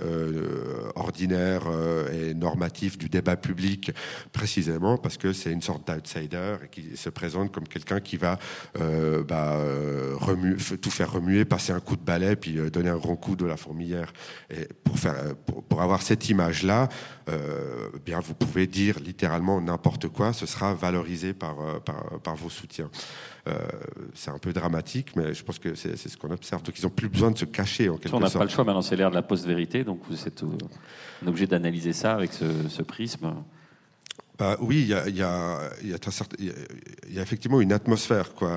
ordinaires 0.96 1.64
et 2.14 2.34
normatifs 2.34 2.98
du 2.98 3.10
débat 3.10 3.36
public, 3.36 3.92
précisément 4.32 4.98
parce 4.98 5.18
que 5.18 5.34
c'est 5.34 5.52
une 5.52 5.62
sorte 5.62 5.88
d'outsider 5.88 6.56
et 6.64 6.68
qui 6.70 6.96
se 6.96 7.10
présente 7.10 7.52
comme 7.52 7.68
quelqu'un 7.68 8.00
qui 8.00 8.18
va 8.18 8.40
bah, 9.28 9.60
tout 10.82 10.92
faire 10.92 11.12
remuer, 11.12 11.46
passer 11.46 11.74
un 11.74 11.80
coup 11.80 11.96
de 11.96 12.02
balai, 12.02 12.36
puis 12.36 12.54
donner 12.72 12.90
un 12.90 12.98
grand 12.98 13.16
coup 13.16 13.36
de 13.36 13.46
la 13.46 13.58
fourmilière. 13.58 14.14
Pour, 15.70 15.82
avoir 15.82 16.02
cette 16.02 16.30
image-là, 16.30 16.90
bien 18.06 18.20
vous 18.20 18.34
pouvez 18.34 18.68
dire 18.68 19.00
littéralement 19.00 19.60
n'importe 19.62 20.08
quoi, 20.08 20.34
ce 20.34 20.46
sera 20.46 20.74
valorisé 20.74 21.34
par, 21.34 21.60
euh, 21.60 21.80
par, 21.80 22.20
par 22.22 22.36
vos 22.36 22.50
soutiens. 22.50 22.90
Euh, 23.48 23.54
c'est 24.14 24.32
un 24.32 24.38
peu 24.38 24.54
dramatique, 24.54 25.16
mais 25.16 25.34
je 25.34 25.44
pense 25.44 25.60
que 25.60 25.76
c'est 25.76 25.96
ce 25.98 26.18
qu'on 26.18 26.32
observe. 26.32 26.64
Donc 26.64 26.78
ils 26.80 26.84
n'ont 26.84 26.90
plus 26.90 27.10
besoin 27.10 27.32
de 27.32 27.38
se 27.38 27.46
cacher 27.46 27.90
en 27.90 27.98
quelque 27.98 28.10
sorte. 28.10 28.24
On 28.24 28.26
n'a 28.26 28.32
pas 28.32 28.44
le 28.44 28.50
choix 28.50 28.64
maintenant, 28.64 28.82
c'est 28.82 28.96
l'ère 28.96 29.10
de 29.10 29.16
la 29.16 29.22
post-vérité, 29.22 29.84
donc 29.84 30.02
vous 30.10 30.28
êtes 30.28 30.44
obligé 31.26 31.48
d'analyser 31.48 31.94
ça 31.94 32.14
avec 32.14 32.34
ce, 32.34 32.46
ce 32.70 32.82
prisme. 32.82 33.34
Bah, 34.38 34.56
oui, 34.62 34.82
il 34.82 34.88
y 34.88 34.94
a, 34.94 35.10
y, 35.10 35.24
a, 35.24 35.70
y, 35.84 35.88
y 35.88 37.20
a, 37.20 37.22
effectivement 37.22 37.60
une 37.60 37.74
atmosphère 37.74 38.36
quoi 38.36 38.52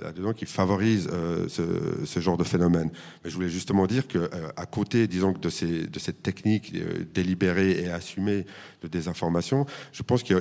là-dedans 0.00 0.32
qui 0.32 0.46
favorise 0.46 1.08
euh, 1.12 1.48
ce, 1.48 2.20
genre 2.20 2.38
de 2.38 2.44
phénomène. 2.44 2.90
Mais 3.22 3.30
je 3.30 3.34
voulais 3.34 3.50
justement 3.50 3.86
dire 3.86 4.08
que 4.08 4.18
euh, 4.18 4.48
à 4.56 4.64
côté, 4.64 5.06
disons, 5.06 5.32
de, 5.32 5.48
ces, 5.50 5.86
de 5.86 5.98
cette 5.98 6.22
technique 6.22 6.72
euh, 6.74 7.04
délibérée 7.12 7.82
et 7.82 7.90
assumée 7.90 8.46
de 8.82 8.88
désinformation, 8.88 9.66
je 9.92 10.02
pense 10.02 10.22
qu'il 10.22 10.36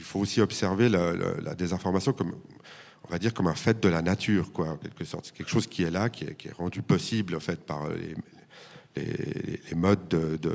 faut 0.00 0.20
aussi 0.20 0.40
observer 0.40 0.88
la, 0.88 1.54
désinformation 1.54 2.12
comme 2.12 2.34
on 3.08 3.12
va 3.12 3.18
dire 3.18 3.32
comme 3.34 3.46
un 3.46 3.54
fait 3.54 3.80
de 3.80 3.88
la 3.88 4.02
nature, 4.02 4.52
quoi, 4.52 4.70
en 4.70 4.76
quelque 4.76 5.04
sorte. 5.04 5.26
C'est 5.26 5.34
quelque 5.34 5.50
chose 5.50 5.66
qui 5.66 5.84
est 5.84 5.90
là, 5.90 6.08
qui 6.08 6.24
est, 6.24 6.52
rendu 6.56 6.82
possible 6.82 7.36
en 7.36 7.40
fait 7.40 7.60
par 7.60 7.88
les, 7.88 8.14
modes 9.74 10.08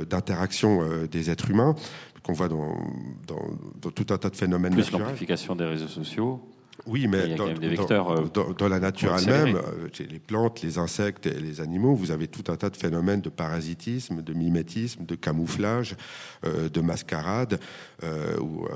d'interaction 0.10 0.82
euh, 0.82 1.08
des 1.08 1.30
êtres 1.30 1.52
humains 1.52 1.76
qu'on 2.24 2.34
voit 2.34 2.48
dans, 2.48 2.78
dans, 3.28 3.42
dans, 3.82 3.92
tout 3.92 4.06
un 4.14 4.18
tas 4.18 4.30
de 4.30 4.36
phénomènes 4.36 4.74
Plus 4.74 4.92
l'amplification 4.92 5.56
des 5.56 5.66
réseaux 5.66 5.88
sociaux. 5.88 6.42
Oui, 6.88 7.08
mais 7.08 7.36
dans, 7.36 7.48
euh, 7.48 8.28
dans, 8.34 8.54
dans, 8.54 8.68
la 8.68 8.80
nature 8.80 9.16
elle-même, 9.16 9.56
euh, 9.56 9.88
les 10.00 10.20
plantes, 10.20 10.62
les 10.62 10.78
insectes 10.78 11.28
et 11.28 11.40
les 11.40 11.62
animaux, 11.62 11.94
vous 11.94 12.12
avez 12.12 12.28
tout 12.28 12.52
un 12.52 12.56
tas 12.56 12.70
de 12.70 12.78
phénomènes 12.78 13.22
de 13.22 13.30
parasitisme, 13.30 14.22
de 14.22 14.34
mimétisme, 14.34 15.06
de 15.06 15.16
camouflage, 15.16 15.96
euh, 16.46 16.70
de 16.70 16.82
mascarade, 16.82 17.60
euh, 18.04 18.38
où 18.40 18.68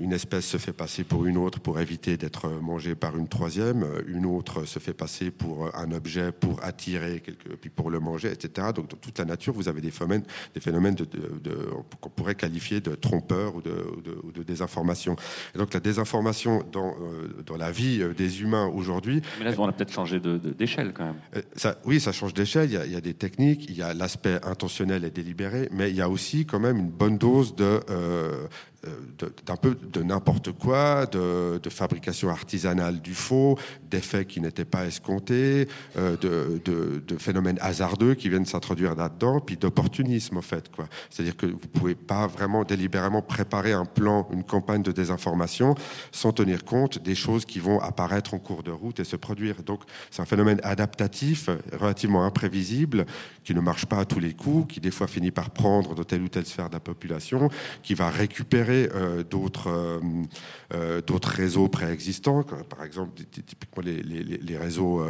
une 0.00 0.12
espèce 0.12 0.46
se 0.46 0.56
fait 0.56 0.72
passer 0.72 1.04
pour 1.04 1.26
une 1.26 1.36
autre 1.36 1.60
pour 1.60 1.80
éviter 1.80 2.16
d'être 2.16 2.48
mangée 2.48 2.94
par 2.94 3.16
une 3.16 3.28
troisième, 3.28 3.86
une 4.06 4.24
autre 4.24 4.64
se 4.64 4.78
fait 4.78 4.94
passer 4.94 5.30
pour 5.30 5.70
un 5.76 5.92
objet 5.92 6.32
pour 6.32 6.64
attirer, 6.64 7.20
quelque, 7.20 7.48
puis 7.56 7.70
pour 7.70 7.90
le 7.90 8.00
manger, 8.00 8.30
etc. 8.32 8.68
Donc 8.74 8.88
dans 8.88 8.96
toute 8.96 9.18
la 9.18 9.24
nature, 9.24 9.52
vous 9.52 9.68
avez 9.68 9.80
des 9.80 9.90
phénomènes, 9.90 10.24
des 10.54 10.60
phénomènes 10.60 10.94
de, 10.94 11.04
de, 11.04 11.38
de 11.42 11.68
qu'on 12.00 12.08
pourrait 12.08 12.34
qualifier 12.34 12.80
de 12.80 12.94
trompeurs 12.94 13.56
ou 13.56 13.60
de, 13.60 13.86
ou 14.22 14.32
de, 14.32 14.42
désinformation. 14.42 15.16
Et 15.54 15.58
donc 15.58 15.74
la 15.74 15.80
désinformation 15.80 16.64
dans 16.72 16.94
dans 17.50 17.56
la 17.56 17.70
vie 17.70 18.00
euh, 18.00 18.14
des 18.14 18.42
humains 18.42 18.66
aujourd'hui. 18.66 19.22
Mais 19.38 19.44
là, 19.44 19.52
on 19.58 19.68
a 19.68 19.72
peut-être 19.72 19.92
changé 19.92 20.20
d'échelle 20.20 20.88
de, 20.88 20.92
quand 20.92 21.04
même. 21.04 21.16
Euh, 21.36 21.42
ça, 21.56 21.76
oui, 21.84 22.00
ça 22.00 22.12
change 22.12 22.32
d'échelle. 22.32 22.70
Il, 22.70 22.80
il, 22.86 22.92
y 22.92 22.96
a 22.96 23.00
des 23.00 23.14
techniques, 23.14 23.66
il 23.68 23.76
y 23.76 23.82
a 23.82 23.92
l'aspect 23.92 24.38
intentionnel 24.44 25.04
et 25.04 25.10
délibéré, 25.10 25.68
mais 25.72 25.90
il 25.90 25.96
y 25.96 26.00
a 26.00 26.08
aussi 26.08 26.46
quand 26.46 26.60
même 26.60 26.76
une 26.76 26.90
bonne 26.90 27.18
dose 27.18 27.56
de, 27.56 27.80
euh, 27.90 28.46
d'un 29.44 29.56
peu 29.56 29.76
de 29.92 30.02
n'importe 30.02 30.52
quoi, 30.52 31.04
de, 31.04 31.58
de, 31.62 31.70
fabrication 31.70 32.30
artisanale 32.30 33.02
du 33.02 33.14
faux, 33.14 33.58
d'effets 33.90 34.24
qui 34.24 34.40
n'étaient 34.40 34.64
pas 34.64 34.86
escomptés, 34.86 35.68
euh, 35.98 36.16
de, 36.16 36.62
de, 36.64 37.02
de, 37.06 37.16
phénomènes 37.18 37.58
hasardeux 37.60 38.14
qui 38.14 38.30
viennent 38.30 38.46
s'introduire 38.46 38.94
là-dedans, 38.94 39.40
puis 39.40 39.58
d'opportunisme 39.58 40.38
en 40.38 40.42
fait. 40.42 40.70
Quoi. 40.74 40.88
C'est-à-dire 41.10 41.36
que 41.36 41.44
vous 41.44 41.58
pouvez 41.58 41.94
pas 41.94 42.26
vraiment 42.26 42.64
délibérément 42.64 43.20
préparer 43.20 43.72
un 43.72 43.84
plan, 43.84 44.26
une 44.32 44.44
campagne 44.44 44.82
de 44.82 44.92
désinformation 44.92 45.74
sans 46.10 46.32
tenir 46.32 46.64
compte 46.64 47.02
des 47.02 47.14
choses 47.14 47.44
qui 47.44 47.58
vont 47.58 47.80
apparaître 47.80 48.32
en 48.32 48.38
cours 48.38 48.62
de 48.62 48.70
route 48.70 48.98
et 48.98 49.04
se 49.04 49.16
produire. 49.16 49.62
Donc 49.62 49.82
c'est 50.10 50.22
un 50.22 50.26
phénomène 50.26 50.60
adaptatif, 50.62 51.50
relativement 51.78 52.24
imprévisible, 52.24 53.04
qui 53.44 53.54
ne 53.54 53.60
marche 53.60 53.84
pas 53.84 53.98
à 53.98 54.04
tous 54.06 54.20
les 54.20 54.32
coups, 54.32 54.72
qui 54.72 54.80
des 54.80 54.90
fois 54.90 55.06
finit 55.06 55.32
par 55.32 55.50
prendre 55.50 55.94
dans 55.94 56.04
telle 56.04 56.22
ou 56.22 56.28
telle 56.28 56.46
sphère 56.46 56.68
de 56.68 56.74
la 56.74 56.80
population, 56.80 57.50
qui 57.82 57.92
va 57.94 58.08
récupérer 58.08 58.69
euh, 58.70 59.22
d'autres 59.22 59.68
euh, 59.68 60.00
euh, 60.72 61.00
d'autres 61.02 61.28
réseaux 61.28 61.68
préexistants, 61.68 62.42
par 62.42 62.84
exemple 62.84 63.22
typiquement 63.30 63.82
les, 63.82 64.02
les, 64.02 64.56
réseaux 64.58 65.02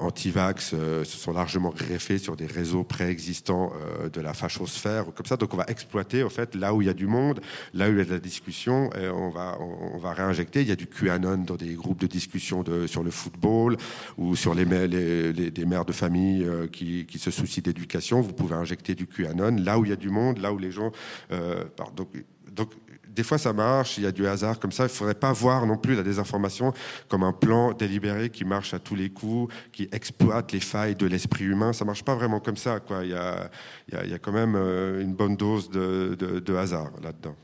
anti-vax 0.00 0.70
se 0.70 1.04
sont 1.04 1.32
largement 1.32 1.70
greffés 1.70 2.18
sur 2.18 2.36
des 2.36 2.46
réseaux 2.46 2.84
préexistants 2.84 3.72
de 4.12 4.20
la 4.20 4.34
fachosphère 4.34 5.06
comme 5.14 5.26
ça. 5.26 5.36
Donc 5.36 5.54
on 5.54 5.56
va 5.56 5.64
exploiter 5.66 6.22
en 6.22 6.28
fait 6.28 6.54
là 6.54 6.72
où 6.72 6.82
il 6.82 6.86
y 6.86 6.90
a 6.90 6.94
du 6.94 7.06
monde, 7.06 7.40
là 7.74 7.88
où 7.88 7.92
il 7.92 7.98
y 7.98 8.00
a 8.00 8.04
de 8.04 8.10
la 8.10 8.20
discussion, 8.20 8.90
on 8.96 9.30
va 9.30 9.58
on, 9.60 9.98
va 9.98 10.12
réinjecter. 10.12 10.62
Il 10.62 10.68
y 10.68 10.72
a 10.72 10.76
du 10.76 10.86
QAnon 10.86 11.38
dans 11.38 11.56
des 11.56 11.74
groupes 11.74 12.00
de 12.00 12.06
discussion 12.06 12.62
de, 12.62 12.86
sur 12.86 13.02
le 13.02 13.10
football 13.10 13.76
ou 14.16 14.36
sur 14.36 14.54
les, 14.54 14.64
les, 14.64 15.32
les 15.32 15.64
mères 15.66 15.84
de 15.84 15.92
famille 15.92 16.46
qui, 16.70 17.06
qui 17.06 17.18
se 17.18 17.32
soucient 17.32 17.62
d'éducation. 17.64 18.20
Vous 18.20 18.32
pouvez 18.32 18.54
injecter 18.54 18.94
du 18.94 19.06
QAnon 19.06 19.56
là 19.56 19.78
où 19.78 19.84
il 19.84 19.90
y 19.90 19.92
a 19.92 19.96
du 19.96 20.10
monde, 20.10 20.38
là 20.38 20.52
où 20.52 20.58
les 20.58 20.70
gens 20.70 20.92
donc, 22.58 22.70
des 23.06 23.22
fois, 23.22 23.38
ça 23.38 23.52
marche, 23.52 23.98
il 23.98 24.04
y 24.04 24.06
a 24.06 24.12
du 24.12 24.26
hasard 24.26 24.60
comme 24.60 24.70
ça. 24.70 24.84
Il 24.84 24.86
ne 24.86 24.92
faudrait 24.92 25.14
pas 25.14 25.32
voir 25.32 25.66
non 25.66 25.76
plus 25.76 25.94
la 25.96 26.02
désinformation 26.02 26.72
comme 27.08 27.22
un 27.22 27.32
plan 27.32 27.72
délibéré 27.72 28.30
qui 28.30 28.44
marche 28.44 28.74
à 28.74 28.78
tous 28.78 28.94
les 28.94 29.10
coups, 29.10 29.52
qui 29.72 29.88
exploite 29.90 30.52
les 30.52 30.60
failles 30.60 30.94
de 30.94 31.06
l'esprit 31.06 31.44
humain. 31.44 31.72
Ça 31.72 31.84
ne 31.84 31.86
marche 31.86 32.04
pas 32.04 32.14
vraiment 32.14 32.38
comme 32.38 32.56
ça. 32.56 32.78
Quoi. 32.80 33.04
Il, 33.04 33.10
y 33.10 33.14
a, 33.14 33.50
il, 34.04 34.10
y 34.10 34.14
a, 34.14 34.18
quand 34.18 34.32
même 34.32 34.54
euh, 34.54 35.02
une 35.02 35.14
bonne 35.14 35.36
dose 35.36 35.70
de, 35.70 36.16
de, 36.16 36.54
hasard 36.54 36.90
là-dedans. 37.02 37.34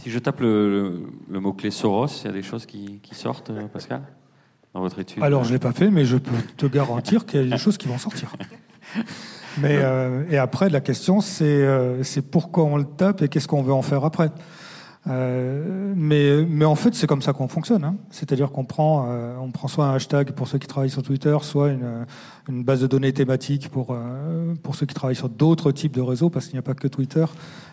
Si 0.00 0.10
je 0.10 0.18
tape 0.18 0.40
le, 0.40 1.02
le, 1.28 1.40
mot-clé 1.40 1.70
Soros, 1.70 2.06
il 2.22 2.26
y 2.26 2.28
a 2.28 2.32
des 2.32 2.42
choses 2.42 2.64
qui, 2.64 3.00
qui 3.02 3.14
sortent, 3.14 3.50
euh, 3.50 3.66
Pascal, 3.66 4.02
dans 4.72 4.80
votre 4.80 4.98
étude? 5.00 5.22
Alors, 5.22 5.42
je 5.42 5.48
ne 5.48 5.54
l'ai 5.54 5.58
pas 5.58 5.72
fait, 5.72 5.90
mais 5.90 6.04
je 6.04 6.16
peux 6.16 6.40
te 6.56 6.66
garantir 6.66 7.26
qu'il 7.26 7.42
y 7.44 7.46
a 7.48 7.56
des 7.56 7.62
choses 7.62 7.76
qui 7.76 7.88
vont 7.88 7.98
sortir. 7.98 8.32
Mais, 9.58 9.78
euh, 9.80 10.24
et 10.30 10.38
après, 10.38 10.68
la 10.70 10.80
question, 10.80 11.20
c'est 11.20 11.44
euh, 11.44 12.02
pourquoi 12.30 12.64
on 12.64 12.76
le 12.76 12.84
tape 12.84 13.22
et 13.22 13.28
qu'est-ce 13.28 13.48
qu'on 13.48 13.62
veut 13.62 13.72
en 13.72 13.82
faire 13.82 14.04
après. 14.04 14.30
Euh, 15.08 15.94
mais, 15.96 16.44
mais 16.46 16.66
en 16.66 16.74
fait, 16.74 16.94
c'est 16.94 17.06
comme 17.06 17.22
ça 17.22 17.32
qu'on 17.32 17.48
fonctionne. 17.48 17.84
Hein. 17.84 17.96
C'est-à-dire 18.10 18.50
qu'on 18.50 18.64
prend, 18.64 19.06
euh, 19.08 19.34
on 19.40 19.50
prend 19.50 19.66
soit 19.66 19.86
un 19.86 19.94
hashtag 19.94 20.32
pour 20.32 20.46
ceux 20.46 20.58
qui 20.58 20.66
travaillent 20.66 20.90
sur 20.90 21.02
Twitter, 21.02 21.36
soit 21.40 21.70
une, 21.70 22.06
une 22.48 22.64
base 22.64 22.82
de 22.82 22.86
données 22.86 23.12
thématique 23.12 23.70
pour, 23.70 23.88
euh, 23.92 24.54
pour 24.62 24.74
ceux 24.74 24.84
qui 24.84 24.94
travaillent 24.94 25.16
sur 25.16 25.30
d'autres 25.30 25.72
types 25.72 25.94
de 25.94 26.02
réseaux, 26.02 26.28
parce 26.28 26.46
qu'il 26.46 26.54
n'y 26.54 26.58
a 26.58 26.62
pas 26.62 26.74
que 26.74 26.88
Twitter, 26.88 27.24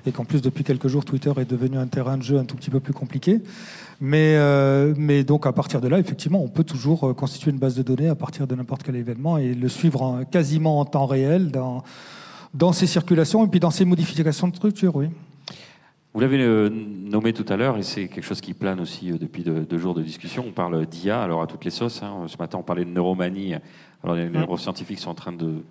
et 0.06 0.12
qu'en 0.12 0.24
plus, 0.24 0.42
depuis 0.42 0.64
quelques 0.64 0.88
jours, 0.88 1.04
Twitter 1.04 1.34
est 1.38 1.50
devenu 1.50 1.78
un 1.78 1.88
terrain 1.88 2.18
de 2.18 2.24
jeu 2.24 2.38
un 2.38 2.46
tout 2.46 2.56
petit 2.56 2.70
peu 2.70 2.80
plus 2.80 2.94
compliqué. 2.94 3.42
Mais, 4.00 4.36
euh, 4.36 4.94
mais 4.98 5.24
donc, 5.24 5.48
à 5.48 5.52
partir 5.52 5.82
de 5.82 5.88
là, 5.88 5.98
effectivement, 6.00 6.44
on 6.44 6.50
peut 6.50 6.64
toujours 6.64 7.16
constituer 7.16 7.52
une 7.52 7.58
base 7.58 7.76
de 7.76 7.82
données 7.82 8.10
à 8.10 8.16
partir 8.16 8.46
de 8.46 8.56
n'importe 8.56 8.84
quel 8.84 8.96
événement 8.96 9.38
et 9.38 9.54
le 9.54 9.70
suivre 9.70 10.02
en, 10.02 10.24
quasiment 10.24 10.80
en 10.80 10.86
temps 10.86 11.08
réel 11.08 11.50
dans, 11.52 11.84
dans 12.54 12.74
ses 12.74 12.88
circulations 12.88 13.46
et 13.46 13.48
puis 13.48 13.60
dans 13.60 13.72
ses 13.72 13.86
modifications 13.86 14.48
de 14.48 14.56
structure, 14.56 14.96
oui. 14.96 15.08
Vous 16.18 16.22
l'avez 16.22 16.42
euh, 16.42 16.70
nommé 16.70 17.32
tout 17.32 17.46
à 17.48 17.58
l'heure, 17.58 17.78
et 17.78 17.84
c'est 17.84 18.08
quelque 18.08 18.24
chose 18.24 18.42
qui 18.42 18.56
plane 18.56 18.80
aussi 18.80 19.12
euh, 19.12 19.20
depuis 19.20 19.44
deux, 19.44 19.78
jours 19.78 19.94
de 19.94 20.02
discussion. 20.02 20.46
On 20.48 20.52
parle 20.52 20.88
d'IA, 20.88 21.22
alors 21.22 21.44
à 21.44 21.48
toutes 21.48 21.64
les 21.64 21.70
sauces. 21.70 22.02
Hein. 22.02 22.26
Ce 22.26 22.38
matin, 22.38 22.58
on 22.58 22.64
parlait 22.64 22.86
de 22.86 22.90
neuromanie. 22.90 23.54
Alors 24.04 24.16
les 24.16 24.28
neuroscientifiques 24.28 24.98
sont 24.98 25.12
en 25.12 25.16
train 25.16 25.32
de, 25.32 25.64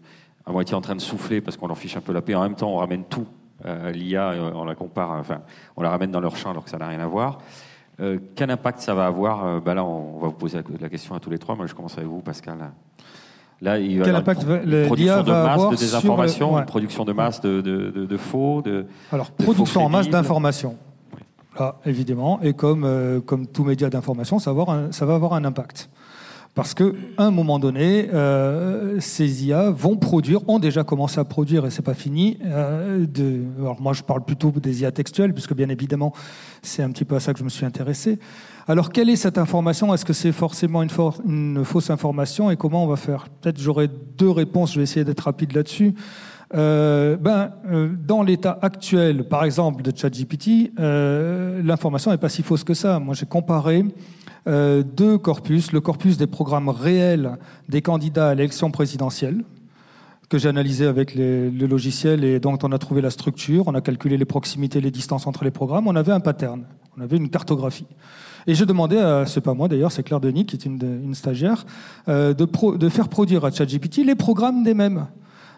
à 0.46 0.52
moitié 0.52 0.76
en 0.76 0.80
train 0.80 0.94
de 0.94 1.00
souffler 1.00 1.40
parce 1.40 1.56
qu'on 1.56 1.66
leur 1.66 1.78
fiche 1.78 1.96
un 1.96 2.00
peu 2.00 2.12
la 2.12 2.22
paix. 2.22 2.36
En 2.36 2.42
même 2.42 2.54
temps, 2.54 2.72
on 2.72 2.76
ramène 2.76 3.02
tout. 3.04 3.26
Euh, 3.64 3.90
L'IA, 3.90 4.34
on 4.54 4.64
la 4.64 4.76
compare, 4.76 5.10
enfin, 5.12 5.40
on 5.76 5.82
la 5.82 5.90
ramène 5.90 6.12
dans 6.12 6.20
leur 6.20 6.36
champ 6.36 6.50
alors 6.50 6.62
que 6.62 6.70
ça 6.70 6.78
n'a 6.78 6.86
rien 6.86 7.00
à 7.00 7.06
voir. 7.06 7.38
Quel 8.35 8.50
impact 8.50 8.80
ça 8.80 8.94
va 8.94 9.06
avoir 9.06 9.61
ben 9.61 9.74
Là, 9.74 9.85
on 9.85 10.18
va 10.18 10.28
vous 10.28 10.35
poser 10.35 10.61
la 10.80 10.88
question 10.88 11.14
à 11.14 11.20
tous 11.20 11.30
les 11.30 11.38
trois. 11.38 11.56
Moi, 11.56 11.66
je 11.66 11.74
commence 11.74 11.96
avec 11.96 12.09
vous, 12.09 12.20
Pascal. 12.20 12.59
Là, 13.62 13.78
il 13.78 13.98
va 13.98 14.04
Quel 14.04 14.16
impact 14.16 14.42
une 14.42 14.87
production 14.87 15.22
de 15.22 15.32
masse 15.32 15.70
de 15.70 15.76
désinformation, 15.76 16.59
une 16.59 16.66
production 16.66 17.04
de 17.04 17.12
masse 17.12 17.40
de, 17.40 17.61
de, 17.61 17.90
de, 17.90 18.04
de 18.04 18.16
faux. 18.16 18.61
De, 18.62 18.87
Alors, 19.11 19.30
production 19.30 19.85
en 19.85 19.88
masse 19.88 20.09
d'information. 20.09 20.76
Là, 21.59 21.76
évidemment, 21.87 22.38
et 22.42 22.52
comme, 22.52 22.85
euh, 22.85 23.20
comme 23.20 23.46
tout 23.46 23.64
média 23.64 23.88
d'information, 23.88 24.38
ça, 24.38 24.54
ça, 24.90 25.06
va 25.06 25.14
avoir 25.14 25.32
un 25.32 25.44
impact. 25.44 25.88
Parce 26.57 26.73
qu'à 26.73 26.85
un 27.19 27.31
moment 27.31 27.59
donné, 27.59 28.09
euh, 28.14 28.99
ces 28.99 29.45
IA 29.45 29.69
vont 29.69 29.99
produire, 29.99 30.40
ont 30.49 30.59
déjà 30.59 30.85
commencé 30.85 31.21
à 31.21 31.25
produire, 31.25 31.66
et 31.66 31.71
c'est 31.71 31.83
pas 31.83 31.92
fini. 31.92 32.38
Euh, 32.47 33.05
de, 33.07 33.42
alors 33.59 33.79
moi, 33.79 33.92
je 33.92 34.03
parle 34.03 34.25
plutôt 34.25 34.51
des 34.51 34.81
IA 34.81 34.90
textuelles, 34.90 35.35
puisque 35.35 35.55
bien 35.55 35.69
évidemment, 35.69 36.14
c'est 36.62 36.83
un 36.83 36.90
petit 36.90 37.05
peu 37.05 37.14
à 37.14 37.21
ça 37.21 37.35
que 37.35 37.38
je 37.38 37.45
me 37.45 37.51
suis 37.51 37.66
intéressé. 37.66 38.19
Alors, 38.69 38.90
quelle 38.90 39.11
est 39.11 39.16
cette 39.16 39.37
information? 39.37 39.92
Est-ce 39.92 40.07
que 40.07 40.14
c'est 40.14 40.33
forcément 40.33 40.83
une, 40.83 40.88
une, 41.27 41.62
fausse 41.62 41.90
information? 41.90 42.51
Et 42.51 42.57
comment 42.57 42.85
on 42.85 42.88
va 42.88 42.97
faire? 42.97 43.29
Peut-être 43.29 43.61
j'aurai 43.61 43.90
deux 44.16 44.31
réponses, 44.31 44.73
je 44.73 44.79
vais 44.79 44.85
essayer 44.85 45.05
d'être 45.05 45.21
rapide 45.21 45.53
là-dessus. 45.53 45.95
Euh, 46.55 47.19
ben, 47.19 47.51
euh, 47.71 47.90
dans 48.07 48.23
l'état 48.23 48.59
actuel, 48.62 49.25
par 49.25 49.45
exemple, 49.45 49.83
de 49.83 49.92
ChatGPT, 49.95 50.73
euh, 50.79 51.61
l'information 51.62 52.12
n'est 52.12 52.16
pas 52.16 52.31
si 52.31 52.42
fausse 52.42 52.64
que 52.64 52.73
ça. 52.75 52.99
Moi, 52.99 53.14
j'ai 53.14 53.27
comparé 53.27 53.85
euh, 54.46 54.82
deux 54.82 55.18
corpus, 55.18 55.72
le 55.72 55.80
corpus 55.80 56.16
des 56.16 56.26
programmes 56.26 56.68
réels 56.68 57.38
des 57.68 57.82
candidats 57.82 58.30
à 58.30 58.35
l'élection 58.35 58.70
présidentielle, 58.70 59.44
que 60.28 60.38
j'ai 60.38 60.48
analysé 60.48 60.87
avec 60.87 61.14
le 61.14 61.50
logiciel 61.66 62.24
et 62.24 62.40
dont 62.40 62.59
on 62.62 62.72
a 62.72 62.78
trouvé 62.78 63.00
la 63.00 63.11
structure, 63.11 63.68
on 63.68 63.74
a 63.74 63.80
calculé 63.80 64.16
les 64.16 64.24
proximités, 64.24 64.80
les 64.80 64.90
distances 64.90 65.26
entre 65.26 65.44
les 65.44 65.52
programmes, 65.52 65.87
on 65.87 65.94
avait 65.94 66.12
un 66.12 66.20
pattern, 66.20 66.64
on 66.96 67.00
avait 67.00 67.16
une 67.16 67.30
cartographie. 67.30 67.87
Et 68.46 68.54
je 68.54 68.64
demandais, 68.64 68.98
à, 68.98 69.26
c'est 69.26 69.40
pas 69.40 69.54
moi 69.54 69.68
d'ailleurs, 69.68 69.90
c'est 69.90 70.02
Claire 70.02 70.20
Denis, 70.20 70.46
qui 70.46 70.56
est 70.56 70.64
une, 70.64 71.14
stagiaire, 71.14 71.66
euh, 72.09 72.32
de, 72.32 72.88
faire 72.88 73.09
produire 73.09 73.44
à 73.44 73.50
ChatGPT 73.50 73.98
les 74.04 74.14
programmes 74.14 74.62
des 74.62 74.74
mêmes. 74.74 75.06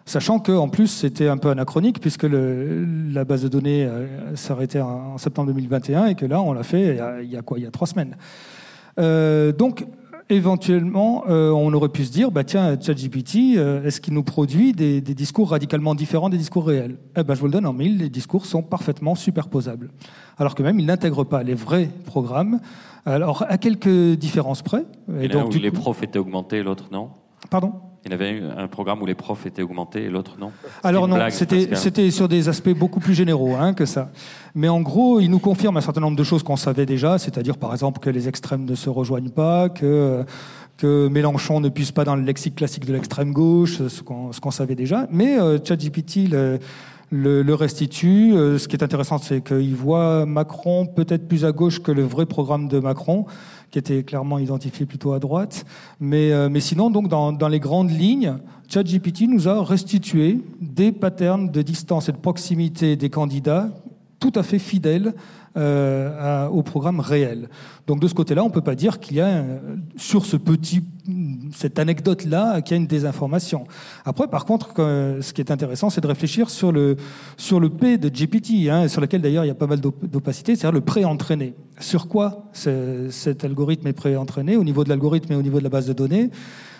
Sachant 0.07 0.39
qu'en 0.39 0.71
plus, 0.71 0.87
c'était 0.87 1.29
un 1.29 1.37
peu 1.37 1.51
anachronique, 1.51 2.01
puisque 2.01 2.23
la 2.23 3.25
base 3.25 3.43
de 3.43 3.49
données 3.49 3.85
euh, 3.85 4.35
s'arrêtait 4.37 4.81
en 4.81 5.19
septembre 5.19 5.49
2021, 5.49 6.07
et 6.07 6.15
que 6.15 6.25
là, 6.25 6.41
on 6.41 6.55
l'a 6.55 6.63
fait 6.63 6.99
il 7.23 7.31
y 7.31 7.37
a 7.37 7.43
quoi? 7.43 7.59
Il 7.59 7.65
y 7.65 7.67
a 7.67 7.71
trois 7.71 7.87
semaines. 7.87 8.17
Euh, 8.99 9.53
donc, 9.53 9.87
éventuellement, 10.31 11.25
euh, 11.29 11.51
on 11.51 11.73
aurait 11.73 11.89
pu 11.89 12.05
se 12.05 12.13
dire, 12.13 12.31
bah 12.31 12.45
tiens, 12.45 12.79
ChatGPT, 12.79 13.57
euh, 13.57 13.85
est-ce 13.85 14.01
qu'il 14.01 14.15
nous 14.15 14.23
produit 14.23 14.73
des, 14.73 15.01
des, 15.01 15.15
discours 15.15 15.51
radicalement 15.51 15.95
différents 15.95 16.29
des 16.29 16.37
discours 16.37 16.67
réels? 16.67 16.99
Eh 17.17 17.23
ben, 17.23 17.35
je 17.35 17.41
vous 17.41 17.47
le 17.47 17.53
donne 17.53 17.67
en 17.67 17.73
mille, 17.73 17.99
les 17.99 18.11
discours 18.11 18.47
sont 18.47 18.63
parfaitement 18.63 19.15
superposables. 19.15 19.91
Alors 20.37 20.55
que 20.55 20.63
même, 20.63 20.79
il 20.79 20.87
n'intègre 20.87 21.25
pas 21.25 21.43
les 21.43 21.55
vrais 21.55 21.89
programmes. 22.05 22.61
Alors, 23.07 23.45
à 23.49 23.57
quelques 23.57 24.17
différences 24.19 24.63
près. 24.63 24.85
Et, 25.21 25.27
et 25.27 25.29
donc, 25.29 25.55
où 25.55 25.59
les 25.59 25.71
profs 25.71 26.03
étaient 26.03 26.19
augmentés, 26.19 26.63
l'autre 26.63 26.89
non? 26.93 27.11
Pardon? 27.51 27.73
Il 28.05 28.13
y 28.13 28.15
avait 28.15 28.31
eu 28.31 28.43
un 28.57 28.69
programme 28.69 29.03
où 29.03 29.07
les 29.07 29.15
profs 29.15 29.45
étaient 29.45 29.63
augmentés 29.63 30.05
et 30.05 30.09
l'autre 30.09 30.37
non? 30.39 30.53
Alors 30.83 31.09
non, 31.09 31.19
c'était 31.31 32.11
sur 32.11 32.29
des 32.29 32.49
aspects 32.49 32.71
beaucoup 32.71 33.01
plus 33.01 33.15
généraux 33.15 33.55
hein, 33.57 33.75
que 33.75 33.85
ça. 33.85 34.11
Mais 34.55 34.69
en 34.69 34.81
gros, 34.81 35.21
il 35.21 35.29
nous 35.29 35.41
confirme 35.41 35.77
un 35.77 35.81
certain 35.81 36.01
nombre 36.01 36.17
de 36.17 36.25
choses 36.25 36.43
qu'on 36.43 36.57
savait 36.57 36.87
déjà, 36.87 37.19
c'est-à-dire 37.19 37.59
par 37.59 37.73
exemple 37.73 38.01
que 38.01 38.11
les 38.11 38.29
extrêmes 38.29 38.65
ne 38.65 38.75
se 38.75 38.89
rejoignent 38.89 39.31
pas, 39.31 39.69
que 39.69 40.25
que 40.79 41.09
Mélenchon 41.09 41.61
ne 41.61 41.69
puisse 41.69 41.91
pas 41.91 42.05
dans 42.05 42.15
le 42.15 42.23
lexique 42.23 42.55
classique 42.55 42.87
de 42.87 42.93
l'extrême 42.93 43.33
gauche, 43.33 43.83
ce 43.89 44.01
qu'on 44.03 44.51
savait 44.53 44.77
déjà. 44.77 45.09
Mais 45.11 45.39
euh, 45.39 45.59
ChatGPT 45.63 46.29
le, 46.31 46.61
le, 47.11 47.43
le, 47.43 47.55
restitue. 47.55 48.33
Euh, 48.35 48.59
ce 48.59 48.69
qui 48.69 48.77
est 48.77 48.85
intéressant, 48.85 49.19
c'est 49.19 49.43
qu'il 49.43 49.75
voit 49.75 50.25
Macron 50.25 50.87
peut-être 50.87 51.27
plus 51.27 51.45
à 51.45 51.53
gauche 51.53 51.83
que 51.83 51.91
le 51.93 52.03
vrai 52.03 52.27
programme 52.27 52.69
de 52.69 52.79
Macron 52.79 53.27
qui 53.71 53.79
était 53.79 54.03
clairement 54.03 54.39
identifié 54.39 54.87
plutôt 54.87 55.13
à 55.13 55.19
droite. 55.19 55.65
Mais, 56.01 56.33
euh, 56.33 56.49
mais 56.49 56.61
sinon, 56.61 56.91
donc, 56.91 57.09
dans, 57.09 57.33
dans 57.33 57.49
les 57.49 57.61
grandes 57.61 57.91
lignes, 57.91 58.39
ChatGPT 58.69 59.23
nous 59.29 59.49
a 59.49 59.63
restitué 59.65 60.41
des 60.61 60.93
patterns 60.93 61.51
de 61.51 61.63
distance 61.63 62.09
et 62.09 62.13
de 62.13 62.19
proximité 62.19 62.97
des 62.97 63.11
candidats 63.11 63.71
tout 64.21 64.33
à 64.35 64.43
fait 64.43 64.59
fidèles 64.59 65.15
euh, 65.59 66.47
au 66.49 66.63
programme 66.63 67.01
réel. 67.01 67.49
Donc 67.87 68.01
de 68.01 68.07
ce 68.07 68.15
côté-là, 68.15 68.45
on 68.45 68.49
ne 68.49 68.53
peut 68.53 68.61
pas 68.61 68.75
dire 68.75 69.01
qu'il 69.01 69.17
y 69.17 69.21
a, 69.21 69.27
euh, 69.27 69.59
sur 69.97 70.25
ce 70.25 70.37
petit, 70.37 70.85
cette 71.53 71.79
anecdote-là, 71.79 72.61
qu'il 72.63 72.77
y 72.77 72.79
a 72.79 72.81
une 72.81 72.87
désinformation. 72.87 73.67
Après, 74.05 74.29
par 74.29 74.45
contre, 74.45 74.73
ce 74.77 75.33
qui 75.33 75.41
est 75.41 75.51
intéressant, 75.51 75.91
c'est 75.91 76.01
de 76.01 76.07
réfléchir 76.07 76.49
sur 76.49 76.71
le, 76.71 76.97
sur 77.37 77.61
le 77.61 77.71
P 77.71 77.99
de 77.99 78.09
GPT, 78.09 78.69
hein, 78.71 78.89
sur 78.89 79.01
lequel 79.01 79.21
d'ailleurs 79.21 79.45
il 79.45 79.49
y 79.49 79.51
a 79.51 79.55
pas 79.55 79.67
mal 79.67 79.81
d'opacité, 79.81 80.55
c'est-à-dire 80.55 80.75
le 80.75 80.85
pré-entraîné. 80.85 81.55
Sur 81.81 82.09
quoi 82.09 82.45
cet 82.53 83.45
algorithme 83.45 83.87
est 83.87 83.93
pré-entraîné, 83.93 84.57
au 84.57 84.65
niveau 84.65 84.85
de 84.85 84.89
l'algorithme 84.89 85.33
et 85.33 85.37
au 85.37 85.43
niveau 85.43 85.59
de 85.59 85.65
la 85.65 85.71
base 85.71 85.87
de 85.87 85.93
données? 85.93 86.31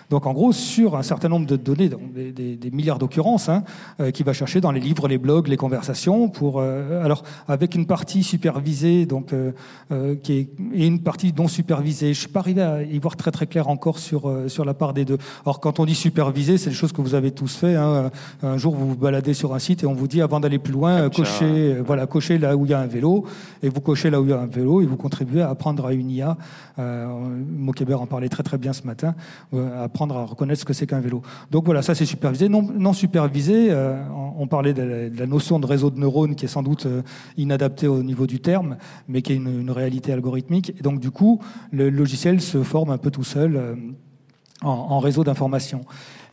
Donc 0.09 0.25
en 0.25 0.33
gros, 0.33 0.51
sur 0.51 0.95
un 0.95 1.03
certain 1.03 1.29
nombre 1.29 1.45
de 1.45 1.55
données, 1.55 1.89
des, 1.89 2.71
milliards 2.71 2.99
d'occurrences, 2.99 3.49
hein, 3.49 3.63
euh, 3.99 4.11
qui 4.11 4.23
va 4.23 4.33
chercher 4.33 4.61
dans 4.61 4.71
les 4.71 4.79
livres, 4.79 5.07
les 5.07 5.17
blogs, 5.17 5.47
les 5.47 5.57
conversations, 5.57 6.29
pour 6.29 6.59
euh, 6.59 7.03
alors 7.03 7.23
avec 7.47 7.75
une 7.75 7.85
partie 7.85 8.23
supervisée, 8.23 9.05
donc 9.05 9.33
euh, 9.33 10.15
qui 10.23 10.33
est 10.33 10.49
et 10.73 10.87
une 10.87 11.01
partie 11.01 11.33
non 11.37 11.47
supervisée. 11.47 12.13
Je 12.13 12.19
suis 12.19 12.29
pas 12.29 12.39
arrivé 12.39 12.61
à 12.61 12.83
y 12.83 12.97
voir 12.99 13.15
très 13.15 13.31
très 13.31 13.47
clair 13.47 13.67
encore 13.67 13.99
sur 13.99 14.31
sur 14.47 14.65
la 14.65 14.73
part 14.73 14.93
des 14.93 15.05
deux. 15.05 15.17
Alors 15.45 15.59
quand 15.59 15.79
on 15.79 15.85
dit 15.85 15.95
supervisé, 15.95 16.57
c'est 16.57 16.69
des 16.69 16.75
choses 16.75 16.91
que 16.91 17.01
vous 17.01 17.15
avez 17.15 17.31
tous 17.31 17.55
fait. 17.55 17.75
Hein. 17.75 18.11
Un 18.41 18.57
jour, 18.57 18.75
vous 18.75 18.89
vous 18.89 18.95
baladez 18.95 19.33
sur 19.33 19.53
un 19.53 19.59
site 19.59 19.83
et 19.83 19.85
on 19.85 19.93
vous 19.93 20.07
dit 20.07 20.21
avant 20.21 20.39
d'aller 20.39 20.59
plus 20.59 20.73
loin, 20.73 21.09
cochez 21.09 21.75
voilà, 21.85 22.07
cochez 22.07 22.37
là 22.37 22.55
où 22.55 22.65
il 22.65 22.71
y 22.71 22.73
a 22.73 22.79
un 22.79 22.87
vélo 22.87 23.25
et 23.63 23.69
vous 23.69 23.81
cochez 23.81 24.09
là 24.09 24.21
où 24.21 24.25
il 24.25 24.29
y 24.31 24.33
a 24.33 24.39
un 24.39 24.47
vélo 24.47 24.81
et 24.81 24.85
vous 24.85 24.97
contribuez 24.97 25.41
à 25.41 25.49
apprendre 25.49 25.85
à 25.85 25.93
une 25.93 26.09
IA. 26.09 26.37
Euh, 26.79 27.07
en 27.99 28.05
parlait 28.05 28.29
très 28.29 28.43
très 28.43 28.57
bien 28.57 28.73
ce 28.73 28.83
matin. 28.83 29.15
Apprendre 29.99 30.17
à 30.17 30.25
reconnaître 30.25 30.61
ce 30.61 30.65
que 30.65 30.71
c'est 30.71 30.87
qu'un 30.87 31.01
vélo. 31.01 31.21
Donc 31.51 31.65
voilà, 31.65 31.81
ça 31.81 31.93
c'est 31.93 32.05
supervisé. 32.05 32.47
Non, 32.47 32.93
supervisé, 32.93 33.67
euh, 33.69 34.01
on 34.37 34.47
parlait 34.47 34.73
de 34.73 35.11
la, 35.13 35.25
notion 35.27 35.59
de 35.59 35.65
réseau 35.65 35.89
de 35.89 35.99
neurones 35.99 36.35
qui 36.35 36.45
est 36.45 36.49
sans 36.49 36.63
doute 36.63 36.85
euh, 36.85 37.01
inadaptée 37.35 37.87
au 37.87 38.01
niveau 38.01 38.25
du 38.25 38.39
terme, 38.39 38.77
mais 39.09 39.21
qui 39.21 39.33
est 39.33 39.35
une, 39.35 39.69
réalité 39.69 40.13
algorithmique. 40.13 40.73
Et 40.79 40.83
donc 40.83 41.01
du 41.01 41.11
coup, 41.11 41.41
le 41.71 41.89
logiciel 41.89 42.39
se 42.39 42.63
forme 42.63 42.91
un 42.91 42.97
peu 42.97 43.11
tout 43.11 43.25
seul 43.25 43.57
euh, 43.57 43.75
en, 44.61 44.99
réseau 44.99 45.25
d'information. 45.25 45.81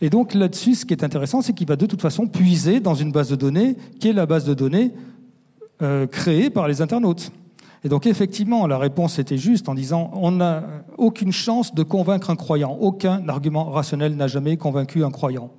Et 0.00 0.10
donc 0.10 0.34
là-dessus, 0.34 0.76
ce 0.76 0.86
qui 0.86 0.94
est 0.94 1.02
intéressant, 1.02 1.42
c'est 1.42 1.52
qu'il 1.52 1.66
va 1.66 1.74
de 1.74 1.86
toute 1.86 2.02
façon 2.02 2.28
puiser 2.28 2.78
dans 2.78 2.94
une 2.94 3.10
base 3.10 3.30
de 3.30 3.36
données 3.36 3.76
qui 3.98 4.08
est 4.08 4.12
la 4.12 4.26
base 4.26 4.44
de 4.44 4.54
données 4.54 4.92
créée 6.10 6.48
par 6.48 6.68
les 6.68 6.80
internautes. 6.80 7.30
Et 7.84 7.88
donc 7.88 8.06
effectivement, 8.06 8.66
la 8.66 8.78
réponse 8.78 9.18
était 9.18 9.36
juste 9.36 9.68
en 9.68 9.74
disant 9.74 10.10
on 10.14 10.32
n'a 10.32 10.64
aucune 10.98 11.32
chance 11.32 11.74
de 11.74 11.82
convaincre 11.82 12.30
un 12.30 12.36
croyant. 12.36 12.76
Aucun 12.80 13.28
argument 13.28 13.64
rationnel 13.70 14.16
n'a 14.16 14.28
jamais 14.28 14.56
convaincu 14.56 15.04
un 15.04 15.10
croyant. 15.10 15.50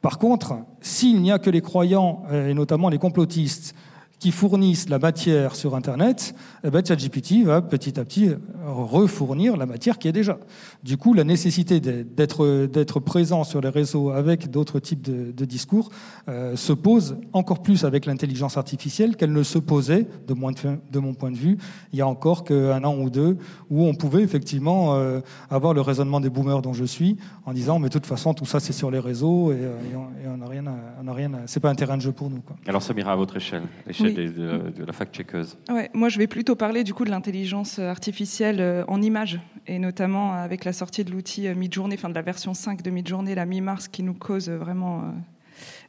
Par 0.00 0.18
contre, 0.18 0.54
s'il 0.80 1.22
n'y 1.22 1.30
a 1.30 1.38
que 1.38 1.50
les 1.50 1.60
croyants, 1.60 2.24
euh, 2.32 2.48
et 2.48 2.54
notamment 2.54 2.88
les 2.88 2.98
complotistes, 2.98 3.74
qui 4.22 4.30
fournissent 4.30 4.88
la 4.88 5.00
matière 5.00 5.56
sur 5.56 5.74
Internet, 5.74 6.36
eh 6.62 6.70
ben, 6.70 6.86
ChatGPT 6.86 7.42
va 7.42 7.60
petit 7.60 7.98
à 7.98 8.04
petit 8.04 8.30
refournir 8.64 9.56
la 9.56 9.66
matière 9.66 9.98
qui 9.98 10.06
est 10.06 10.12
déjà. 10.12 10.38
Du 10.84 10.96
coup, 10.96 11.12
la 11.12 11.24
nécessité 11.24 11.80
d'être 11.80 13.00
présent 13.00 13.42
sur 13.42 13.60
les 13.60 13.68
réseaux 13.68 14.10
avec 14.10 14.48
d'autres 14.48 14.78
types 14.78 15.02
de, 15.02 15.44
discours 15.44 15.90
euh, 16.28 16.54
se 16.54 16.72
pose 16.72 17.16
encore 17.32 17.62
plus 17.62 17.84
avec 17.84 18.06
l'intelligence 18.06 18.56
artificielle 18.56 19.16
qu'elle 19.16 19.32
ne 19.32 19.42
se 19.42 19.58
posait, 19.58 20.06
de, 20.28 20.34
mon 20.34 21.14
point 21.14 21.32
de 21.32 21.36
vue, 21.36 21.58
il 21.92 21.98
y 21.98 22.02
a 22.02 22.06
encore 22.06 22.44
qu'un 22.44 22.84
an 22.84 22.96
ou 22.96 23.10
deux, 23.10 23.36
où 23.70 23.84
on 23.86 23.94
pouvait 23.94 24.22
effectivement 24.22 24.94
euh, 24.94 25.18
avoir 25.50 25.74
le 25.74 25.80
raisonnement 25.80 26.20
des 26.20 26.30
boomers 26.30 26.62
dont 26.62 26.74
je 26.74 26.84
suis, 26.84 27.16
en 27.44 27.52
disant 27.52 27.80
mais 27.80 27.88
de 27.88 27.92
toute 27.92 28.06
façon 28.06 28.34
tout 28.34 28.46
ça 28.46 28.60
c'est 28.60 28.72
sur 28.72 28.92
les 28.92 29.00
réseaux 29.00 29.50
et, 29.50 29.56
euh, 29.56 30.24
et 30.24 30.28
on 30.28 30.36
n'a 30.36 31.12
rien, 31.12 31.32
c'est 31.46 31.58
pas 31.58 31.70
un 31.70 31.74
terrain 31.74 31.96
de 31.96 32.02
jeu 32.02 32.12
pour 32.12 32.30
nous. 32.30 32.40
Quoi. 32.40 32.54
Alors 32.68 32.82
Samira, 32.82 33.10
à 33.10 33.16
votre 33.16 33.36
échelle, 33.36 33.64
de, 34.12 34.84
la 34.84 34.92
fact-checkeuse. 34.92 35.58
Ouais, 35.70 35.90
Moi, 35.94 36.08
je 36.08 36.18
vais 36.18 36.26
plutôt 36.26 36.56
parler 36.56 36.84
du 36.84 36.94
coup 36.94 37.04
de 37.04 37.10
l'intelligence 37.10 37.78
artificielle 37.78 38.60
euh, 38.60 38.84
en 38.88 39.00
images, 39.02 39.40
et 39.66 39.78
notamment 39.78 40.32
avec 40.32 40.64
la 40.64 40.72
sortie 40.72 41.04
de 41.04 41.10
l'outil 41.10 41.48
euh, 41.48 41.54
Midjourney, 41.54 41.94
enfin 41.94 42.08
de 42.08 42.14
la 42.14 42.22
version 42.22 42.54
5 42.54 42.82
de 42.82 42.90
Midjourney, 42.90 43.34
la 43.34 43.46
mi-mars, 43.46 43.88
qui 43.88 44.02
nous 44.02 44.14
cause 44.14 44.48
vraiment 44.48 45.00
euh, 45.00 45.02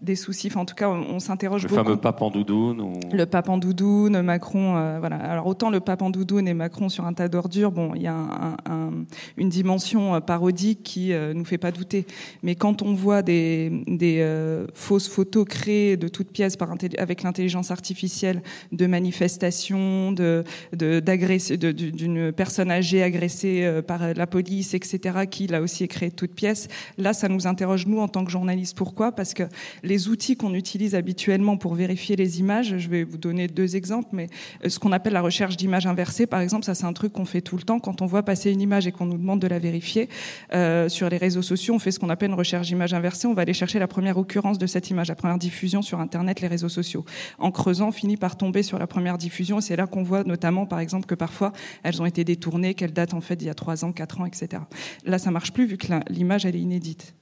des 0.04 0.16
soucis. 0.16 0.52
en 0.56 0.66
tout 0.66 0.76
cas, 0.76 0.90
on, 0.90 1.20
s'interroge 1.20 1.64
beaucoup. 1.64 1.76
Le 1.76 1.84
fameux 1.84 1.98
pape 1.98 2.22
en 2.22 2.30
doudoune 2.30 2.82
ou... 2.82 2.94
Le 3.12 3.26
pape 3.26 3.50
en 3.50 3.58
doudoune, 3.58 4.22
Macron, 4.22 4.76
euh, 4.78 5.00
voilà. 5.00 5.16
Alors 5.16 5.48
autant 5.48 5.70
le 5.70 5.80
pape 5.80 6.02
en 6.02 6.10
doudoune 6.10 6.48
et 6.48 6.54
Macron 6.54 6.90
sur 6.90 7.06
un 7.06 7.14
tas 7.14 7.28
d'ordures, 7.28 7.72
bon, 7.72 7.94
il 7.96 8.02
y 8.02 8.08
a 8.08 8.16
un, 8.16 8.92
une 9.38 9.50
dimension 9.50 10.16
euh, 10.16 10.20
parodique 10.20 10.84
qui 10.84 11.14
euh, 11.14 11.34
nous 11.34 11.46
fait 11.46 11.58
pas 11.58 11.72
douter. 11.72 12.06
Mais 12.42 12.56
quand 12.56 12.82
on 12.82 12.94
voit 12.94 13.22
des, 13.22 13.84
des 13.88 14.20
euh, 14.22 14.68
fausses 14.74 15.08
photos 15.08 15.46
créées 15.46 15.98
de 15.98 16.08
toutes 16.08 16.32
pièces 16.32 16.58
par 16.58 16.74
avec 16.98 17.22
l'intelligence 17.22 17.70
artificielle 17.70 18.42
de 18.72 18.88
manifestations, 18.88 20.12
de 20.12 20.44
d'une 20.74 22.32
personne 22.32 22.72
âgée 22.72 23.04
agressée 23.04 23.82
par 23.86 24.14
la 24.16 24.28
police, 24.28 24.74
etc., 24.74 25.28
qui 25.30 25.46
là 25.46 25.62
aussi 25.62 25.84
est 25.84 25.88
créée 25.88 26.10
de 26.10 26.16
toutes 26.16 26.34
pièces, 26.34 26.68
là, 26.98 27.14
ça 27.14 27.30
nous 27.30 27.46
interroge 27.46 27.86
nous 27.86 28.00
en 28.00 28.08
tant 28.08 28.26
que 28.26 28.32
journalistes. 28.32 28.76
Pourquoi? 28.76 29.12
Parce 29.12 29.36
que 29.36 29.44
les 29.84 29.93
outils 30.08 30.36
qu'on 30.36 30.54
utilise 30.54 30.96
habituellement 30.96 31.58
pour 31.58 31.76
vérifier 31.76 32.16
les 32.16 32.40
images, 32.40 32.78
je 32.78 32.90
vais 32.90 33.04
vous 33.04 33.18
donner 33.18 33.48
deux 33.48 33.76
exemples, 33.76 34.10
mais 34.12 34.28
euh, 34.64 34.70
ce 34.70 34.80
qu'on 34.80 34.92
appelle 34.92 35.14
la 35.14 35.22
recherche 35.22 35.58
d'images 35.58 35.86
inversées, 35.86 36.28
par 36.28 36.42
exemple, 36.42 36.66
ça 36.66 36.76
c'est 36.76 36.86
un 36.86 36.94
truc 36.94 37.14
qu'on 37.14 37.26
fait 37.26 37.42
tout 37.42 37.58
le 37.58 37.64
temps. 37.64 37.80
Quand 37.80 38.02
on 38.02 38.06
voit 38.06 38.24
passer 38.24 38.52
une 38.52 38.62
image 38.62 38.88
et 38.88 38.92
qu'on 38.92 39.06
nous 39.06 39.18
demande 39.18 39.40
de 39.40 39.48
la 39.48 39.60
vérifier, 39.60 40.10
euh, 40.54 40.90
sur 40.90 41.10
les 41.10 41.18
réseaux 41.18 41.42
sociaux, 41.42 41.76
on 41.76 41.80
fait 41.80 41.92
ce 41.92 42.00
qu'on 42.00 42.10
appelle 42.10 42.30
une 42.30 42.36
recherche 42.36 42.68
d'image 42.68 42.94
inversée. 42.94 43.28
On 43.28 43.34
va 43.34 43.44
aller 43.44 43.54
chercher 43.54 43.80
la 43.80 43.88
première 43.88 44.18
occurrence 44.18 44.58
de 44.58 44.68
cette 44.68 44.90
image, 44.90 45.08
la 45.08 45.16
première 45.16 45.38
diffusion 45.38 45.82
sur 45.82 46.00
Internet, 46.00 46.42
les 46.42 46.48
réseaux 46.48 46.70
sociaux. 46.70 47.06
En 47.40 47.52
creusant, 47.52 47.90
on 47.90 47.92
finit 47.92 48.18
par 48.18 48.38
tomber 48.38 48.64
sur 48.64 48.80
la 48.80 48.88
première 48.88 49.18
diffusion 49.18 49.60
et 49.60 49.62
c'est 49.62 49.76
là 49.76 49.88
qu'on 49.88 50.04
voit 50.04 50.24
notamment, 50.24 50.66
par 50.66 50.80
exemple, 50.80 51.06
que 51.06 51.16
parfois 51.16 51.54
elles 51.84 52.02
ont 52.02 52.06
été 52.06 52.24
détournées, 52.24 52.74
qu'elles 52.74 52.94
datent 52.94 53.14
en 53.14 53.22
fait 53.22 53.36
d'il 53.36 53.48
y 53.48 53.52
a 53.52 53.54
trois 53.54 53.86
ans, 53.86 53.92
quatre 53.92 54.22
ans, 54.22 54.26
etc. 54.26 54.62
Là, 55.06 55.18
ça 55.18 55.32
marche 55.32 55.52
plus 55.52 55.66
vu 55.66 55.78
que 55.78 55.88
l'image 56.10 56.46
elle 56.46 56.56
est 56.56 56.62
inédite. 56.62 57.16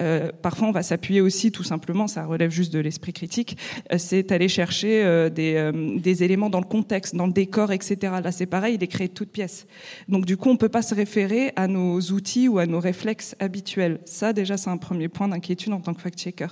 Euh, 0.00 0.30
parfois, 0.42 0.68
on 0.68 0.72
va 0.72 0.82
s'appuyer 0.82 1.20
aussi 1.20 1.52
tout 1.52 1.62
simplement, 1.62 2.01
ça 2.06 2.24
relève 2.24 2.50
juste 2.50 2.72
de 2.72 2.78
l'esprit 2.78 3.12
critique, 3.12 3.56
euh, 3.92 3.98
c'est 3.98 4.32
aller 4.32 4.48
chercher 4.48 5.02
euh, 5.04 5.28
des, 5.30 5.70
des, 5.98 6.22
éléments 6.22 6.50
dans 6.50 6.60
le 6.60 6.66
contexte, 6.66 7.14
dans 7.14 7.26
le 7.26 7.32
décor, 7.32 7.72
etc. 7.72 7.96
Là, 8.22 8.32
c'est 8.32 8.46
pareil, 8.46 8.76
il 8.76 8.82
est 8.82 8.88
créé 8.88 9.08
de 9.08 9.12
toutes 9.12 9.30
pièces. 9.30 9.66
Donc, 10.08 10.26
du 10.26 10.36
coup, 10.36 10.50
on 10.50 10.56
peut 10.56 10.68
pas 10.68 10.82
se 10.82 10.94
référer 10.94 11.52
à 11.56 11.66
nos 11.68 12.00
outils 12.00 12.48
ou 12.48 12.58
à 12.58 12.66
nos 12.66 12.80
réflexes 12.80 13.34
habituels. 13.40 14.00
Ça, 14.04 14.32
déjà, 14.32 14.56
c'est 14.56 14.70
un 14.70 14.76
premier 14.76 15.08
point 15.08 15.28
d'inquiétude 15.28 15.72
en 15.72 15.80
tant 15.80 15.94
que 15.94 16.00
fact-checker. 16.00 16.48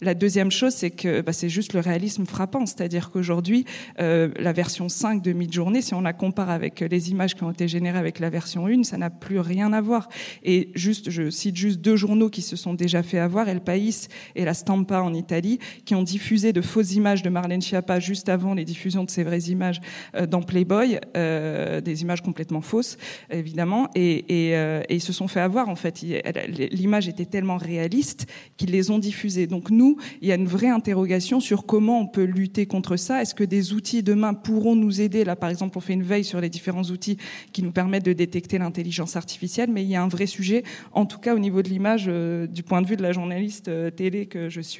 La 0.00 0.14
deuxième 0.14 0.50
chose, 0.50 0.74
c'est 0.74 0.90
que 0.90 1.20
bah, 1.20 1.32
c'est 1.32 1.48
juste 1.48 1.72
le 1.72 1.80
réalisme 1.80 2.26
frappant, 2.26 2.66
c'est-à-dire 2.66 3.10
qu'aujourd'hui, 3.10 3.64
la 3.98 4.52
version 4.52 4.88
5 4.88 5.22
de 5.22 5.32
Midjourney, 5.32 5.82
si 5.82 5.94
on 5.94 6.00
la 6.00 6.12
compare 6.12 6.50
avec 6.50 6.80
les 6.80 7.10
images 7.10 7.34
qui 7.34 7.42
ont 7.44 7.50
été 7.50 7.68
générées 7.68 7.98
avec 7.98 8.18
la 8.18 8.30
version 8.30 8.66
1, 8.66 8.84
ça 8.84 8.96
n'a 8.96 9.10
plus 9.10 9.40
rien 9.40 9.72
à 9.72 9.80
voir. 9.80 10.08
Et 10.42 10.70
juste, 10.74 11.10
je 11.10 11.30
cite 11.30 11.56
juste 11.56 11.80
deux 11.80 11.96
journaux 11.96 12.30
qui 12.30 12.42
se 12.42 12.56
sont 12.56 12.74
déjà 12.74 13.02
fait 13.02 13.18
avoir, 13.18 13.48
El 13.48 13.60
País 13.60 14.08
et 14.34 14.44
la 14.44 14.54
Stampa 14.54 14.83
en 14.92 15.14
Italie, 15.14 15.58
qui 15.84 15.94
ont 15.94 16.02
diffusé 16.02 16.52
de 16.52 16.60
fausses 16.60 16.94
images 16.94 17.22
de 17.22 17.30
Marlène 17.30 17.62
Schiappa 17.62 18.00
juste 18.00 18.28
avant 18.28 18.54
les 18.54 18.64
diffusions 18.64 19.04
de 19.04 19.10
ces 19.10 19.24
vraies 19.24 19.50
images 19.50 19.80
euh, 20.14 20.26
dans 20.26 20.42
Playboy, 20.42 20.98
euh, 21.16 21.80
des 21.80 22.02
images 22.02 22.22
complètement 22.22 22.60
fausses, 22.60 22.96
évidemment, 23.30 23.88
et, 23.94 24.24
euh, 24.30 24.82
et, 24.88 24.96
ils 24.96 25.00
se 25.00 25.12
sont 25.12 25.28
fait 25.28 25.40
avoir, 25.40 25.68
en 25.68 25.76
fait. 25.76 26.04
L'image 26.70 27.08
était 27.08 27.24
tellement 27.24 27.56
réaliste 27.56 28.26
qu'ils 28.56 28.70
les 28.70 28.90
ont 28.90 28.98
diffusées. 28.98 29.46
Donc 29.46 29.70
nous, 29.70 29.96
il 30.20 30.28
y 30.28 30.32
a 30.32 30.34
une 30.34 30.46
vraie 30.46 30.68
interrogation 30.68 31.40
sur 31.40 31.66
comment 31.66 32.00
on 32.00 32.06
peut 32.06 32.24
lutter 32.24 32.66
contre 32.66 32.96
ça. 32.96 33.22
Est-ce 33.22 33.34
que 33.34 33.44
des 33.44 33.72
outils 33.72 34.02
demain 34.02 34.34
pourront 34.34 34.76
nous 34.76 35.00
aider? 35.00 35.24
Là, 35.24 35.36
par 35.36 35.50
exemple, 35.50 35.78
on 35.78 35.80
fait 35.80 35.94
une 35.94 36.02
veille 36.02 36.24
sur 36.24 36.40
les 36.40 36.50
différents 36.50 36.84
outils 36.84 37.16
qui 37.52 37.62
nous 37.62 37.72
permettent 37.72 38.04
de 38.04 38.12
détecter 38.12 38.58
l'intelligence 38.58 39.16
artificielle, 39.16 39.70
mais 39.70 39.82
il 39.82 39.88
y 39.88 39.96
a 39.96 40.02
un 40.02 40.08
vrai 40.08 40.26
sujet, 40.26 40.64
en 40.92 41.06
tout 41.06 41.18
cas 41.18 41.34
au 41.34 41.38
niveau 41.38 41.62
de 41.62 41.68
l'image, 41.68 42.06
du 42.06 42.62
point 42.62 42.82
de 42.82 42.86
vue 42.86 42.96
de 42.96 43.02
la 43.02 43.12
journaliste 43.12 43.70
télé 43.96 44.26
que 44.26 44.48
je 44.48 44.60
suis, 44.60 44.73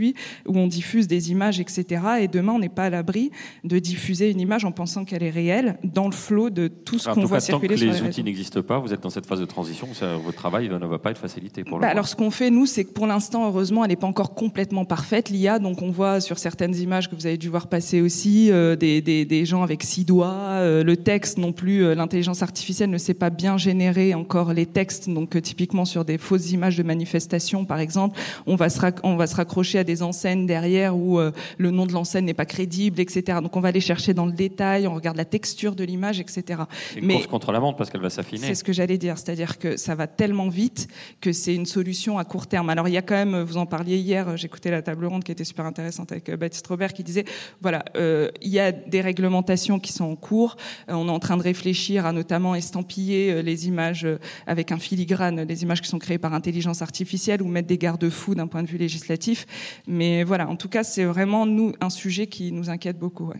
où 0.46 0.58
on 0.58 0.66
diffuse 0.66 1.06
des 1.06 1.30
images, 1.30 1.60
etc. 1.60 2.02
Et 2.20 2.28
demain, 2.28 2.52
on 2.52 2.58
n'est 2.58 2.68
pas 2.68 2.84
à 2.84 2.90
l'abri 2.90 3.30
de 3.64 3.78
diffuser 3.78 4.30
une 4.30 4.40
image 4.40 4.64
en 4.64 4.72
pensant 4.72 5.04
qu'elle 5.04 5.22
est 5.22 5.30
réelle 5.30 5.78
dans 5.84 6.06
le 6.06 6.12
flot 6.12 6.50
de 6.50 6.68
tout 6.68 6.98
ce 6.98 7.08
qu'on 7.08 7.24
voit 7.24 7.40
circuler 7.40 7.76
sur 7.76 7.86
les, 7.86 8.00
les 8.00 8.02
outils 8.02 8.24
n'existent 8.24 8.62
pas, 8.62 8.78
vous 8.78 8.92
êtes 8.92 9.02
dans 9.02 9.10
cette 9.10 9.26
phase 9.26 9.40
de 9.40 9.44
transition, 9.44 9.88
votre 10.24 10.36
travail 10.36 10.68
ne 10.68 10.86
va 10.86 10.98
pas 10.98 11.10
être 11.10 11.18
facilité 11.18 11.64
pour 11.64 11.78
le 11.78 11.82
bah, 11.82 11.88
Alors, 11.88 12.08
ce 12.08 12.16
qu'on 12.16 12.30
fait, 12.30 12.50
nous, 12.50 12.66
c'est 12.66 12.84
que 12.84 12.92
pour 12.92 13.06
l'instant, 13.06 13.46
heureusement, 13.46 13.84
elle 13.84 13.90
n'est 13.90 13.96
pas 13.96 14.06
encore 14.06 14.34
complètement 14.34 14.84
parfaite, 14.84 15.30
l'IA. 15.30 15.58
Donc, 15.58 15.82
on 15.82 15.90
voit 15.90 16.20
sur 16.20 16.38
certaines 16.38 16.74
images 16.74 17.08
que 17.08 17.14
vous 17.14 17.26
avez 17.26 17.38
dû 17.38 17.48
voir 17.48 17.68
passer 17.68 18.00
aussi 18.00 18.50
euh, 18.50 18.76
des, 18.76 19.00
des, 19.00 19.24
des, 19.24 19.44
gens 19.44 19.62
avec 19.62 19.82
six 19.82 20.04
doigts. 20.04 20.32
Euh, 20.32 20.84
le 20.84 20.96
texte 20.96 21.38
non 21.38 21.52
plus, 21.52 21.84
euh, 21.84 21.94
l'intelligence 21.94 22.42
artificielle 22.42 22.90
ne 22.90 22.98
sait 22.98 23.14
pas 23.14 23.30
bien 23.30 23.56
générer 23.56 24.14
encore 24.14 24.52
les 24.52 24.66
textes. 24.66 25.08
Donc, 25.08 25.40
typiquement 25.42 25.84
sur 25.84 26.04
des 26.04 26.18
fausses 26.18 26.50
images 26.50 26.76
de 26.76 26.82
manifestations, 26.82 27.64
par 27.64 27.78
exemple, 27.78 28.18
on 28.46 28.56
va 28.56 28.68
se, 28.68 28.80
on 29.02 29.16
va 29.16 29.26
se 29.26 29.36
raccrocher 29.36 29.78
à 29.78 29.83
des 29.84 30.02
enseignes 30.02 30.46
derrière 30.46 30.96
où 30.96 31.18
le 31.58 31.70
nom 31.70 31.86
de 31.86 31.92
l'enseigne 31.92 32.24
n'est 32.24 32.34
pas 32.34 32.46
crédible, 32.46 33.00
etc. 33.00 33.38
Donc, 33.42 33.56
on 33.56 33.60
va 33.60 33.68
aller 33.68 33.80
chercher 33.80 34.14
dans 34.14 34.26
le 34.26 34.32
détail, 34.32 34.86
on 34.86 34.94
regarde 34.94 35.16
la 35.16 35.24
texture 35.24 35.74
de 35.74 35.84
l'image, 35.84 36.20
etc. 36.20 36.62
Une 36.96 37.06
Mais 37.06 37.14
course 37.14 37.26
contre 37.26 37.52
la 37.52 37.60
montre 37.60 37.76
parce 37.76 37.90
qu'elle 37.90 38.00
va 38.00 38.10
s'affiner. 38.10 38.46
C'est 38.46 38.54
ce 38.54 38.64
que 38.64 38.72
j'allais 38.72 38.98
dire, 38.98 39.18
c'est-à-dire 39.18 39.58
que 39.58 39.76
ça 39.76 39.94
va 39.94 40.06
tellement 40.06 40.48
vite 40.48 40.88
que 41.20 41.32
c'est 41.32 41.54
une 41.54 41.66
solution 41.66 42.18
à 42.18 42.24
court 42.24 42.46
terme. 42.46 42.70
Alors, 42.70 42.88
il 42.88 42.94
y 42.94 42.98
a 42.98 43.02
quand 43.02 43.14
même, 43.14 43.42
vous 43.42 43.56
en 43.56 43.66
parliez 43.66 43.98
hier, 43.98 44.36
j'écoutais 44.36 44.70
la 44.70 44.82
table 44.82 45.06
ronde 45.06 45.24
qui 45.24 45.32
était 45.32 45.44
super 45.44 45.66
intéressante 45.66 46.12
avec 46.12 46.30
Baptiste 46.34 46.66
Robert 46.66 46.92
qui 46.92 47.04
disait, 47.04 47.24
voilà, 47.60 47.84
euh, 47.96 48.30
il 48.42 48.50
y 48.50 48.58
a 48.58 48.72
des 48.72 49.00
réglementations 49.00 49.78
qui 49.78 49.92
sont 49.92 50.04
en 50.04 50.16
cours. 50.16 50.56
Euh, 50.88 50.94
on 50.94 51.08
est 51.08 51.10
en 51.10 51.18
train 51.18 51.36
de 51.36 51.42
réfléchir 51.42 52.06
à 52.06 52.12
notamment 52.12 52.54
estampiller 52.54 53.32
euh, 53.32 53.42
les 53.42 53.66
images 53.68 54.06
avec 54.46 54.72
un 54.72 54.78
filigrane, 54.78 55.42
les 55.42 55.62
images 55.62 55.80
qui 55.80 55.88
sont 55.88 55.98
créées 55.98 56.18
par 56.18 56.34
intelligence 56.34 56.82
artificielle 56.82 57.42
ou 57.42 57.48
mettre 57.48 57.68
des 57.68 57.78
garde-fous 57.78 58.34
d'un 58.34 58.46
point 58.46 58.62
de 58.62 58.68
vue 58.68 58.78
législatif. 58.78 59.46
Mais 59.86 60.24
voilà, 60.24 60.48
en 60.48 60.56
tout 60.56 60.68
cas, 60.68 60.84
c'est 60.84 61.04
vraiment 61.04 61.46
nous 61.46 61.72
un 61.80 61.90
sujet 61.90 62.26
qui 62.26 62.52
nous 62.52 62.70
inquiète 62.70 62.98
beaucoup. 62.98 63.32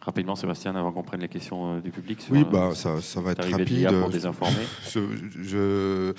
Rapidement, 0.00 0.34
Sébastien, 0.34 0.74
avant 0.76 0.92
qu'on 0.92 1.02
prenne 1.02 1.20
les 1.20 1.28
questions 1.28 1.78
du 1.80 1.90
public. 1.90 2.26
oui, 2.30 2.44
bah, 2.50 2.70
ça, 2.74 3.00
ça 3.00 3.20
va 3.20 3.32
être 3.32 3.50
rapide. 3.50 3.90
Pour 4.00 4.10
désinformer. 4.10 4.64
je, 4.90 5.00
je 5.42 6.14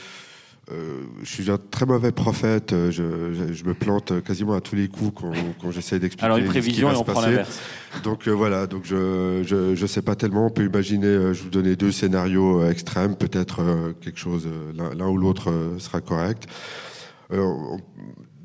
euh, 0.71 1.01
je 1.23 1.29
suis 1.29 1.49
un 1.49 1.57
très 1.57 1.85
mauvais 1.85 2.11
prophète. 2.11 2.71
Euh, 2.71 2.91
je, 2.91 3.63
me 3.65 3.73
plante 3.73 4.23
quasiment 4.23 4.53
à 4.53 4.61
tous 4.61 4.75
les 4.75 4.87
coups 4.87 5.21
quand, 5.59 5.71
j'essaie 5.71 5.99
d'expliquer. 5.99 6.25
Alors 6.25 6.37
une 6.37 6.45
prévision 6.45 6.89
ce 6.89 6.99
qui 6.99 7.03
va 7.03 7.05
et 7.05 7.09
on 7.09 7.13
prend 7.13 7.21
l'inverse. 7.21 7.59
Donc 8.03 8.27
euh, 8.27 8.31
voilà. 8.31 8.67
Donc 8.67 8.85
je, 8.85 9.43
je 9.43 9.85
sais 9.85 10.01
pas 10.01 10.15
tellement. 10.15 10.45
On 10.45 10.49
peut 10.49 10.65
imaginer. 10.65 11.33
je 11.33 11.43
vous 11.43 11.49
donner 11.49 11.75
deux 11.75 11.91
scénarios 11.91 12.65
extrêmes. 12.67 13.15
Peut-être 13.15 13.61
quelque 14.01 14.19
chose 14.19 14.47
l'un 14.75 15.07
ou 15.07 15.17
l'autre 15.17 15.51
sera 15.79 15.99
correct. 15.99 16.47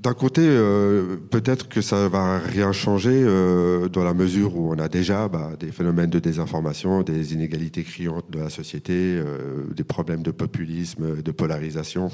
D'un 0.07 0.15
côté, 0.15 0.43
euh, 0.45 1.17
peut-être 1.17 1.69
que 1.69 1.81
ça 1.81 2.09
va 2.09 2.39
rien 2.39 2.71
changer 2.71 3.11
euh, 3.13 3.89
dans 3.89 4.05
la 4.05 4.15
mesure 4.15 4.57
où 4.57 4.73
on 4.73 4.79
a 4.79 4.89
déjà 4.89 5.27
bah, 5.27 5.55
des 5.59 5.73
phénomènes 5.73 6.11
de 6.11 6.21
désinformation, 6.21 7.03
des 7.03 7.35
inégalités 7.35 7.83
criantes 7.83 8.31
de 8.31 8.39
la 8.39 8.49
société, 8.49 8.93
euh, 8.95 9.65
des 9.75 9.83
problèmes 9.83 10.23
de 10.23 10.31
populisme, 10.31 11.21
de 11.23 11.33
polarisation. 11.33 12.13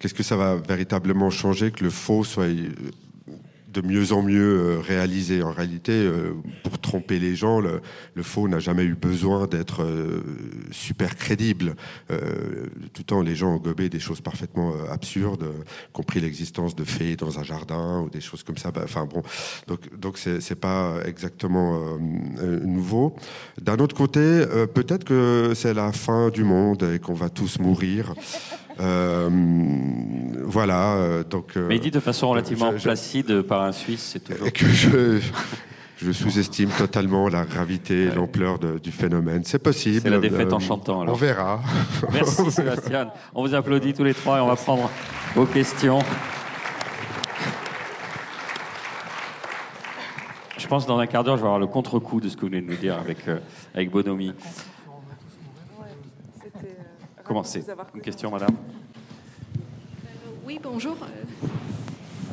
Qu'est-ce 0.00 0.12
que 0.12 0.24
ça 0.24 0.34
va 0.34 0.56
véritablement 0.56 1.30
changer 1.30 1.70
que 1.70 1.84
le 1.84 1.90
faux 1.90 2.24
soit 2.24 2.48
de 3.72 3.80
mieux 3.82 4.12
en 4.12 4.22
mieux 4.22 4.58
euh, 4.58 4.80
réalisé. 4.80 5.42
En 5.42 5.52
réalité, 5.52 5.92
euh, 5.92 6.32
pour 6.62 6.78
tromper 6.78 7.18
les 7.18 7.36
gens, 7.36 7.60
le, 7.60 7.80
faux 8.22 8.48
n'a 8.48 8.58
jamais 8.58 8.84
eu 8.84 8.94
besoin 8.94 9.46
d'être 9.46 9.82
euh, 9.82 10.22
super 10.70 11.16
crédible. 11.16 11.74
tout 12.08 12.14
le 12.98 13.04
temps, 13.04 13.22
les 13.22 13.34
gens 13.34 13.54
ont 13.54 13.58
gobé 13.58 13.88
des 13.88 13.98
choses 13.98 14.20
parfaitement 14.20 14.74
absurdes, 14.90 15.46
compris 15.92 16.20
l'existence 16.20 16.74
de 16.76 16.84
fées 16.84 17.16
dans 17.16 17.38
un 17.38 17.42
jardin 17.42 18.02
ou 18.02 18.10
des 18.10 18.20
choses 18.20 18.42
comme 18.42 18.58
ça. 18.58 18.70
Bah, 18.70 18.82
enfin 18.84 19.06
bon, 19.06 19.22
donc 19.66 19.80
donc 19.98 20.18
c'est 20.18 20.60
pas 20.60 20.96
exactement 21.06 21.98
nouveau. 22.62 23.16
D'un 23.60 23.78
autre 23.78 23.96
côté, 23.96 24.44
peut-être 24.74 25.04
que 25.04 25.52
c'est 25.54 25.72
la 25.72 25.92
fin 25.92 26.28
du 26.28 26.44
monde 26.44 26.82
et 26.94 26.98
qu'on 26.98 27.14
va 27.14 27.30
tous 27.30 27.58
mourir. 27.58 28.14
Euh, 28.80 29.28
voilà. 30.44 30.94
Euh, 30.94 31.24
donc, 31.24 31.56
euh, 31.56 31.66
Mais 31.68 31.78
dit 31.78 31.90
de 31.90 32.00
façon 32.00 32.30
relativement 32.30 32.72
placide 32.72 33.42
par 33.42 33.62
un 33.62 33.72
Suisse, 33.72 34.10
c'est 34.12 34.24
toujours. 34.24 34.52
que 34.52 34.66
je, 34.66 35.20
je 35.96 36.12
sous-estime 36.12 36.70
totalement 36.70 37.28
la 37.28 37.44
gravité 37.44 38.04
et 38.04 38.10
l'ampleur 38.10 38.58
du 38.58 38.90
phénomène. 38.90 39.42
C'est 39.44 39.58
possible. 39.58 40.00
C'est 40.02 40.10
la 40.10 40.18
défaite 40.18 40.52
en 40.52 40.60
chantant. 40.60 41.04
On 41.06 41.12
verra. 41.12 41.60
Merci 42.12 42.50
Sébastien. 42.50 43.10
On 43.34 43.42
vous 43.42 43.54
applaudit 43.54 43.92
tous 43.92 44.04
les 44.04 44.14
trois 44.14 44.38
et 44.38 44.40
on 44.40 44.48
va 44.48 44.56
prendre 44.56 44.90
vos 45.34 45.46
questions. 45.46 46.00
Je 50.56 50.66
pense 50.66 50.84
que 50.84 50.88
dans 50.88 50.98
un 50.98 51.06
quart 51.06 51.24
d'heure, 51.24 51.36
je 51.36 51.40
vais 51.40 51.46
avoir 51.46 51.58
le 51.58 51.66
contre-coup 51.66 52.20
de 52.20 52.28
ce 52.28 52.36
que 52.36 52.42
vous 52.42 52.48
venez 52.48 52.60
de 52.60 52.70
nous 52.70 52.76
dire 52.76 52.96
avec, 52.96 53.18
avec 53.74 53.90
Bonomi. 53.90 54.32
Une 57.94 58.00
question, 58.00 58.28
madame 58.32 58.56
Oui, 60.44 60.58
bonjour. 60.60 60.96
Euh, 61.00 61.46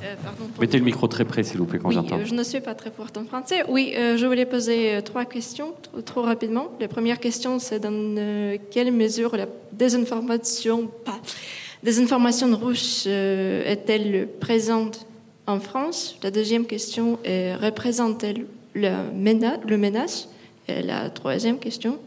euh, 0.04 0.16
pardon, 0.24 0.50
Mettez 0.60 0.80
le 0.80 0.86
micro 0.86 1.08
très 1.08 1.24
près, 1.24 1.44
s'il 1.44 1.60
vous 1.60 1.66
plaît, 1.66 1.78
quand 1.78 1.90
oui, 1.90 1.94
j'entends. 1.94 2.26
je 2.26 2.34
ne 2.34 2.42
suis 2.42 2.62
pas 2.62 2.74
très 2.74 2.90
forte 2.90 3.16
en 3.16 3.26
français. 3.26 3.64
Oui, 3.68 3.94
euh, 3.96 4.18
je 4.18 4.26
voulais 4.26 4.48
poser 4.48 5.00
trois 5.06 5.26
questions, 5.26 5.76
trop, 6.04 6.24
rapidement. 6.24 6.72
La 6.80 6.88
première 6.88 7.20
question, 7.20 7.60
c'est 7.60 7.80
dans 7.80 8.16
quelle 8.72 8.92
mesure 8.92 9.38
la 9.38 9.46
désinformation, 9.72 10.88
pas, 11.06 11.20
désinformation 11.84 12.58
russe 12.58 13.06
est-elle 13.06 14.28
présente 14.40 15.06
en 15.46 15.60
France? 15.60 16.18
La 16.24 16.32
deuxième 16.32 16.66
question 16.66 17.20
est 17.24 17.54
représente-t-elle 17.54 18.48
le, 18.74 18.90
le 19.14 19.78
menace? 19.78 20.28
Et 20.68 20.82
la 20.82 21.12
troisième 21.12 21.60
question, 21.60 22.00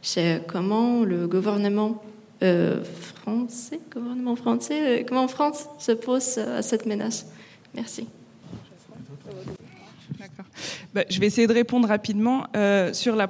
c'est 0.00 0.42
comment 0.46 1.04
le 1.04 1.26
gouvernement 1.28 2.02
euh, 2.42 2.82
français, 2.84 3.80
français, 4.36 5.00
euh, 5.00 5.04
comment 5.06 5.28
France 5.28 5.68
se 5.78 5.92
pose 5.92 6.38
à 6.38 6.62
cette 6.62 6.86
menace? 6.86 7.26
Merci. 7.74 8.06
Bah, 10.94 11.04
je 11.08 11.20
vais 11.20 11.26
essayer 11.26 11.46
de 11.46 11.52
répondre 11.52 11.86
rapidement. 11.86 12.46
Euh, 12.56 12.92
sur 12.92 13.14
la, 13.14 13.28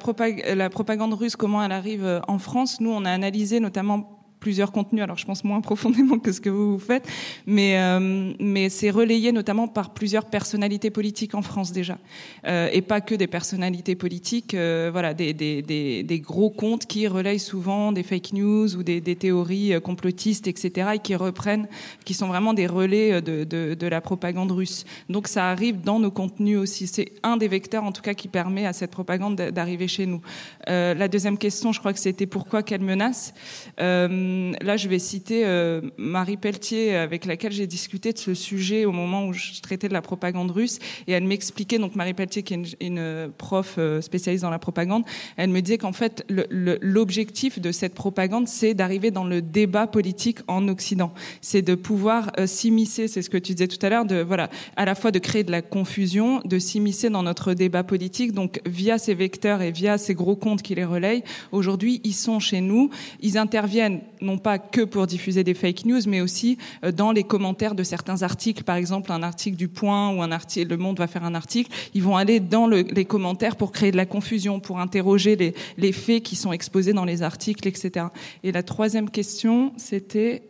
la, 0.55 0.71
propagande 0.71 1.15
russe, 1.15 1.37
comment 1.37 1.63
elle 1.63 1.73
arrive 1.73 2.23
en 2.27 2.39
France 2.39 2.81
Nous, 2.81 2.91
on 2.91 3.05
a 3.05 3.11
analysé 3.11 3.61
notamment 3.61 4.20
plusieurs 4.41 4.73
contenus. 4.73 5.03
Alors, 5.03 5.19
je 5.19 5.27
pense 5.27 5.45
moins 5.45 5.61
profondément 5.71 6.19
que 6.19 6.33
ce 6.33 6.41
que 6.41 6.51
vous, 6.51 6.79
faites, 6.79 7.07
mais 7.47 7.79
euh, 7.79 8.33
mais 8.41 8.69
c'est 8.69 8.91
relayé 8.91 9.33
notamment 9.33 9.69
par 9.69 9.93
plusieurs 9.93 10.25
personnalités 10.25 10.91
politiques 10.91 11.35
en 11.35 11.43
France 11.43 11.73
déjà, 11.73 11.99
euh, 12.47 12.69
et 12.73 12.83
pas 12.83 13.01
que 13.01 13.15
des 13.15 13.27
personnalités 13.27 13.95
politiques. 13.95 14.55
Euh, 14.55 14.91
voilà, 14.93 15.15
des, 15.15 15.33
des, 15.35 15.63
des, 15.63 16.03
des, 16.03 16.21
gros 16.21 16.51
comptes 16.51 16.87
qui 16.87 17.07
relayent 17.07 17.39
souvent 17.39 17.93
des 17.93 18.03
fake 18.03 18.33
news 18.33 18.77
ou 18.77 18.83
des, 18.83 19.01
théories 19.17 19.75
euh, 19.75 19.81
complotistes, 19.81 20.49
etc., 20.49 20.91
et 20.95 20.99
qui 20.99 21.15
reprennent, 21.15 21.69
qui 22.05 22.15
sont 22.15 22.29
vraiment 22.29 22.55
des 22.55 22.67
relais 22.67 23.21
de, 23.21 23.45
de, 23.45 23.75
de 23.75 23.87
la 23.87 24.01
propagande 24.01 24.51
russe. 24.53 24.85
Donc, 25.09 25.29
ça 25.29 25.51
arrive 25.51 25.81
dans 25.83 25.99
nos 25.99 26.11
contenus 26.11 26.59
aussi. 26.59 26.87
C'est 26.87 27.13
un 27.23 27.37
des 27.37 27.49
vecteurs, 27.49 27.85
en 27.85 27.93
tout 27.93 28.03
cas, 28.03 28.15
qui 28.15 28.29
permet 28.29 28.67
à 28.67 28.73
cette 28.73 28.91
propagande 28.91 29.37
d'arriver 29.37 29.89
chez 29.89 30.07
nous. 30.07 30.21
Euh, 30.69 30.95
la 30.95 31.09
deuxième 31.09 31.39
question, 31.39 31.73
je 31.73 31.81
crois 31.81 31.93
que 31.93 31.99
c'était 31.99 32.27
pourquoi 32.27 32.63
quelle 32.63 32.81
menace? 32.83 33.35
Euh, 33.81 34.09
euh, 34.31 34.53
là, 34.61 34.77
je 34.77 34.89
vais 34.89 34.99
citer 34.99 35.43
euh, 35.45 35.81
Marie 35.97 36.37
Pelletier, 36.37 36.97
avec 36.97 37.25
laquelle 37.25 37.53
j'ai 37.53 37.67
discuté 37.67 38.13
de 38.13 38.19
ce 38.19 38.35
sujet 38.35 38.85
au 38.85 38.93
moment 38.93 39.27
où 39.27 39.33
je 39.33 39.61
traitais 39.61 39.89
de 39.89 39.93
la 39.93 40.03
propagande 40.03 40.51
russe, 40.51 40.79
et 41.07 41.13
elle 41.13 41.25
m'expliquait, 41.25 41.79
donc 41.79 41.95
Marie 41.95 42.15
Pelletier, 42.15 42.43
qui 42.43 42.55
est 42.55 42.77
une, 42.81 43.31
prof 43.37 43.77
euh, 43.79 44.01
spécialiste 44.01 44.43
dans 44.43 44.51
la 44.51 44.59
propagande, 44.59 45.05
elle 45.37 45.51
me 45.51 45.61
disait 45.61 45.79
qu'en 45.79 45.93
fait, 45.93 46.25
l'objectif 46.29 47.59
de 47.59 47.73
cette 47.73 47.95
propagande, 47.95 48.49
c'est 48.49 48.75
d'arriver 48.75 49.11
dans 49.11 49.25
le 49.25 49.43
débat 49.43 49.87
politique 49.87 50.39
en 50.47 50.69
Occident. 50.69 51.13
C'est 51.41 51.63
de 51.63 51.75
pouvoir 51.75 52.31
s'immiscer, 52.47 53.09
c'est 53.09 53.23
ce 53.23 53.31
que 53.31 53.39
tu 53.39 53.55
disais 53.55 53.69
tout 53.69 53.85
à 53.85 53.89
l'heure, 53.89 54.05
de 54.05 54.21
voilà, 54.23 54.51
à 54.77 54.85
la 54.85 54.95
fois 54.95 55.11
de 55.11 55.19
créer 55.19 55.45
de 55.45 55.51
la 55.51 55.63
confusion, 55.63 56.41
de 56.45 56.59
s'immiscer 56.59 57.11
dans 57.11 57.23
notre 57.23 57.55
débat 57.55 57.83
politique, 57.83 58.33
donc 58.33 58.61
via 58.67 58.99
ces 58.99 59.15
vecteurs 59.15 59.63
et 59.63 59.71
via 59.71 59.99
ces 59.99 60.15
gros 60.15 60.37
comptes 60.37 60.63
qui 60.63 60.75
les 60.75 60.85
relayent. 60.85 61.25
Aujourd'hui, 61.53 62.01
ils 62.05 62.15
sont 62.15 62.41
chez 62.41 62.61
nous, 62.61 62.91
ils 63.21 63.39
interviennent 63.39 64.01
non 64.21 64.39
pas 64.39 64.59
que 64.59 64.83
pour 64.83 65.07
diffuser 65.07 65.45
des 65.45 65.55
fake 65.55 65.85
news, 65.85 66.01
mais 66.07 66.21
aussi 66.21 66.59
euh, 66.85 66.93
dans 66.93 67.13
les 67.13 67.25
commentaires 67.25 67.75
de 67.75 67.83
certains 67.83 68.23
articles. 68.23 68.65
Par 68.65 68.77
exemple, 68.77 69.13
un 69.13 69.23
article 69.23 69.57
du 69.57 69.69
Point 69.69 70.15
ou 70.15 70.23
un 70.23 70.33
article, 70.33 70.71
Le 70.71 70.77
Monde 70.77 70.99
va 70.99 71.07
faire 71.07 71.25
un 71.25 71.35
article. 71.35 71.71
Ils 71.95 72.03
vont 72.03 72.17
aller 72.17 72.41
dans 72.41 72.67
les 72.67 73.05
commentaires 73.05 73.57
pour 73.57 73.73
créer 73.73 73.91
de 73.91 73.97
la 73.97 74.07
confusion, 74.07 74.61
pour 74.61 74.81
interroger 74.81 75.37
les, 75.37 75.55
les 75.77 75.93
faits 75.93 76.23
qui 76.23 76.37
sont 76.37 76.53
exposés 76.53 76.93
dans 76.93 77.05
les 77.05 77.23
articles, 77.23 77.67
etc. 77.67 78.07
Et 78.43 78.53
la 78.53 78.63
troisième 78.63 79.11
question, 79.11 79.73
c'était 79.77 80.43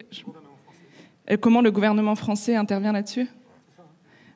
comment 1.41 1.61
le 1.61 1.71
gouvernement 1.71 2.15
français 2.15 2.57
intervient 2.57 2.93
là-dessus? 2.93 3.29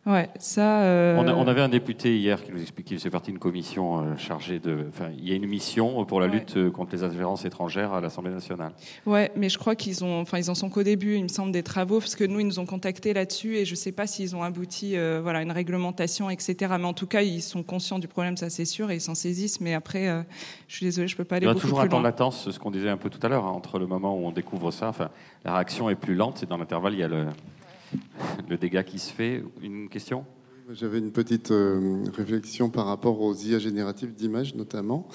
Ouais, 0.06 0.28
ça. 0.38 0.82
euh, 0.82 1.16
On, 1.18 1.26
a- 1.26 1.32
on 1.32 1.46
avait 1.48 1.62
un 1.62 1.68
député 1.70 2.18
hier 2.18 2.44
qui 2.44 2.52
nous 2.52 2.60
expliquait 2.60 2.88
qu'il 2.88 2.98
faisait 2.98 3.08
partie 3.08 3.30
d'une 3.30 3.38
commission 3.40 4.00
euh, 4.00 4.16
chargée 4.18 4.58
de. 4.58 4.84
Enfin, 4.90 5.08
il 5.16 5.26
y 5.26 5.32
a 5.32 5.34
une 5.34 5.46
mission 5.46 6.04
pour 6.04 6.20
la 6.20 6.26
Ouais. 6.26 6.32
lutte 6.32 6.58
euh, 6.58 6.70
contre 6.70 6.94
les 6.94 7.02
ingérences 7.02 7.46
étrangères 7.46 7.94
à 7.94 8.02
l'Assemblée 8.02 8.30
nationale. 8.30 8.72
Ouais, 9.06 9.32
mais 9.34 9.48
je 9.48 9.56
crois 9.58 9.74
qu'ils 9.74 10.04
ont, 10.04 10.20
enfin, 10.20 10.36
ils 10.38 10.50
en 10.50 10.54
sont 10.54 10.68
qu'au 10.68 10.82
début, 10.82 11.16
il 11.16 11.22
me 11.22 11.28
semble, 11.28 11.52
des 11.52 11.62
travaux, 11.62 12.00
parce 12.00 12.16
que 12.16 12.24
nous, 12.24 12.38
ils 12.40 12.46
nous 12.46 12.58
ont 12.58 12.66
contactés 12.66 13.14
là-dessus, 13.14 13.56
et 13.56 13.64
je 13.64 13.74
sais 13.74 13.92
pas 13.92 14.06
s'ils 14.06 14.36
ont 14.36 14.42
abouti, 14.42 14.94
euh, 14.98 15.20
voilà, 15.22 15.38
à 15.38 15.42
une 15.42 15.52
réglementation, 15.52 16.28
etc. 16.28 16.74
Mais 16.78 16.84
en 16.84 16.92
tout 16.92 17.06
cas, 17.06 17.22
ils 17.22 17.40
sont 17.40 17.62
conscients 17.62 17.98
du 17.98 18.06
problème, 18.08 18.36
ça 18.36 18.50
c'est 18.50 18.66
sûr, 18.66 18.90
et 18.90 18.96
ils 18.96 19.00
s'en 19.00 19.14
saisissent. 19.14 19.62
Mais 19.62 19.72
après, 19.72 20.08
euh, 20.08 20.20
je 20.68 20.76
suis 20.76 20.84
désolée, 20.84 21.08
je 21.08 21.16
peux 21.16 21.24
pas 21.24 21.36
aller 21.36 21.46
Il 21.46 21.48
y 21.48 21.50
a 21.50 21.54
beaucoup 21.54 21.62
toujours 21.66 21.80
un 21.80 21.88
temps 21.88 22.00
de 22.00 22.04
latence, 22.04 22.50
ce 22.50 22.58
qu'on 22.58 22.70
disait 22.70 22.90
un 22.90 22.98
peu 22.98 23.08
tout 23.08 23.24
à 23.24 23.30
l'heure, 23.30 23.46
hein, 23.46 23.52
entre 23.52 23.78
le 23.78 23.86
moment 23.86 24.14
où 24.14 24.26
on 24.26 24.32
découvre 24.32 24.70
ça. 24.70 24.88
Enfin, 24.88 25.08
la 25.46 25.54
réaction 25.54 25.88
est 25.88 25.94
plus 25.94 26.14
lente, 26.14 26.42
et 26.42 26.46
dans 26.46 26.58
l'intervalle, 26.58 26.92
il 26.92 27.00
y 27.00 27.04
a 27.04 27.08
le, 27.08 27.24
le 28.48 28.56
dégât 28.56 28.82
qui 28.82 28.98
se 28.98 29.12
fait. 29.12 29.42
Une 29.62 29.88
question? 29.88 30.24
J'avais 30.70 30.98
une 30.98 31.12
petite 31.12 31.50
euh, 31.50 32.04
réflexion 32.16 32.70
par 32.70 32.86
rapport 32.86 33.20
aux 33.20 33.34
IA 33.34 33.58
génératives 33.58 34.14
d'images 34.14 34.54
notamment, 34.54 35.08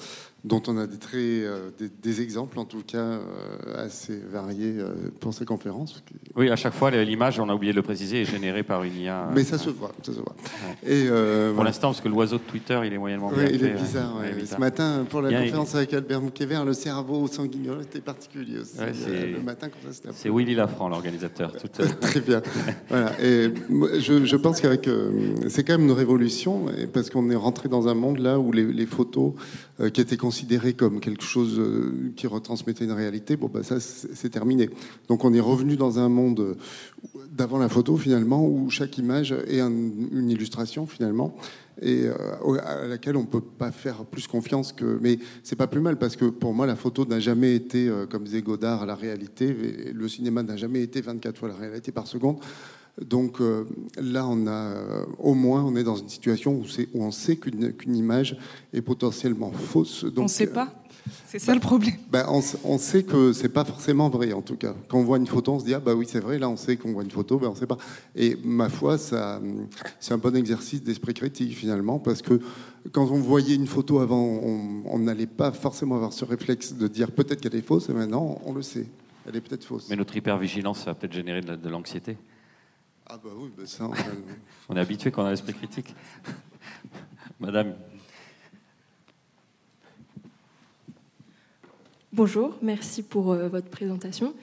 dont 0.44 0.62
on 0.68 0.78
a 0.78 0.86
des, 0.86 0.96
très, 0.96 1.18
euh, 1.18 1.70
des, 1.78 1.88
des 2.02 2.22
exemples 2.22 2.58
en 2.58 2.64
tout 2.64 2.82
cas 2.86 2.96
euh, 2.98 3.20
assez 3.76 4.16
variés 4.32 4.74
euh, 4.78 4.94
pour 5.20 5.34
ces 5.34 5.44
conférences. 5.44 6.02
Oui, 6.34 6.48
à 6.50 6.56
chaque 6.56 6.72
fois, 6.72 6.90
l'image, 6.90 7.38
on 7.40 7.48
a 7.48 7.54
oublié 7.54 7.72
de 7.72 7.76
le 7.76 7.82
préciser, 7.82 8.22
est 8.22 8.24
générée 8.24 8.62
par 8.62 8.82
une 8.84 8.96
IA. 8.96 9.28
Mais 9.34 9.44
ça 9.44 9.58
se 9.58 9.68
voit, 9.70 9.92
ça 10.02 10.12
se 10.12 10.18
voit. 10.18 10.34
Et 10.86 11.06
euh, 11.08 11.48
Pour 11.48 11.56
voilà. 11.56 11.70
l'instant, 11.70 11.88
parce 11.88 12.00
que 12.00 12.08
l'oiseau 12.08 12.38
de 12.38 12.42
Twitter, 12.42 12.80
il 12.86 12.92
est 12.92 12.98
moyennement 12.98 13.28
Oui, 13.28 13.44
bien 13.44 13.48
il 13.52 13.58
fait, 13.58 13.66
est 13.66 13.74
bizarre. 13.74 14.16
ouais. 14.16 14.22
ouais. 14.22 14.28
Il 14.32 14.38
est 14.38 14.40
bizarre. 14.40 14.56
Ce 14.56 14.60
matin, 14.60 15.06
pour 15.08 15.20
la 15.20 15.30
conférence 15.40 15.74
avec 15.74 15.92
Albert 15.92 16.22
Moukévert, 16.22 16.64
le 16.64 16.72
cerveau 16.72 17.26
sanguignon 17.26 17.80
était 17.80 18.00
particulier 18.00 18.60
aussi. 18.60 18.78
Ouais, 18.78 18.92
c'est- 18.94 19.26
le 19.32 19.40
matin, 19.42 19.68
C'est 20.14 20.30
Willy 20.30 20.54
Lafranc, 20.54 20.88
l'organisateur. 20.88 21.52
Tout, 21.52 21.68
Très 22.00 22.20
bien. 22.20 22.40
Voilà. 22.88 23.12
Et 23.22 23.52
je, 23.98 24.24
je 24.24 24.36
pense 24.36 24.60
qu'avec, 24.60 24.88
euh, 24.88 25.10
c'est 25.48 25.64
quand 25.64 25.74
même 25.76 25.86
une 25.88 25.92
révolution, 25.92 26.66
parce 26.92 27.10
qu'on 27.10 27.28
est 27.30 27.36
rentré 27.36 27.68
dans 27.68 27.88
un 27.88 27.94
monde 27.94 28.18
là 28.18 28.38
où 28.38 28.52
les, 28.52 28.64
les 28.64 28.86
photos 28.86 29.32
euh, 29.80 29.90
qui 29.90 30.00
étaient 30.00 30.16
considérées 30.34 30.74
comme 30.74 31.00
quelque 31.00 31.24
chose 31.24 31.58
euh, 31.58 32.12
qui 32.14 32.28
retransmettait 32.28 32.84
une 32.84 32.92
réalité, 32.92 33.36
bon, 33.36 33.50
bah, 33.52 33.64
ça, 33.64 33.80
c'est 33.80 34.30
terminé. 34.30 34.70
Donc, 35.08 35.24
on 35.24 35.34
est 35.34 35.40
revenu 35.40 35.74
dans 35.74 35.98
un 35.98 36.08
monde 36.08 36.38
euh, 36.38 36.54
d'avant 37.32 37.58
la 37.58 37.68
photo, 37.68 37.96
finalement, 37.96 38.46
où 38.46 38.70
chaque 38.70 38.96
image 38.96 39.32
est 39.48 39.58
un- 39.58 39.70
une 40.12 40.30
illustration, 40.30 40.86
finalement 40.86 41.34
et 41.82 42.02
euh, 42.04 42.58
à 42.62 42.86
laquelle 42.86 43.16
on 43.16 43.24
peut 43.24 43.40
pas 43.40 43.72
faire 43.72 44.04
plus 44.04 44.26
confiance 44.28 44.72
que. 44.72 44.98
Mais 45.00 45.18
c'est 45.42 45.56
pas 45.56 45.66
plus 45.66 45.80
mal 45.80 45.96
parce 45.98 46.14
que 46.14 46.26
pour 46.26 46.52
moi 46.52 46.66
la 46.66 46.76
photo 46.76 47.06
n'a 47.06 47.20
jamais 47.20 47.54
été 47.54 47.90
comme 48.10 48.24
disait 48.24 48.42
Godard 48.42 48.84
la 48.84 48.94
réalité. 48.94 49.46
le 49.94 50.08
cinéma 50.08 50.42
n'a 50.42 50.56
jamais 50.58 50.82
été 50.82 51.00
24 51.00 51.38
fois 51.38 51.48
la 51.48 51.54
réalité 51.54 51.90
par 51.90 52.06
seconde. 52.06 52.36
Donc 53.00 53.40
euh, 53.40 53.64
là, 53.96 54.26
on 54.26 54.46
a 54.46 54.50
euh, 54.50 55.04
au 55.18 55.34
moins 55.34 55.64
on 55.64 55.74
est 55.76 55.84
dans 55.84 55.96
une 55.96 56.08
situation 56.08 56.52
où, 56.54 56.64
on 56.94 57.10
sait 57.10 57.36
qu'une 57.36 57.96
image 57.96 58.36
est 58.72 58.82
potentiellement 58.82 59.52
fausse. 59.52 60.04
Donc, 60.04 60.24
on 60.24 60.28
sait 60.28 60.48
euh, 60.48 60.52
pas. 60.52 60.74
C'est 61.26 61.38
ça 61.38 61.54
le 61.54 61.60
problème. 61.60 61.94
ben, 62.10 62.26
on, 62.28 62.78
sait 62.78 63.04
que 63.04 63.32
c'est 63.32 63.48
pas 63.48 63.64
forcément 63.64 64.10
vrai 64.10 64.32
en 64.32 64.42
tout 64.42 64.56
cas. 64.56 64.74
Quand 64.88 64.98
on 64.98 65.02
voit 65.02 65.16
une 65.16 65.26
photo, 65.26 65.52
on 65.52 65.58
se 65.58 65.64
dit 65.64 65.72
ah 65.72 65.80
bah 65.80 65.94
oui 65.94 66.06
c'est 66.08 66.20
vrai. 66.20 66.38
Là 66.38 66.50
on 66.50 66.56
sait 66.56 66.76
qu'on 66.76 66.92
voit 66.92 67.02
une 67.02 67.10
photo, 67.10 67.38
ben 67.38 67.48
on 67.48 67.54
sait 67.54 67.66
pas. 67.66 67.78
Et 68.14 68.36
ma 68.44 68.68
foi, 68.68 68.98
ça 68.98 69.40
c'est 69.98 70.12
un 70.12 70.18
bon 70.18 70.36
exercice 70.36 70.82
d'esprit 70.82 71.14
critique 71.14 71.56
finalement 71.56 71.98
parce 71.98 72.20
que 72.20 72.38
quand 72.92 73.10
on 73.10 73.18
voyait 73.18 73.54
une 73.54 73.66
photo 73.66 74.00
avant, 74.00 74.22
on 74.22 74.98
n'allait 74.98 75.26
pas 75.26 75.52
forcément 75.52 75.96
avoir 75.96 76.12
ce 76.12 76.24
réflexe 76.26 76.74
de 76.74 76.86
dire 76.86 77.12
peut-être 77.12 77.40
qu'elle 77.40 77.56
est 77.56 77.66
fausse. 77.66 77.88
Et 77.88 77.94
maintenant 77.94 78.40
on 78.44 78.52
le 78.52 78.62
sait, 78.62 78.86
elle 79.26 79.36
est 79.36 79.40
peut-être 79.40 79.64
fausse. 79.64 79.86
Mais 79.88 79.96
notre 79.96 80.14
hypervigilance, 80.16 80.80
ça 80.80 80.86
va 80.86 80.94
peut-être 80.94 81.14
générer 81.14 81.40
de 81.40 81.68
l'anxiété. 81.68 82.16
Ah 83.12 83.18
bah 83.22 83.30
oui, 83.36 83.50
ça. 83.66 83.88
on- 83.88 83.92
On 84.68 84.76
est 84.76 84.80
habitué 84.80 85.10
qu'on 85.10 85.24
a 85.24 85.30
l'esprit 85.30 85.52
critique. 85.54 85.94
Madame, 87.40 87.74
Bonjour, 92.12 92.56
merci 92.60 93.02
pour 93.04 93.30
euh, 93.32 93.48
votre 93.48 93.68
présentation. 93.68 94.34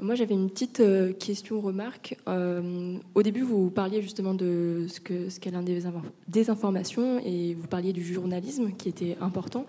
Moi, 0.00 0.14
j'avais 0.14 0.34
une 0.34 0.48
petite 0.48 0.80
euh, 0.80 1.12
question, 1.12 1.60
remarque. 1.60 2.16
Euh, 2.28 2.96
au 3.14 3.22
début, 3.22 3.42
vous 3.42 3.68
parliez 3.68 4.00
justement 4.00 4.32
de 4.32 4.86
ce 4.88 5.00
que 5.00 5.28
ce 5.28 5.38
qu'est 5.38 5.50
l'un 5.50 5.62
des 5.62 5.84
infor- 5.86 6.02
désinformation 6.28 7.20
et 7.22 7.52
vous 7.54 7.66
parliez 7.66 7.92
du 7.92 8.02
journalisme 8.02 8.72
qui 8.72 8.88
était 8.88 9.18
important 9.20 9.66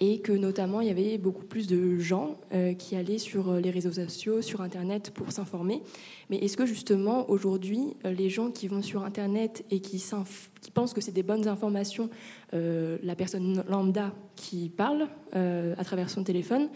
et 0.00 0.20
que 0.20 0.32
notamment 0.32 0.80
il 0.80 0.88
y 0.88 0.90
avait 0.90 1.18
beaucoup 1.18 1.44
plus 1.44 1.66
de 1.66 1.98
gens 1.98 2.38
euh, 2.52 2.74
qui 2.74 2.96
allaient 2.96 3.18
sur 3.18 3.54
les 3.54 3.70
réseaux 3.70 3.92
sociaux, 3.92 4.42
sur 4.42 4.60
Internet 4.60 5.10
pour 5.10 5.32
s'informer. 5.32 5.82
Mais 6.30 6.36
est-ce 6.38 6.56
que 6.56 6.66
justement 6.66 7.28
aujourd'hui, 7.30 7.96
euh, 8.04 8.12
les 8.12 8.30
gens 8.30 8.50
qui 8.50 8.68
vont 8.68 8.82
sur 8.82 9.04
Internet 9.04 9.64
et 9.70 9.80
qui, 9.80 10.02
pensent 10.74 10.94
que 10.94 11.00
c'est 11.00 11.12
des 11.12 11.22
bonnes 11.22 11.48
informations, 11.48 12.10
euh, 12.54 12.98
la 13.02 13.16
personne 13.16 13.64
lambda 13.68 14.14
qui 14.36 14.68
parle 14.68 15.08
euh, 15.34 15.74
à 15.78 15.84
travers 15.84 16.10
son 16.10 16.22
téléphone, 16.22 16.68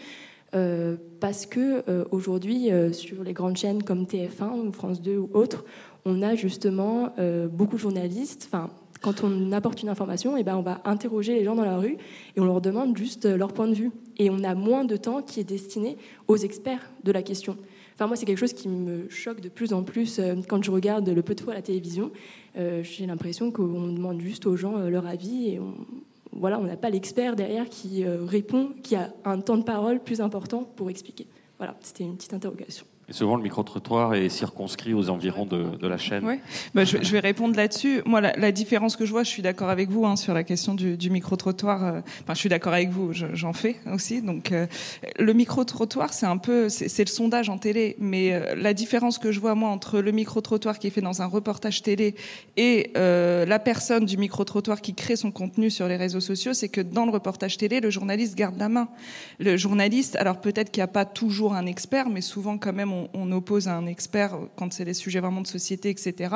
euh, 0.55 0.97
parce 1.21 1.47
que 1.47 1.83
euh, 1.89 2.05
aujourd'hui, 2.11 2.71
euh, 2.71 2.93
sur 2.93 3.25
les 3.25 3.33
grandes 3.33 3.57
chaînes 3.57 3.83
comme 3.83 4.05
TF1 4.05 4.67
ou 4.67 4.73
France 4.73 5.01
2 5.01 5.17
ou 5.17 5.31
autres, 5.33 5.65
on 6.05 6.21
a 6.23 6.35
justement 6.35 7.13
euh, 7.19 7.49
beaucoup 7.49 7.77
de 7.77 7.81
journalistes. 7.81 8.49
Enfin, 8.53 8.69
quand 9.03 9.25
on 9.25 9.53
apporte 9.53 9.83
une 9.83 9.89
information, 9.89 10.37
et 10.37 10.45
ben 10.45 10.57
on 10.57 10.63
va 10.63 10.81
interroger 10.85 11.35
les 11.35 11.45
gens 11.45 11.55
dans 11.55 11.65
la 11.65 11.77
rue 11.77 11.99
et 12.37 12.41
on 12.41 12.45
leur 12.45 12.61
demande 12.61 12.97
juste 12.97 13.27
euh, 13.27 13.37
leur 13.37 13.53
point 13.53 13.67
de 13.67 13.75
vue. 13.75 13.91
Et 14.17 14.31
on 14.31 14.43
a 14.45 14.55
moins 14.55 14.85
de 14.85 14.97
temps 14.97 15.21
qui 15.21 15.41
est 15.41 15.45
destiné 15.45 15.99
aux 16.29 16.37
experts 16.37 16.91
de 17.05 17.13
la 17.13 17.23
question. 17.23 17.57
Enfin, 17.95 18.07
moi, 18.07 18.17
c'est 18.17 18.25
quelque 18.25 18.39
chose 18.39 18.53
qui 18.53 18.69
me 18.69 19.09
choque 19.11 19.41
de 19.41 19.49
plus 19.49 19.73
en 19.73 19.83
plus 19.83 20.19
euh, 20.19 20.37
quand 20.49 20.63
je 20.63 20.71
regarde 20.71 21.09
le 21.09 21.23
peu 21.23 21.35
de 21.35 21.41
fois 21.41 21.53
à 21.53 21.57
la 21.57 21.63
télévision. 21.63 22.11
Euh, 22.57 22.83
J'ai 22.83 23.07
l'impression 23.07 23.51
qu'on 23.51 23.89
demande 23.89 24.21
juste 24.21 24.47
aux 24.47 24.57
gens 24.57 24.79
leur 24.79 25.07
avis 25.07 25.49
et 25.49 25.61
on, 25.61 25.75
voilà, 26.33 26.59
on 26.59 26.65
n'a 26.65 26.77
pas 26.77 26.89
l'expert 26.89 27.37
derrière 27.37 27.69
qui 27.69 28.05
répond, 28.07 28.71
qui 28.83 28.97
a 28.97 29.13
un 29.25 29.39
temps 29.41 29.59
de 29.59 29.65
parole 29.65 30.01
plus 30.01 30.23
important 30.23 30.65
pour 30.65 30.89
expliquer. 30.89 31.27
Voilà, 31.59 31.77
c'était 31.83 32.05
une 32.05 32.17
petite 32.17 32.33
interrogation. 32.33 32.87
Et 33.09 33.13
souvent 33.13 33.37
le 33.37 33.43
micro-trottoir 33.43 34.15
est 34.15 34.29
circonscrit 34.29 34.95
aux 34.95 35.11
environs 35.11 35.45
de, 35.45 35.87
la 35.87 35.99
chaîne. 35.99 36.25
Ouais. 36.25 36.39
Bah, 36.73 36.85
je, 36.85 36.99
vais 36.99 37.19
répondre 37.19 37.57
là-dessus. 37.57 38.01
Moi, 38.07 38.21
la, 38.21 38.53
différence 38.53 38.97
que 38.97 39.05
je 39.05 39.11
vois, 39.11 39.25
je 39.25 39.29
suis 39.29 39.43
d'accord 39.43 39.71
avec 39.71 39.91
vous 39.91 40.07
hein, 40.07 40.15
sur 40.15 40.35
la 40.35 40.45
question 40.45 40.75
du, 40.75 41.11
micro-trottoir. 41.11 41.85
euh, 41.85 42.01
Enfin, 42.23 42.35
je 42.35 42.39
suis 42.39 42.49
d'accord 42.49 42.73
avec 42.73 42.91
vous, 42.91 43.13
je- 43.13 43.27
j'en 43.35 43.53
fais 43.53 43.77
aussi. 43.93 44.23
Donc, 44.23 44.53
euh, 44.53 44.67
le 45.19 45.33
micro-trottoir, 45.33 46.13
c'est 46.13 46.27
un 46.27 46.37
peu, 46.37 46.69
c'est 46.69 47.05
le 47.05 47.11
sondage 47.11 47.49
en 47.49 47.59
télé. 47.59 47.97
Mais 47.99 48.33
euh, 48.33 48.55
la 48.55 48.73
différence 48.73 49.19
que 49.19 49.33
je 49.33 49.41
vois, 49.41 49.57
moi, 49.57 49.71
entre 49.71 49.99
le 49.99 50.13
micro-trottoir 50.13 50.79
qui 50.79 50.87
est 50.87 50.91
fait 50.91 51.01
dans 51.01 51.23
un 51.23 51.27
reportage 51.27 51.83
télé 51.83 52.15
et 52.57 52.93
la 52.95 53.59
personne 53.59 54.05
du 54.05 54.17
micro-trottoir 54.17 54.81
qui 54.81 54.95
crée 54.95 55.17
son 55.17 55.33
contenu 55.33 55.71
sur 55.71 55.89
les 55.89 55.97
réseaux 55.97 56.21
sociaux, 56.21 56.55
c'est 56.55 56.69
que 56.69 56.81
dans 56.81 57.05
le 57.05 57.11
reportage 57.11 57.57
télé, 57.57 57.81
le 57.81 57.91
journaliste 57.91 58.37
garde 58.37 58.59
la 58.59 58.69
main. 58.69 58.89
Le 59.41 59.57
journaliste, 59.57 60.17
alors 60.17 60.41
peut-être 60.41 60.71
qu'il 60.71 60.81
n'y 60.81 60.85
a 60.85 60.89
pas 60.89 61.05
toujours 61.05 61.55
un 61.55 61.67
expert, 61.67 62.09
mais 62.09 62.21
souvent 62.21 62.59
quand 62.59 62.73
même 62.73 62.92
on, 63.13 63.33
oppose 63.33 63.69
à 63.69 63.77
un 63.77 63.87
expert 63.87 64.39
quand 64.57 64.73
c'est 64.73 64.85
des 64.85 64.95
sujets 64.95 65.21
vraiment 65.21 65.41
de 65.41 65.47
société, 65.47 65.91
etc. 65.91 66.35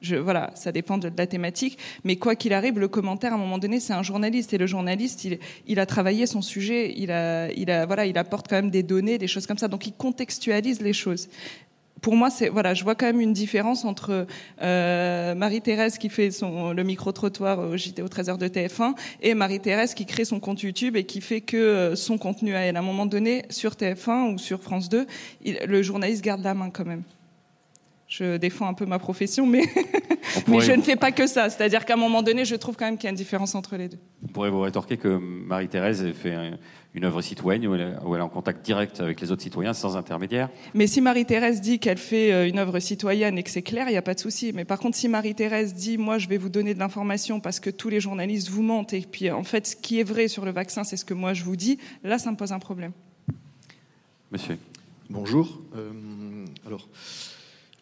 Je, 0.00 0.16
voilà, 0.16 0.50
ça 0.54 0.72
dépend 0.72 0.98
de, 0.98 1.10
la 1.16 1.26
thématique. 1.26 1.78
Mais 2.04 2.16
quoi 2.16 2.36
qu'il 2.36 2.52
arrive, 2.52 2.78
le 2.78 2.88
commentaire, 2.88 3.32
à 3.32 3.36
un 3.36 3.38
moment 3.38 3.58
donné, 3.58 3.80
c'est 3.80 3.92
un 3.92 4.02
journaliste. 4.02 4.52
Et 4.52 4.58
le 4.58 4.66
journaliste, 4.66 5.26
il, 5.66 5.80
a 5.80 5.86
travaillé 5.86 6.26
son 6.26 6.42
sujet, 6.42 6.94
il, 6.96 7.10
a, 7.10 7.86
voilà, 7.86 8.06
il 8.06 8.16
apporte 8.18 8.48
quand 8.48 8.56
même 8.56 8.70
des 8.70 8.82
données, 8.82 9.18
des 9.18 9.28
choses 9.28 9.46
comme 9.46 9.58
ça. 9.58 9.68
Donc 9.68 9.86
il 9.86 9.92
contextualise 9.92 10.80
les 10.80 10.92
choses 10.92 11.28
pour 12.02 12.14
moi, 12.14 12.30
c'est 12.30 12.48
voilà, 12.48 12.74
je 12.74 12.84
vois 12.84 12.94
quand 12.94 13.06
même 13.06 13.20
une 13.20 13.32
différence 13.32 13.84
entre 13.84 14.26
euh, 14.62 15.34
Marie-Thérèse 15.34 15.98
qui 15.98 16.08
fait 16.08 16.30
son 16.30 16.72
le 16.72 16.82
micro 16.84 17.10
trottoir 17.12 17.58
au 17.58 17.76
JT 17.76 18.02
au 18.02 18.08
13h 18.08 18.36
de 18.38 18.48
TF1 18.48 18.94
et 19.22 19.34
Marie-Thérèse 19.34 19.94
qui 19.94 20.04
crée 20.06 20.24
son 20.24 20.38
compte 20.38 20.62
YouTube 20.62 20.96
et 20.96 21.04
qui 21.04 21.20
fait 21.20 21.40
que 21.40 21.56
euh, 21.56 21.96
son 21.96 22.18
contenu 22.18 22.54
à 22.54 22.60
elle. 22.60 22.76
À 22.76 22.80
un 22.80 22.82
moment 22.82 23.06
donné, 23.06 23.44
sur 23.50 23.72
TF1 23.72 24.34
ou 24.34 24.38
sur 24.38 24.62
France 24.62 24.88
2, 24.88 25.06
il- 25.44 25.58
le 25.66 25.82
journaliste 25.82 26.22
garde 26.22 26.42
la 26.44 26.54
main 26.54 26.70
quand 26.70 26.84
même. 26.84 27.02
Je 28.08 28.36
défends 28.36 28.68
un 28.68 28.74
peu 28.74 28.86
ma 28.86 29.00
profession, 29.00 29.46
mais, 29.46 29.62
mais 30.46 30.60
je 30.60 30.70
ne 30.72 30.82
fais 30.82 30.94
pas 30.94 31.10
que 31.10 31.26
ça. 31.26 31.50
C'est-à-dire 31.50 31.84
qu'à 31.84 31.94
un 31.94 31.96
moment 31.96 32.22
donné, 32.22 32.44
je 32.44 32.54
trouve 32.54 32.76
quand 32.76 32.84
même 32.84 32.96
qu'il 32.98 33.04
y 33.04 33.08
a 33.08 33.10
une 33.10 33.16
différence 33.16 33.56
entre 33.56 33.76
les 33.76 33.88
deux. 33.88 33.98
on 34.22 34.28
pourrait 34.28 34.50
vous 34.50 34.60
rétorquer 34.60 34.96
que 34.96 35.08
Marie-Thérèse 35.18 36.04
ait 36.04 36.12
fait 36.12 36.32
un- 36.34 36.56
une 36.96 37.04
œuvre 37.04 37.20
citoyenne 37.20 37.66
où 37.66 37.74
elle, 37.74 37.80
est- 37.82 38.04
où 38.04 38.14
elle 38.14 38.20
est 38.20 38.24
en 38.24 38.28
contact 38.28 38.64
direct 38.64 39.00
avec 39.00 39.20
les 39.20 39.30
autres 39.30 39.42
citoyens 39.42 39.74
sans 39.74 39.96
intermédiaire. 39.96 40.48
Mais 40.74 40.86
si 40.86 41.00
Marie-Thérèse 41.02 41.60
dit 41.60 41.78
qu'elle 41.78 41.98
fait 41.98 42.32
euh, 42.32 42.48
une 42.48 42.58
œuvre 42.58 42.78
citoyenne 42.80 43.36
et 43.38 43.42
que 43.42 43.50
c'est 43.50 43.60
clair, 43.62 43.86
il 43.88 43.92
n'y 43.92 43.98
a 43.98 44.02
pas 44.02 44.14
de 44.14 44.18
souci. 44.20 44.52
Mais 44.54 44.64
par 44.64 44.78
contre, 44.78 44.96
si 44.96 45.06
Marie-Thérèse 45.08 45.74
dit, 45.74 45.98
moi, 45.98 46.16
je 46.18 46.26
vais 46.26 46.38
vous 46.38 46.48
donner 46.48 46.72
de 46.72 46.78
l'information 46.78 47.38
parce 47.38 47.60
que 47.60 47.68
tous 47.70 47.90
les 47.90 48.00
journalistes 48.00 48.48
vous 48.48 48.62
mentent 48.62 48.94
et 48.94 49.02
puis 49.02 49.30
en 49.30 49.44
fait, 49.44 49.66
ce 49.66 49.76
qui 49.76 50.00
est 50.00 50.04
vrai 50.04 50.26
sur 50.28 50.44
le 50.46 50.50
vaccin, 50.52 50.84
c'est 50.84 50.96
ce 50.96 51.04
que 51.04 51.14
moi 51.14 51.34
je 51.34 51.44
vous 51.44 51.56
dis, 51.56 51.78
là, 52.02 52.18
ça 52.18 52.30
me 52.30 52.36
pose 52.36 52.52
un 52.52 52.58
problème. 52.58 52.92
Monsieur. 54.32 54.56
Bonjour. 55.10 55.60
Euh, 55.76 55.90
alors, 56.66 56.88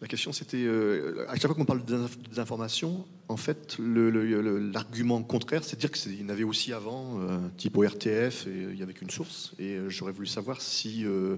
la 0.01 0.07
question 0.07 0.33
c'était, 0.33 0.63
euh, 0.63 1.25
à 1.29 1.35
chaque 1.35 1.47
fois 1.47 1.55
qu'on 1.55 1.65
parle 1.65 1.85
de 1.85 1.97
désinformation, 2.29 3.05
en 3.29 3.37
fait, 3.37 3.77
l'argument 3.79 5.23
contraire, 5.23 5.63
c'est 5.63 5.77
de 5.77 5.81
dire 5.81 5.91
qu'il 5.91 6.21
y 6.21 6.23
en 6.23 6.29
avait 6.29 6.43
aussi 6.43 6.73
avant, 6.73 7.19
euh, 7.21 7.37
type 7.57 7.77
au 7.77 7.83
RTF, 7.83 8.47
et 8.47 8.67
il 8.71 8.77
y 8.77 8.83
avait 8.83 8.93
qu'une 8.93 9.09
source. 9.09 9.53
Et 9.57 9.75
euh, 9.75 9.89
j'aurais 9.89 10.11
voulu 10.11 10.27
savoir 10.27 10.61
si 10.61 11.05
euh, 11.05 11.37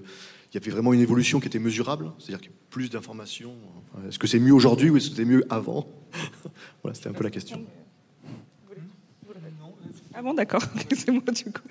il 0.52 0.54
y 0.54 0.62
avait 0.62 0.70
vraiment 0.70 0.92
une 0.92 1.00
évolution 1.00 1.40
qui 1.40 1.46
était 1.46 1.58
mesurable, 1.58 2.10
c'est-à-dire 2.18 2.40
qu'il 2.40 2.50
y 2.50 2.54
a 2.54 2.56
plus 2.70 2.90
d'informations. 2.90 3.54
Est-ce 4.08 4.18
que 4.18 4.26
c'est 4.26 4.40
mieux 4.40 4.52
aujourd'hui 4.52 4.90
ou 4.90 4.96
est-ce 4.96 5.10
que 5.10 5.16
c'était 5.16 5.28
mieux 5.28 5.44
avant? 5.50 5.88
Voilà, 6.82 6.94
c'était 6.94 7.08
un 7.08 7.12
peu 7.12 7.24
la 7.24 7.30
question. 7.30 7.64
Ah 10.18 10.22
bon, 10.22 10.34
d'accord, 10.34 10.64
c'est 10.96 11.12
moi 11.12 11.22
du 11.32 11.44
coup. 11.44 11.62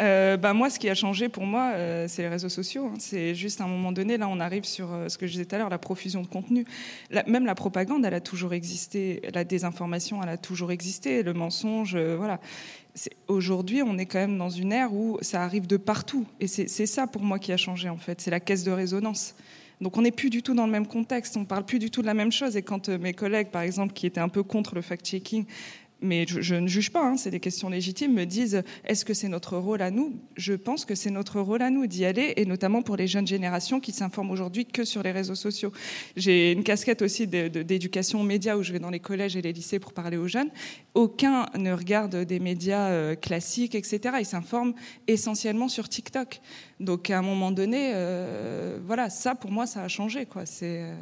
Euh, 0.00 0.36
bah, 0.36 0.52
moi, 0.54 0.70
ce 0.70 0.80
qui 0.80 0.90
a 0.90 0.94
changé 0.96 1.28
pour 1.28 1.46
moi, 1.46 1.70
euh, 1.76 2.06
c'est 2.08 2.22
les 2.22 2.28
réseaux 2.28 2.48
sociaux. 2.48 2.86
Hein. 2.86 2.96
C'est 2.98 3.32
juste 3.32 3.60
à 3.60 3.64
un 3.64 3.68
moment 3.68 3.92
donné, 3.92 4.16
là, 4.16 4.26
on 4.26 4.40
arrive 4.40 4.64
sur 4.64 4.92
euh, 4.92 5.08
ce 5.08 5.16
que 5.16 5.28
je 5.28 5.32
disais 5.34 5.44
tout 5.44 5.54
à 5.54 5.58
l'heure, 5.58 5.68
la 5.68 5.78
profusion 5.78 6.20
de 6.20 6.26
contenu. 6.26 6.64
même 7.28 7.46
la 7.46 7.54
propagande, 7.54 8.04
elle 8.04 8.14
a 8.14 8.20
toujours 8.20 8.54
existé. 8.54 9.22
La 9.32 9.44
désinformation, 9.44 10.20
elle 10.20 10.30
a 10.30 10.36
toujours 10.36 10.72
existé. 10.72 11.22
Le 11.22 11.32
mensonge, 11.32 11.96
voilà. 11.96 12.40
Aujourd'hui, 13.28 13.82
on 13.82 13.96
est 13.98 14.06
quand 14.06 14.18
même 14.18 14.36
dans 14.36 14.50
une 14.50 14.72
ère 14.72 14.92
où 14.92 15.18
ça 15.20 15.44
arrive 15.44 15.68
de 15.68 15.76
partout. 15.76 16.26
Et 16.40 16.48
c'est 16.48 16.86
ça 16.86 17.06
pour 17.06 17.22
moi 17.22 17.38
qui 17.38 17.52
a 17.52 17.56
changé, 17.56 17.88
en 17.88 17.98
fait. 17.98 18.20
C'est 18.20 18.32
la 18.32 18.40
caisse 18.40 18.64
de 18.64 18.72
résonance. 18.72 19.36
Donc 19.80 19.96
on 19.96 20.02
n'est 20.02 20.12
plus 20.12 20.30
du 20.30 20.42
tout 20.44 20.54
dans 20.54 20.66
le 20.66 20.70
même 20.70 20.86
contexte, 20.86 21.36
on 21.36 21.44
parle 21.44 21.64
plus 21.64 21.80
du 21.80 21.90
tout 21.90 22.02
de 22.02 22.06
la 22.06 22.14
même 22.14 22.30
chose. 22.30 22.56
Et 22.56 22.62
quand 22.62 22.88
mes 22.88 23.14
collègues, 23.14 23.48
par 23.48 23.62
exemple, 23.62 23.92
qui 23.92 24.06
étaient 24.06 24.20
un 24.20 24.28
peu 24.28 24.44
contre 24.44 24.76
le 24.76 24.80
fact-checking, 24.80 25.44
mais 26.02 26.26
je, 26.26 26.54
ne 26.54 26.66
juge 26.66 26.90
pas, 26.90 27.04
hein, 27.04 27.16
c'est 27.16 27.30
des 27.30 27.40
questions 27.40 27.68
légitimes, 27.68 28.12
me 28.12 28.24
disent 28.24 28.62
est-ce 28.84 29.04
que 29.04 29.14
c'est 29.14 29.28
notre 29.28 29.56
rôle 29.56 29.82
à 29.82 29.90
nous? 29.90 30.14
Je 30.36 30.54
pense 30.54 30.84
que 30.84 30.94
c'est 30.94 31.10
notre 31.10 31.40
rôle 31.40 31.62
à 31.62 31.70
nous 31.70 31.86
d'y 31.86 32.04
aller, 32.04 32.34
et 32.36 32.44
notamment 32.44 32.82
pour 32.82 32.96
les 32.96 33.06
jeunes 33.06 33.26
générations 33.26 33.80
qui 33.80 33.92
s'informent 33.92 34.30
aujourd'hui 34.30 34.66
que 34.66 34.84
sur 34.84 35.02
les 35.02 35.12
réseaux 35.12 35.34
sociaux. 35.34 35.72
J'ai 36.16 36.52
une 36.52 36.64
casquette 36.64 37.02
aussi 37.02 37.26
d'éducation 37.26 38.20
aux 38.20 38.24
médias 38.24 38.56
où 38.56 38.62
je 38.62 38.72
vais 38.72 38.78
dans 38.78 38.90
les 38.90 39.00
collèges 39.00 39.36
et 39.36 39.42
les 39.42 39.52
lycées 39.52 39.78
pour 39.78 39.92
parler 39.92 40.16
aux 40.16 40.28
jeunes. 40.28 40.50
Aucun 40.94 41.46
ne 41.56 41.72
regarde 41.72 42.16
des 42.16 42.40
médias 42.40 42.88
euh, 42.88 43.14
classiques, 43.14 43.74
etc. 43.74 44.16
Ils 44.18 44.26
s'informent 44.26 44.74
essentiellement 45.06 45.68
sur 45.68 45.88
TikTok. 45.88 46.40
Donc 46.80 47.10
à 47.10 47.18
un 47.18 47.22
moment 47.22 47.52
donné, 47.52 47.92
euh, 47.94 48.78
voilà, 48.84 49.08
ça 49.08 49.34
pour 49.34 49.50
moi, 49.50 49.66
ça 49.66 49.82
a 49.82 49.88
changé. 49.88 50.26
Quoi. 50.26 50.44
Euh, 50.62 50.94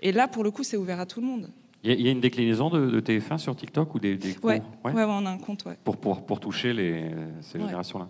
et 0.00 0.12
là, 0.12 0.28
pour 0.28 0.44
le 0.44 0.50
coup, 0.50 0.64
c'est 0.64 0.76
ouvert 0.76 1.00
à 1.00 1.06
tout 1.06 1.20
le 1.20 1.26
monde. 1.26 1.50
Il 1.88 2.00
y, 2.00 2.08
a 2.08 2.10
une 2.10 2.20
déclinaison 2.20 2.68
de, 2.68 3.00
TF1 3.00 3.38
sur 3.38 3.54
TikTok 3.54 3.94
ou 3.94 4.00
des, 4.00 4.16
des 4.16 4.36
ouais. 4.42 4.60
Ouais. 4.84 4.92
on 4.96 5.24
a 5.24 5.30
un 5.30 5.38
compte. 5.38 5.62
Pour, 5.84 5.96
pour, 5.96 6.26
pour, 6.26 6.40
toucher 6.40 6.72
les, 6.72 7.04
ces 7.42 7.60
générations-là. 7.60 8.08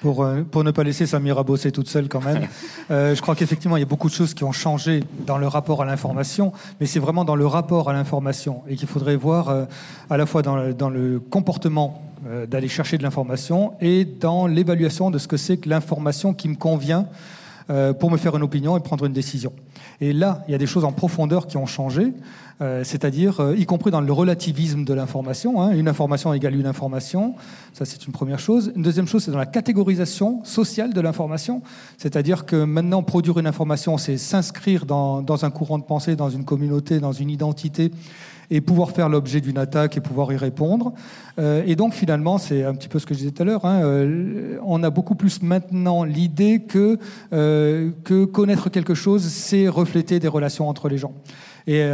Pour, 0.00 0.24
euh, 0.24 0.42
pour 0.44 0.64
ne 0.64 0.70
pas 0.70 0.82
laisser 0.82 1.04
Samira 1.04 1.42
bosser 1.42 1.70
toute 1.70 1.88
seule 1.88 2.08
quand 2.08 2.24
même, 2.24 2.48
euh, 2.90 3.14
je 3.14 3.20
crois 3.20 3.34
qu'effectivement, 3.34 3.76
il 3.76 3.80
y 3.80 3.82
a 3.82 3.86
beaucoup 3.86 4.08
de 4.08 4.14
choses 4.14 4.32
qui 4.32 4.44
ont 4.44 4.52
changé 4.52 5.04
dans 5.26 5.36
le 5.36 5.46
rapport 5.46 5.82
à 5.82 5.84
l'information, 5.84 6.52
mais 6.80 6.86
c'est 6.86 7.00
vraiment 7.00 7.26
dans 7.26 7.36
le 7.36 7.46
rapport 7.46 7.90
à 7.90 7.92
l'information 7.92 8.62
et 8.66 8.76
qu'il 8.76 8.88
faudrait 8.88 9.16
voir 9.16 9.50
euh, 9.50 9.64
à 10.08 10.16
la 10.16 10.24
fois 10.24 10.40
dans 10.40 10.56
le, 10.56 10.72
dans 10.72 10.90
le 10.90 11.20
comportement 11.20 12.02
d'aller 12.48 12.66
chercher 12.66 12.98
de 12.98 13.04
l'information 13.04 13.74
et 13.80 14.04
dans 14.04 14.48
l'évaluation 14.48 15.12
de 15.12 15.18
ce 15.18 15.28
que 15.28 15.36
c'est 15.36 15.58
que 15.58 15.68
l'information 15.68 16.34
qui 16.34 16.48
me 16.48 16.56
convient 16.56 17.06
pour 18.00 18.10
me 18.10 18.16
faire 18.16 18.36
une 18.36 18.42
opinion 18.42 18.76
et 18.76 18.80
prendre 18.80 19.04
une 19.04 19.12
décision. 19.12 19.52
Et 20.00 20.12
là, 20.12 20.42
il 20.48 20.52
y 20.52 20.54
a 20.54 20.58
des 20.58 20.66
choses 20.66 20.84
en 20.84 20.90
profondeur 20.90 21.46
qui 21.46 21.56
ont 21.56 21.66
changé. 21.66 22.12
Euh, 22.60 22.82
c'est-à-dire 22.82 23.38
euh, 23.38 23.56
y 23.56 23.66
compris 23.66 23.92
dans 23.92 24.00
le 24.00 24.12
relativisme 24.12 24.84
de 24.84 24.92
l'information. 24.92 25.62
Hein. 25.62 25.70
une 25.70 25.86
information 25.86 26.34
égale 26.34 26.56
une 26.56 26.66
information, 26.66 27.36
ça 27.72 27.84
c'est 27.84 28.04
une 28.04 28.12
première 28.12 28.40
chose. 28.40 28.72
Une 28.74 28.82
deuxième 28.82 29.06
chose, 29.06 29.22
c'est 29.22 29.30
dans 29.30 29.38
la 29.38 29.46
catégorisation 29.46 30.42
sociale 30.44 30.92
de 30.92 31.00
l'information, 31.00 31.62
c'est-à-dire 31.98 32.46
que 32.46 32.64
maintenant 32.64 33.04
produire 33.04 33.38
une 33.38 33.46
information, 33.46 33.96
c'est 33.96 34.16
s'inscrire 34.16 34.86
dans, 34.86 35.44
un 35.44 35.50
courant 35.50 35.78
de 35.78 35.84
pensée, 35.84 36.16
dans 36.16 36.30
une 36.30 36.44
communauté, 36.44 36.98
dans 36.98 37.12
une 37.12 37.30
identité 37.30 37.92
et 38.50 38.60
pouvoir 38.60 38.90
faire 38.90 39.08
l'objet 39.08 39.40
d'une 39.40 39.58
attaque 39.58 39.96
et 39.96 40.00
pouvoir 40.00 40.32
y 40.32 40.36
répondre. 40.36 40.94
Euh, 41.38 41.62
et 41.66 41.76
donc 41.76 41.92
finalement, 41.92 42.38
c'est 42.38 42.64
un 42.64 42.74
petit 42.74 42.88
peu 42.88 42.98
ce 42.98 43.06
que 43.06 43.14
je 43.14 43.20
disais 43.20 43.30
tout 43.30 43.42
à 43.42 43.44
l'heure, 43.44 43.64
hein, 43.66 43.82
on 44.64 44.82
a 44.82 44.90
beaucoup 44.90 45.14
plus 45.14 45.42
maintenant 45.42 46.02
l'idée 46.02 46.60
que, 46.60 46.98
connaître 48.24 48.68
quelque 48.68 48.94
chose, 48.94 49.22
c'est 49.22 49.68
refléter 49.68 50.18
des 50.18 50.28
relations 50.28 50.68
entre 50.68 50.88
les 50.88 50.98
gens. 50.98 51.12
Et 51.68 51.86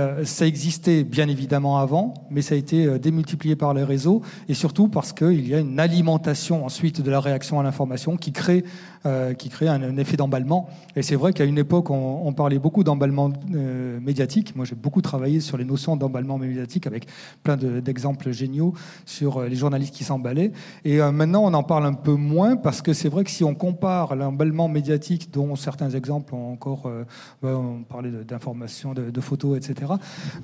existait 0.54 1.02
bien 1.02 1.28
évidemment 1.28 1.78
avant, 1.78 2.14
mais 2.30 2.40
ça 2.40 2.54
a 2.54 2.58
été 2.58 2.86
euh, 2.86 2.98
démultiplié 3.00 3.56
par 3.56 3.74
les 3.74 3.82
réseaux, 3.82 4.22
et 4.48 4.54
surtout 4.54 4.86
parce 4.86 5.12
qu'il 5.12 5.48
y 5.48 5.52
a 5.52 5.58
une 5.58 5.80
alimentation 5.80 6.64
ensuite 6.64 7.02
de 7.02 7.10
la 7.10 7.18
réaction 7.18 7.58
à 7.58 7.64
l'information 7.64 8.16
qui 8.16 8.30
crée, 8.30 8.62
euh, 9.06 9.34
qui 9.34 9.48
crée 9.48 9.68
un, 9.68 9.96
effet 9.96 10.16
d'emballement. 10.16 10.68
Et 10.96 11.02
c'est 11.02 11.16
vrai 11.16 11.32
qu'à 11.32 11.44
une 11.44 11.58
époque, 11.58 11.90
on, 11.90 12.22
on 12.24 12.32
parlait 12.32 12.58
beaucoup 12.58 12.84
d'emballement 12.84 13.32
médiatique. 13.48 14.56
Moi, 14.56 14.64
j'ai 14.64 14.74
beaucoup 14.74 15.02
travaillé 15.02 15.40
sur 15.40 15.56
les 15.56 15.64
notions 15.64 15.96
d'emballement 15.96 16.38
médiatique 16.38 16.86
avec 16.86 17.06
plein 17.42 17.56
d'exemples 17.56 18.32
géniaux 18.32 18.74
sur 19.06 19.42
les 19.42 19.56
journalistes 19.56 19.94
qui 19.94 20.04
s'emballaient. 20.04 20.52
Et 20.84 20.98
maintenant, 21.00 21.44
on 21.44 21.54
en 21.54 21.62
parle 21.62 21.86
un 21.86 21.92
peu 21.92 22.14
moins 22.14 22.56
parce 22.56 22.82
que 22.82 22.92
c'est 22.92 23.08
vrai 23.08 23.24
que 23.24 23.30
si 23.30 23.44
on 23.44 23.54
compare 23.54 24.16
l'emballement 24.16 24.68
médiatique, 24.68 25.30
dont 25.32 25.54
certains 25.56 25.90
exemples 25.90 26.34
ont 26.34 26.52
encore, 26.52 26.90
on 27.42 27.82
parlait 27.88 28.10
d'informations, 28.10 28.94
de, 28.94 29.20
photos, 29.20 29.56
etc., 29.56 29.92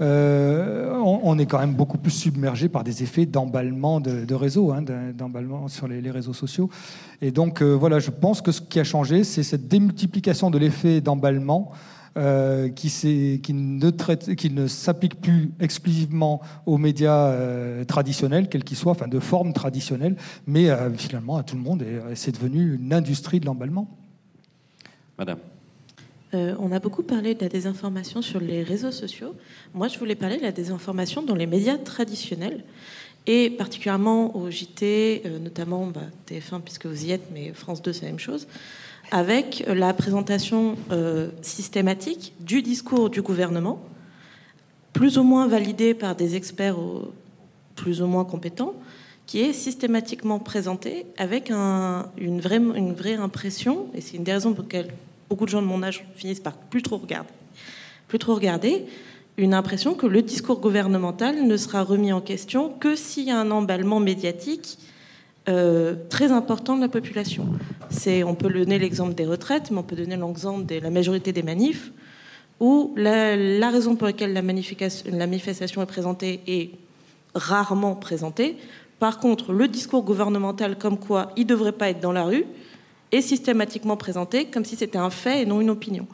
euh, 0.00 0.94
on, 1.02 1.38
est 1.38 1.46
quand 1.46 1.58
même 1.58 1.74
beaucoup 1.74 1.98
plus 1.98 2.10
submergé 2.10 2.68
par 2.68 2.84
des 2.84 3.02
effets 3.02 3.26
d'emballement 3.26 4.00
de, 4.00 4.24
de 4.24 4.34
réseau, 4.34 4.72
hein, 4.72 4.82
d'emballement 5.14 5.68
sur 5.68 5.88
les, 5.88 6.10
réseaux 6.10 6.32
sociaux. 6.32 6.68
Et 7.22 7.30
donc, 7.30 7.62
euh, 7.62 7.74
voilà, 7.74 7.98
je 7.98 8.10
pense 8.10 8.40
que 8.40 8.49
ce 8.52 8.60
qui 8.60 8.80
a 8.80 8.84
changé, 8.84 9.24
c'est 9.24 9.42
cette 9.42 9.68
démultiplication 9.68 10.50
de 10.50 10.58
l'effet 10.58 11.00
d'emballement. 11.00 11.72
Euh, 12.18 12.68
qui, 12.70 12.88
qui, 13.40 13.52
ne, 13.54 14.34
qui 14.34 14.50
ne 14.50 14.66
s'applique 14.66 15.20
plus 15.20 15.52
exclusivement 15.60 16.40
aux 16.66 16.76
médias 16.76 17.32
traditionnels, 17.84 18.48
quels 18.48 18.64
qu'ils 18.64 18.76
soient, 18.76 18.90
enfin 18.90 19.06
de 19.06 19.20
forme 19.20 19.52
traditionnelle, 19.52 20.16
mais 20.44 20.66
finalement 20.96 21.36
à 21.36 21.44
tout 21.44 21.54
le 21.54 21.62
monde. 21.62 21.82
Et 21.82 22.00
c'est 22.16 22.32
devenu 22.32 22.74
une 22.74 22.92
industrie 22.92 23.38
de 23.38 23.46
l'emballement. 23.46 23.96
Madame. 25.20 25.38
Euh, 26.32 26.54
on 26.60 26.70
a 26.70 26.78
beaucoup 26.78 27.02
parlé 27.02 27.34
de 27.34 27.40
la 27.40 27.48
désinformation 27.48 28.22
sur 28.22 28.40
les 28.40 28.62
réseaux 28.62 28.92
sociaux. 28.92 29.34
Moi, 29.74 29.88
je 29.88 29.98
voulais 29.98 30.14
parler 30.14 30.36
de 30.36 30.42
la 30.42 30.52
désinformation 30.52 31.22
dans 31.22 31.34
les 31.34 31.46
médias 31.46 31.76
traditionnels 31.76 32.62
et 33.26 33.50
particulièrement 33.50 34.36
au 34.36 34.50
JT, 34.50 35.22
euh, 35.24 35.38
notamment 35.38 35.86
bah, 35.86 36.02
TF1 36.28 36.60
puisque 36.62 36.86
vous 36.86 37.04
y 37.04 37.12
êtes, 37.12 37.30
mais 37.32 37.52
France 37.52 37.82
2 37.82 37.92
c'est 37.92 38.02
la 38.02 38.08
même 38.08 38.18
chose, 38.18 38.46
avec 39.10 39.64
la 39.66 39.92
présentation 39.92 40.76
euh, 40.92 41.30
systématique 41.42 42.32
du 42.40 42.62
discours 42.62 43.10
du 43.10 43.22
gouvernement, 43.22 43.82
plus 44.92 45.18
ou 45.18 45.22
moins 45.22 45.46
validé 45.46 45.94
par 45.94 46.16
des 46.16 46.36
experts 46.36 46.76
plus 47.76 48.02
ou 48.02 48.06
moins 48.06 48.24
compétents, 48.24 48.74
qui 49.26 49.40
est 49.40 49.52
systématiquement 49.52 50.40
présenté 50.40 51.06
avec 51.16 51.50
une, 51.50 52.40
vraie, 52.40 53.14
impression, 53.14 53.86
et 53.94 54.00
c'est 54.00 54.16
une 54.16 54.24
des 54.24 54.32
raisons 54.32 54.54
pour 54.54 54.64
lesquelles 54.64 54.92
beaucoup 55.28 55.44
de 55.44 55.50
gens 55.50 55.62
de 55.62 55.66
mon 55.66 55.82
âge 55.84 56.04
finissent 56.16 56.40
par 56.40 56.56
plus 56.56 56.82
trop 56.82 56.96
regarder, 56.98 58.86
une 59.36 59.54
impression 59.54 59.94
que 59.94 60.06
le 60.06 60.22
discours 60.22 60.60
gouvernemental 60.60 61.46
ne 61.46 61.56
sera 61.56 61.82
remis 61.82 62.12
en 62.12 62.20
question 62.20 62.68
que 62.68 62.96
s'il 62.96 63.24
y 63.24 63.30
a 63.30 63.38
un 63.38 63.50
emballement 63.50 64.00
médiatique 64.00 64.78
euh, 65.48 65.96
très 66.10 66.32
important 66.32 66.76
de 66.76 66.82
la 66.82 66.88
population. 66.88 67.46
On 68.26 68.34
peut 68.34 68.50
donner 68.50 68.78
l'exemple 68.78 69.14
des 69.14 69.24
retraites, 69.24 69.70
mais 69.70 69.78
on 69.78 69.82
peut 69.82 69.96
donner 69.96 70.16
l'exemple 70.16 70.66
de 70.66 70.78
la 70.78 70.90
majorité 70.90 71.32
des 71.32 71.42
manifs, 71.42 71.90
où 72.60 72.92
la, 72.96 73.70
raison 73.70 73.96
pour 73.96 74.06
laquelle 74.06 74.34
la 74.34 74.42
manifestation 74.42 75.82
est 75.82 75.86
présentée 75.86 76.40
est 76.46 76.70
rarement 77.34 77.94
présentée. 77.94 78.56
Par 78.98 79.18
contre, 79.18 79.52
le 79.52 79.66
discours 79.66 80.02
gouvernemental 80.02 80.76
comme 80.76 80.98
quoi 80.98 81.32
il 81.36 81.44
ne 81.44 81.48
devrait 81.48 81.72
pas 81.72 81.88
être 81.88 82.00
dans 82.00 82.12
la 82.12 82.24
rue, 82.24 82.44
est 83.10 83.22
systématiquement 83.22 83.96
présenté 83.96 84.44
comme 84.44 84.64
si 84.64 84.76
c'était 84.76 84.98
un 84.98 85.10
fait 85.10 85.42
et 85.42 85.46
non 85.46 85.60
une 85.60 85.70
opinion. 85.70 86.06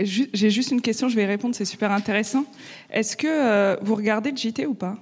J'ai 0.00 0.50
juste 0.50 0.72
une 0.72 0.80
question, 0.80 1.08
je 1.08 1.14
vais 1.14 1.22
y 1.22 1.26
répondre, 1.26 1.54
c'est 1.54 1.64
super 1.64 1.92
intéressant. 1.92 2.44
Est-ce 2.90 3.16
que 3.16 3.28
euh, 3.28 3.76
vous 3.80 3.94
regardez 3.94 4.30
le 4.30 4.36
JT 4.36 4.66
ou 4.66 4.74
pas? 4.74 4.96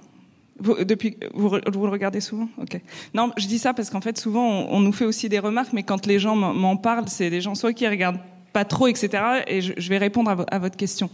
Vous, 0.59 0.83
depuis, 0.83 1.17
vous, 1.33 1.49
vous, 1.49 1.85
le 1.85 1.91
regardez 1.91 2.21
souvent? 2.21 2.47
Ok. 2.61 2.79
Non, 3.13 3.31
je 3.37 3.47
dis 3.47 3.57
ça 3.57 3.73
parce 3.73 3.89
qu'en 3.89 4.01
fait, 4.01 4.17
souvent, 4.19 4.67
on, 4.69 4.79
nous 4.79 4.91
fait 4.91 5.05
aussi 5.05 5.29
des 5.29 5.39
remarques, 5.39 5.73
mais 5.73 5.81
quand 5.81 6.05
les 6.05 6.19
gens 6.19 6.35
m'en 6.35 6.77
parlent, 6.77 7.09
c'est 7.09 7.31
des 7.31 7.41
gens 7.41 7.55
soit 7.55 7.73
qui 7.73 7.87
regardent 7.87 8.19
pas 8.53 8.65
trop, 8.65 8.87
etc. 8.87 9.09
Et 9.47 9.61
je, 9.61 9.89
vais 9.89 9.97
répondre 9.97 10.45
à, 10.47 10.59
votre 10.59 10.77
question. 10.77 11.09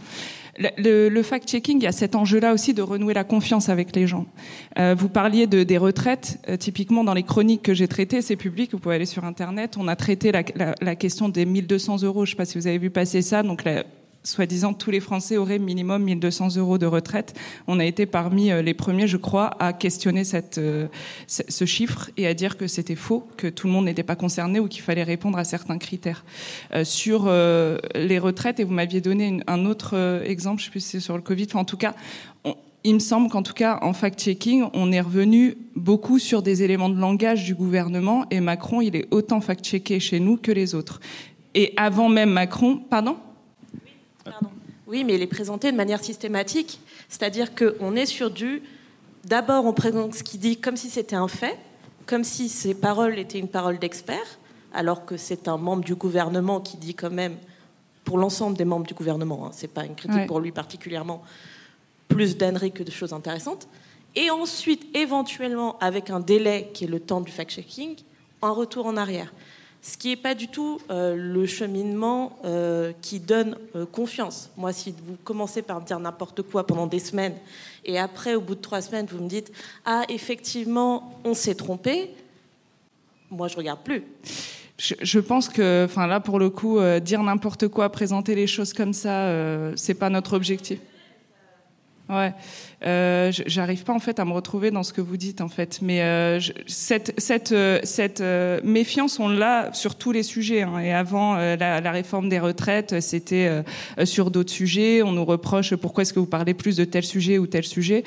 Le, 0.60 1.22
fact-checking, 1.22 1.78
il 1.78 1.84
y 1.84 1.86
a 1.86 1.92
cet 1.92 2.14
enjeu-là 2.14 2.52
aussi 2.52 2.74
de 2.74 2.82
renouer 2.82 3.14
la 3.14 3.24
confiance 3.24 3.68
avec 3.68 3.96
les 3.96 4.06
gens. 4.06 4.26
Euh, 4.78 4.94
vous 4.96 5.08
parliez 5.08 5.46
de, 5.46 5.62
des 5.62 5.78
retraites. 5.78 6.38
Euh, 6.48 6.56
typiquement, 6.56 7.02
dans 7.02 7.14
les 7.14 7.22
chroniques 7.22 7.62
que 7.62 7.72
j'ai 7.72 7.88
traitées, 7.88 8.20
c'est 8.20 8.36
public, 8.36 8.72
vous 8.72 8.78
pouvez 8.78 8.96
aller 8.96 9.06
sur 9.06 9.24
Internet. 9.24 9.76
On 9.78 9.88
a 9.88 9.96
traité 9.96 10.32
la, 10.32 10.42
la, 10.54 10.74
la 10.80 10.96
question 10.96 11.28
des 11.30 11.46
1200 11.46 12.02
euros. 12.02 12.26
Je 12.26 12.30
ne 12.30 12.34
sais 12.34 12.36
pas 12.36 12.44
si 12.44 12.58
vous 12.58 12.66
avez 12.66 12.78
vu 12.78 12.90
passer 12.90 13.22
ça. 13.22 13.42
Donc, 13.42 13.64
la, 13.64 13.84
soi-disant 14.22 14.74
tous 14.74 14.90
les 14.90 15.00
Français 15.00 15.36
auraient 15.36 15.58
minimum 15.58 16.02
1200 16.02 16.56
euros 16.56 16.78
de 16.78 16.86
retraite. 16.86 17.34
On 17.66 17.80
a 17.80 17.84
été 17.84 18.06
parmi 18.06 18.50
euh, 18.50 18.62
les 18.62 18.74
premiers, 18.74 19.06
je 19.06 19.16
crois, 19.16 19.56
à 19.58 19.72
questionner 19.72 20.24
cette, 20.24 20.58
euh, 20.58 20.88
ce 21.26 21.64
chiffre 21.64 22.10
et 22.16 22.26
à 22.26 22.34
dire 22.34 22.56
que 22.56 22.66
c'était 22.66 22.96
faux, 22.96 23.26
que 23.36 23.46
tout 23.46 23.66
le 23.66 23.72
monde 23.72 23.86
n'était 23.86 24.02
pas 24.02 24.16
concerné 24.16 24.60
ou 24.60 24.68
qu'il 24.68 24.82
fallait 24.82 25.02
répondre 25.02 25.38
à 25.38 25.44
certains 25.44 25.78
critères. 25.78 26.24
Euh, 26.74 26.84
sur 26.84 27.30
les 27.30 28.18
retraites, 28.18 28.60
et 28.60 28.64
vous 28.64 28.72
m'aviez 28.72 29.00
donné 29.00 29.40
un 29.46 29.64
autre 29.64 30.22
exemple, 30.24 30.60
je 30.60 30.66
sais 30.66 30.70
plus 30.70 30.80
si 30.80 30.88
c'est 30.90 31.00
sur 31.00 31.16
le 31.16 31.22
Covid, 31.22 31.48
en 31.54 31.64
tout 31.64 31.76
cas, 31.76 31.94
il 32.84 32.94
me 32.94 32.98
semble 32.98 33.28
qu'en 33.28 33.42
tout 33.42 33.52
cas, 33.52 33.78
en 33.82 33.92
fact-checking, 33.92 34.64
on 34.72 34.92
est 34.92 35.00
revenu 35.00 35.56
beaucoup 35.76 36.18
sur 36.18 36.42
des 36.42 36.62
éléments 36.62 36.88
de 36.88 36.98
langage 36.98 37.44
du 37.44 37.54
gouvernement 37.54 38.24
et 38.30 38.40
Macron, 38.40 38.80
il 38.80 38.96
est 38.96 39.06
autant 39.10 39.40
fact-checké 39.40 40.00
chez 40.00 40.20
nous 40.20 40.36
que 40.36 40.52
les 40.52 40.74
autres. 40.74 41.00
Et 41.54 41.72
avant 41.76 42.08
même 42.08 42.30
Macron, 42.30 42.76
pardon? 42.76 43.16
Oui, 44.86 45.04
mais 45.04 45.14
il 45.14 45.22
est 45.22 45.26
présenté 45.26 45.70
de 45.70 45.76
manière 45.76 46.02
systématique. 46.02 46.80
C'est-à-dire 47.08 47.54
qu'on 47.54 47.94
est 47.94 48.06
sur 48.06 48.30
du. 48.30 48.62
D'abord, 49.24 49.66
on 49.66 49.72
présente 49.72 50.14
ce 50.14 50.24
qu'il 50.24 50.40
dit 50.40 50.58
comme 50.58 50.76
si 50.76 50.90
c'était 50.90 51.16
un 51.16 51.28
fait, 51.28 51.58
comme 52.06 52.24
si 52.24 52.48
ses 52.48 52.74
paroles 52.74 53.18
étaient 53.18 53.38
une 53.38 53.48
parole 53.48 53.78
d'expert, 53.78 54.38
alors 54.72 55.04
que 55.04 55.16
c'est 55.16 55.46
un 55.46 55.56
membre 55.56 55.84
du 55.84 55.94
gouvernement 55.94 56.60
qui 56.60 56.76
dit 56.76 56.94
quand 56.94 57.10
même, 57.10 57.36
pour 58.04 58.18
l'ensemble 58.18 58.56
des 58.56 58.64
membres 58.64 58.86
du 58.86 58.94
gouvernement, 58.94 59.46
hein, 59.46 59.50
c'est 59.52 59.68
pas 59.68 59.84
une 59.84 59.94
critique 59.94 60.26
pour 60.26 60.40
lui 60.40 60.52
particulièrement, 60.52 61.22
plus 62.08 62.36
d'âneries 62.36 62.72
que 62.72 62.82
de 62.82 62.90
choses 62.90 63.12
intéressantes. 63.12 63.68
Et 64.16 64.30
ensuite, 64.30 64.84
éventuellement, 64.96 65.78
avec 65.78 66.10
un 66.10 66.18
délai 66.18 66.70
qui 66.74 66.84
est 66.84 66.88
le 66.88 66.98
temps 66.98 67.20
du 67.20 67.30
fact-checking, 67.30 67.96
un 68.42 68.50
retour 68.50 68.86
en 68.86 68.96
arrière. 68.96 69.32
Ce 69.82 69.96
qui 69.96 70.08
n'est 70.08 70.16
pas 70.16 70.34
du 70.34 70.48
tout 70.48 70.78
euh, 70.90 71.16
le 71.16 71.46
cheminement 71.46 72.38
euh, 72.44 72.92
qui 73.00 73.18
donne 73.18 73.56
euh, 73.74 73.86
confiance. 73.86 74.50
Moi, 74.58 74.74
si 74.74 74.94
vous 75.06 75.16
commencez 75.24 75.62
par 75.62 75.80
dire 75.80 75.98
n'importe 75.98 76.42
quoi 76.42 76.66
pendant 76.66 76.86
des 76.86 76.98
semaines, 76.98 77.34
et 77.86 77.98
après, 77.98 78.34
au 78.34 78.42
bout 78.42 78.54
de 78.54 78.60
trois 78.60 78.82
semaines, 78.82 79.06
vous 79.10 79.22
me 79.22 79.28
dites 79.28 79.50
Ah, 79.86 80.02
effectivement, 80.10 81.18
on 81.24 81.32
s'est 81.32 81.54
trompé, 81.54 82.10
moi, 83.30 83.48
je 83.48 83.56
regarde 83.56 83.80
plus. 83.82 84.02
Je, 84.76 85.18
pense 85.18 85.48
que, 85.48 85.84
enfin 85.84 86.06
là, 86.06 86.20
pour 86.20 86.38
le 86.38 86.48
coup, 86.48 86.78
dire 87.02 87.22
n'importe 87.22 87.68
quoi, 87.68 87.90
présenter 87.90 88.34
les 88.34 88.46
choses 88.46 88.72
comme 88.72 88.94
ça, 88.94 89.30
c'est 89.76 89.94
pas 89.94 90.08
notre 90.08 90.32
objectif. 90.32 90.78
Ouais, 92.10 92.32
euh, 92.84 93.30
j'arrive 93.46 93.84
pas 93.84 93.92
en 93.92 94.00
fait 94.00 94.18
à 94.18 94.24
me 94.24 94.32
retrouver 94.32 94.72
dans 94.72 94.82
ce 94.82 94.92
que 94.92 95.00
vous 95.00 95.16
dites 95.16 95.40
en 95.40 95.48
fait, 95.48 95.78
mais 95.80 96.02
euh, 96.02 96.40
cette 96.66 97.14
cette 97.18 97.52
euh, 97.52 97.78
cette 97.84 98.20
euh, 98.20 98.60
méfiance 98.64 99.20
on 99.20 99.28
l'a 99.28 99.72
sur 99.74 99.94
tous 99.94 100.10
les 100.10 100.24
sujets. 100.24 100.62
Hein. 100.62 100.80
Et 100.80 100.92
avant 100.92 101.36
la, 101.36 101.56
la, 101.80 101.90
réforme 101.92 102.28
des 102.28 102.40
retraites, 102.40 103.00
c'était 103.00 103.62
sur 104.04 104.32
d'autres 104.32 104.52
sujets. 104.52 105.02
On 105.02 105.12
nous 105.12 105.24
reproche 105.24 105.76
pourquoi 105.76 106.02
est-ce 106.02 106.12
que 106.12 106.18
vous 106.18 106.26
parlez 106.26 106.54
plus 106.54 106.76
de 106.76 106.84
tel 106.84 107.04
sujet 107.04 107.38
ou 107.38 107.46
tel 107.46 107.64
sujet 107.64 108.02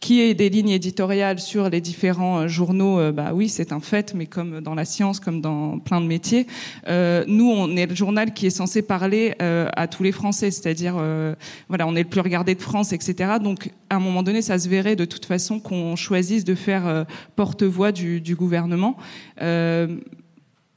qui 0.00 0.22
ait 0.22 0.34
des 0.34 0.48
lignes 0.48 0.70
éditoriales 0.70 1.38
sur 1.38 1.68
les 1.68 1.80
différents 1.80 2.40
euh, 2.40 2.48
journaux, 2.48 2.98
euh, 2.98 3.12
bah 3.12 3.32
oui, 3.34 3.48
c'est 3.48 3.72
un 3.72 3.80
fait, 3.80 4.14
mais 4.14 4.26
comme 4.26 4.60
dans 4.60 4.74
la 4.74 4.86
science, 4.86 5.20
comme 5.20 5.42
dans 5.42 5.78
plein 5.78 6.00
de 6.00 6.06
métiers, 6.06 6.46
euh, 6.88 7.24
nous, 7.28 7.50
on 7.50 7.76
est 7.76 7.86
le 7.86 7.94
journal 7.94 8.32
qui 8.32 8.46
est 8.46 8.50
censé 8.50 8.80
parler 8.80 9.34
euh, 9.42 9.68
à 9.76 9.88
tous 9.88 10.02
les 10.02 10.12
Français, 10.12 10.50
c'est-à-dire, 10.50 10.96
euh, 10.98 11.34
voilà, 11.68 11.86
on 11.86 11.94
est 11.94 12.02
le 12.02 12.08
plus 12.08 12.20
regardé 12.20 12.54
de 12.54 12.62
France, 12.62 12.92
etc. 12.94 13.34
Donc, 13.42 13.70
à 13.90 13.96
un 13.96 14.00
moment 14.00 14.22
donné, 14.22 14.40
ça 14.40 14.58
se 14.58 14.68
verrait 14.68 14.96
de 14.96 15.04
toute 15.04 15.26
façon 15.26 15.60
qu'on 15.60 15.96
choisisse 15.96 16.44
de 16.44 16.54
faire 16.54 17.04
porte-voix 17.36 17.92
du, 17.92 18.20
du, 18.20 18.34
gouvernement 18.36 18.96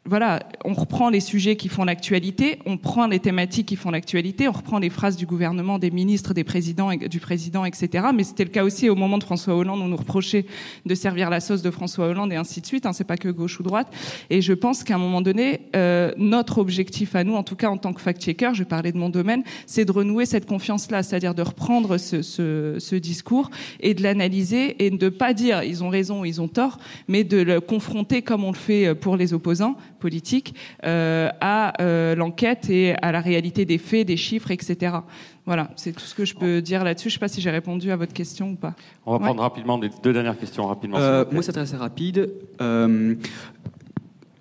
voilà, 0.05 0.41
on 0.65 0.73
reprend 0.73 1.09
les 1.09 1.21
sujets 1.21 1.55
qui 1.55 1.69
font 1.69 1.85
l'actualité, 1.85 2.59
on 2.65 2.75
prend 2.75 3.07
les 3.07 3.19
thématiques 3.19 3.67
qui 3.67 3.77
font 3.77 3.89
l'actualité, 3.89 4.49
on 4.49 4.51
reprend 4.51 4.77
les 4.77 4.89
phrases 4.89 5.15
du 5.15 5.25
gouvernement, 5.25 5.79
des 5.79 5.91
ministres, 5.91 6.33
des 6.33 6.43
présidents, 6.43 6.93
du 6.93 7.21
président, 7.21 7.63
etc. 7.63 8.07
Mais 8.13 8.25
c'était 8.25 8.43
le 8.43 8.49
cas 8.49 8.65
aussi 8.65 8.89
au 8.89 8.95
moment 8.95 9.17
de 9.17 9.23
François 9.23 9.55
Hollande, 9.55 9.79
on 9.81 9.87
nous 9.87 9.95
reprochait 9.95 10.45
de 10.85 10.93
servir 10.93 11.29
la 11.29 11.39
sauce 11.39 11.61
de 11.61 11.71
François 11.71 12.07
Hollande 12.07 12.33
et 12.33 12.35
ainsi 12.35 12.59
de 12.59 12.65
suite. 12.65 12.85
Hein, 12.85 12.91
c'est 12.91 13.05
pas 13.05 13.15
que 13.15 13.29
gauche 13.29 13.61
ou 13.61 13.63
droite. 13.63 13.87
Et 14.29 14.41
je 14.41 14.51
pense 14.51 14.83
qu'à 14.83 14.95
un 14.95 14.97
moment 14.97 15.21
donné, 15.21 15.61
euh, 15.73 16.11
notre 16.17 16.57
objectif 16.57 17.15
à 17.15 17.23
nous, 17.23 17.35
en 17.35 17.43
tout 17.43 17.55
cas 17.55 17.69
en 17.69 17.77
tant 17.77 17.93
que 17.93 18.01
fact-checker, 18.01 18.51
je 18.53 18.63
parler 18.63 18.91
de 18.91 18.97
mon 18.97 19.09
domaine, 19.09 19.43
c'est 19.67 19.85
de 19.85 19.91
renouer 19.91 20.25
cette 20.25 20.45
confiance-là, 20.45 21.03
c'est-à-dire 21.03 21.33
de 21.33 21.43
reprendre 21.43 21.97
ce, 21.97 22.21
ce, 22.21 22.75
ce 22.77 22.95
discours 22.95 23.49
et 23.79 23.93
de 23.93 24.03
l'analyser 24.03 24.85
et 24.85 24.89
de 24.89 25.09
pas 25.09 25.33
dire 25.33 25.63
ils 25.63 25.81
ont 25.81 25.89
raison 25.89 26.21
ou 26.21 26.25
ils 26.25 26.41
ont 26.41 26.49
tort, 26.49 26.77
mais 27.07 27.23
de 27.23 27.37
le 27.37 27.61
confronter 27.61 28.21
comme 28.21 28.43
on 28.43 28.51
le 28.51 28.57
fait 28.57 28.95
pour 28.95 29.15
les 29.15 29.33
opposants 29.33 29.77
politique 30.03 30.53
euh, 30.83 31.29
à 31.39 31.81
euh, 31.81 32.13
l'enquête 32.13 32.69
et 32.69 32.93
à 33.01 33.13
la 33.13 33.21
réalité 33.21 33.63
des 33.63 33.77
faits, 33.77 34.05
des 34.05 34.17
chiffres, 34.17 34.51
etc. 34.51 34.97
Voilà, 35.45 35.69
c'est 35.77 35.93
tout 35.93 36.03
ce 36.03 36.13
que 36.13 36.25
je 36.25 36.35
peux 36.35 36.61
dire 36.61 36.83
là-dessus. 36.83 37.09
Je 37.09 37.15
ne 37.15 37.19
sais 37.19 37.19
pas 37.19 37.29
si 37.29 37.39
j'ai 37.39 37.51
répondu 37.51 37.89
à 37.89 37.95
votre 37.95 38.11
question 38.11 38.51
ou 38.51 38.55
pas. 38.55 38.73
On 39.05 39.13
va 39.13 39.19
prendre 39.19 39.41
rapidement 39.41 39.77
des 39.77 39.89
deux 40.03 40.11
dernières 40.11 40.37
questions 40.37 40.67
rapidement. 40.67 40.97
Euh, 40.97 41.23
moi, 41.31 41.41
c'est 41.41 41.57
assez 41.57 41.77
rapide. 41.77 42.29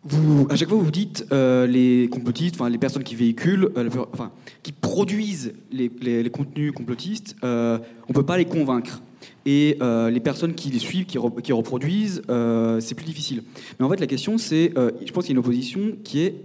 Vous, 0.04 0.48
à 0.50 0.56
chaque 0.56 0.68
fois, 0.68 0.78
vous 0.78 0.90
dites 0.90 1.24
les 1.30 2.08
complotistes, 2.10 2.56
enfin 2.56 2.68
les 2.68 2.78
personnes 2.78 3.04
qui 3.04 3.14
véhiculent, 3.14 3.70
enfin 4.12 4.32
qui 4.64 4.72
produisent 4.72 5.54
les, 5.70 5.92
les, 6.00 6.24
les 6.24 6.30
contenus 6.30 6.72
complotistes, 6.72 7.36
on 7.44 7.46
ne 8.08 8.12
peut 8.12 8.26
pas 8.26 8.36
les 8.36 8.46
convaincre. 8.46 9.00
Et 9.45 9.76
euh, 9.82 10.11
les 10.11 10.20
personnes 10.20 10.55
qui 10.55 10.70
les 10.70 10.78
suivent, 10.78 11.07
qui, 11.07 11.18
qui 11.43 11.53
reproduisent, 11.53 12.22
euh, 12.28 12.80
c'est 12.80 12.95
plus 12.95 13.05
difficile. 13.05 13.43
Mais 13.78 13.84
en 13.84 13.88
fait, 13.88 14.01
la 14.01 14.07
question, 14.07 14.38
c'est, 14.38 14.72
euh, 14.76 14.93
je 15.05 15.12
pense 15.12 15.24
qu'il 15.24 15.34
y 15.34 15.36
a 15.36 15.38
une 15.38 15.45
opposition 15.45 15.97
qui 16.05 16.20
est 16.20 16.36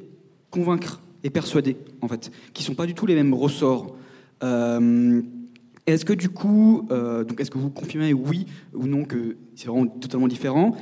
convaincre 0.49 1.01
et 1.23 1.29
persuader, 1.29 1.77
en 2.01 2.07
fait, 2.07 2.31
qui 2.53 2.63
sont 2.63 2.75
pas 2.75 2.85
du 2.85 2.93
tout 2.93 3.05
les 3.05 3.15
mêmes 3.15 3.33
ressorts. 3.33 3.95
est-ce 4.41 6.05
que 6.05 6.13
du 6.13 6.29
coup, 6.29 6.87
donc 6.89 7.39
est-ce 7.39 7.51
que 7.51 7.57
vous 7.57 7.69
confirmez 7.69 8.13
oui 8.13 8.45
ou 8.73 8.87
non 8.87 9.03
que 9.03 9.35
c'est 9.55 9.67
vraiment 9.67 9.87
totalement 9.87 10.27
différent? 10.27 10.77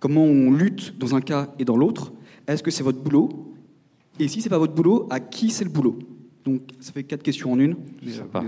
Comment 0.00 0.24
on 0.24 0.50
lutte 0.50 0.98
dans 0.98 1.14
un 1.14 1.20
cas 1.20 1.54
et 1.58 1.64
dans 1.64 1.76
l'autre? 1.76 2.12
Est-ce 2.46 2.62
que 2.62 2.70
c'est 2.70 2.82
votre 2.82 3.00
boulot? 3.00 3.54
Et 4.18 4.28
si 4.28 4.42
c'est 4.42 4.48
pas 4.48 4.58
votre 4.58 4.74
boulot, 4.74 5.06
à 5.10 5.20
qui 5.20 5.50
c'est 5.50 5.64
le 5.64 5.70
boulot? 5.70 5.98
Donc 6.44 6.62
ça 6.80 6.92
fait 6.92 7.04
quatre 7.04 7.22
questions 7.22 7.52
en 7.52 7.58
une. 7.58 7.76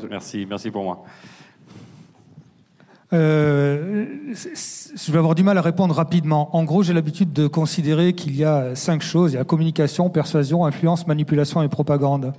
Merci, 0.09 0.47
merci 0.49 0.71
pour 0.71 0.83
moi. 0.83 1.05
Euh, 3.13 4.05
je 4.33 5.13
vais 5.13 5.19
avoir 5.19 5.35
du 5.35 5.43
mal 5.43 5.59
à 5.59 5.63
répondre 5.63 5.95
rapidement. 5.95 6.55
En 6.57 6.65
gros, 6.65 6.83
j'ai 6.83 6.93
l'habitude 6.93 7.33
de 7.33 7.47
considérer 7.49 8.13
qu'il 8.13 8.37
y 8.37 8.45
a 8.45 8.75
cinq 8.75 9.03
choses. 9.03 9.33
Il 9.33 9.37
y 9.37 9.39
a 9.39 9.45
communication, 9.45 10.11
persuasion, 10.11 10.65
influence, 10.65 11.07
manipulation 11.07 11.63
et 11.63 11.69
propagande. 11.69 12.33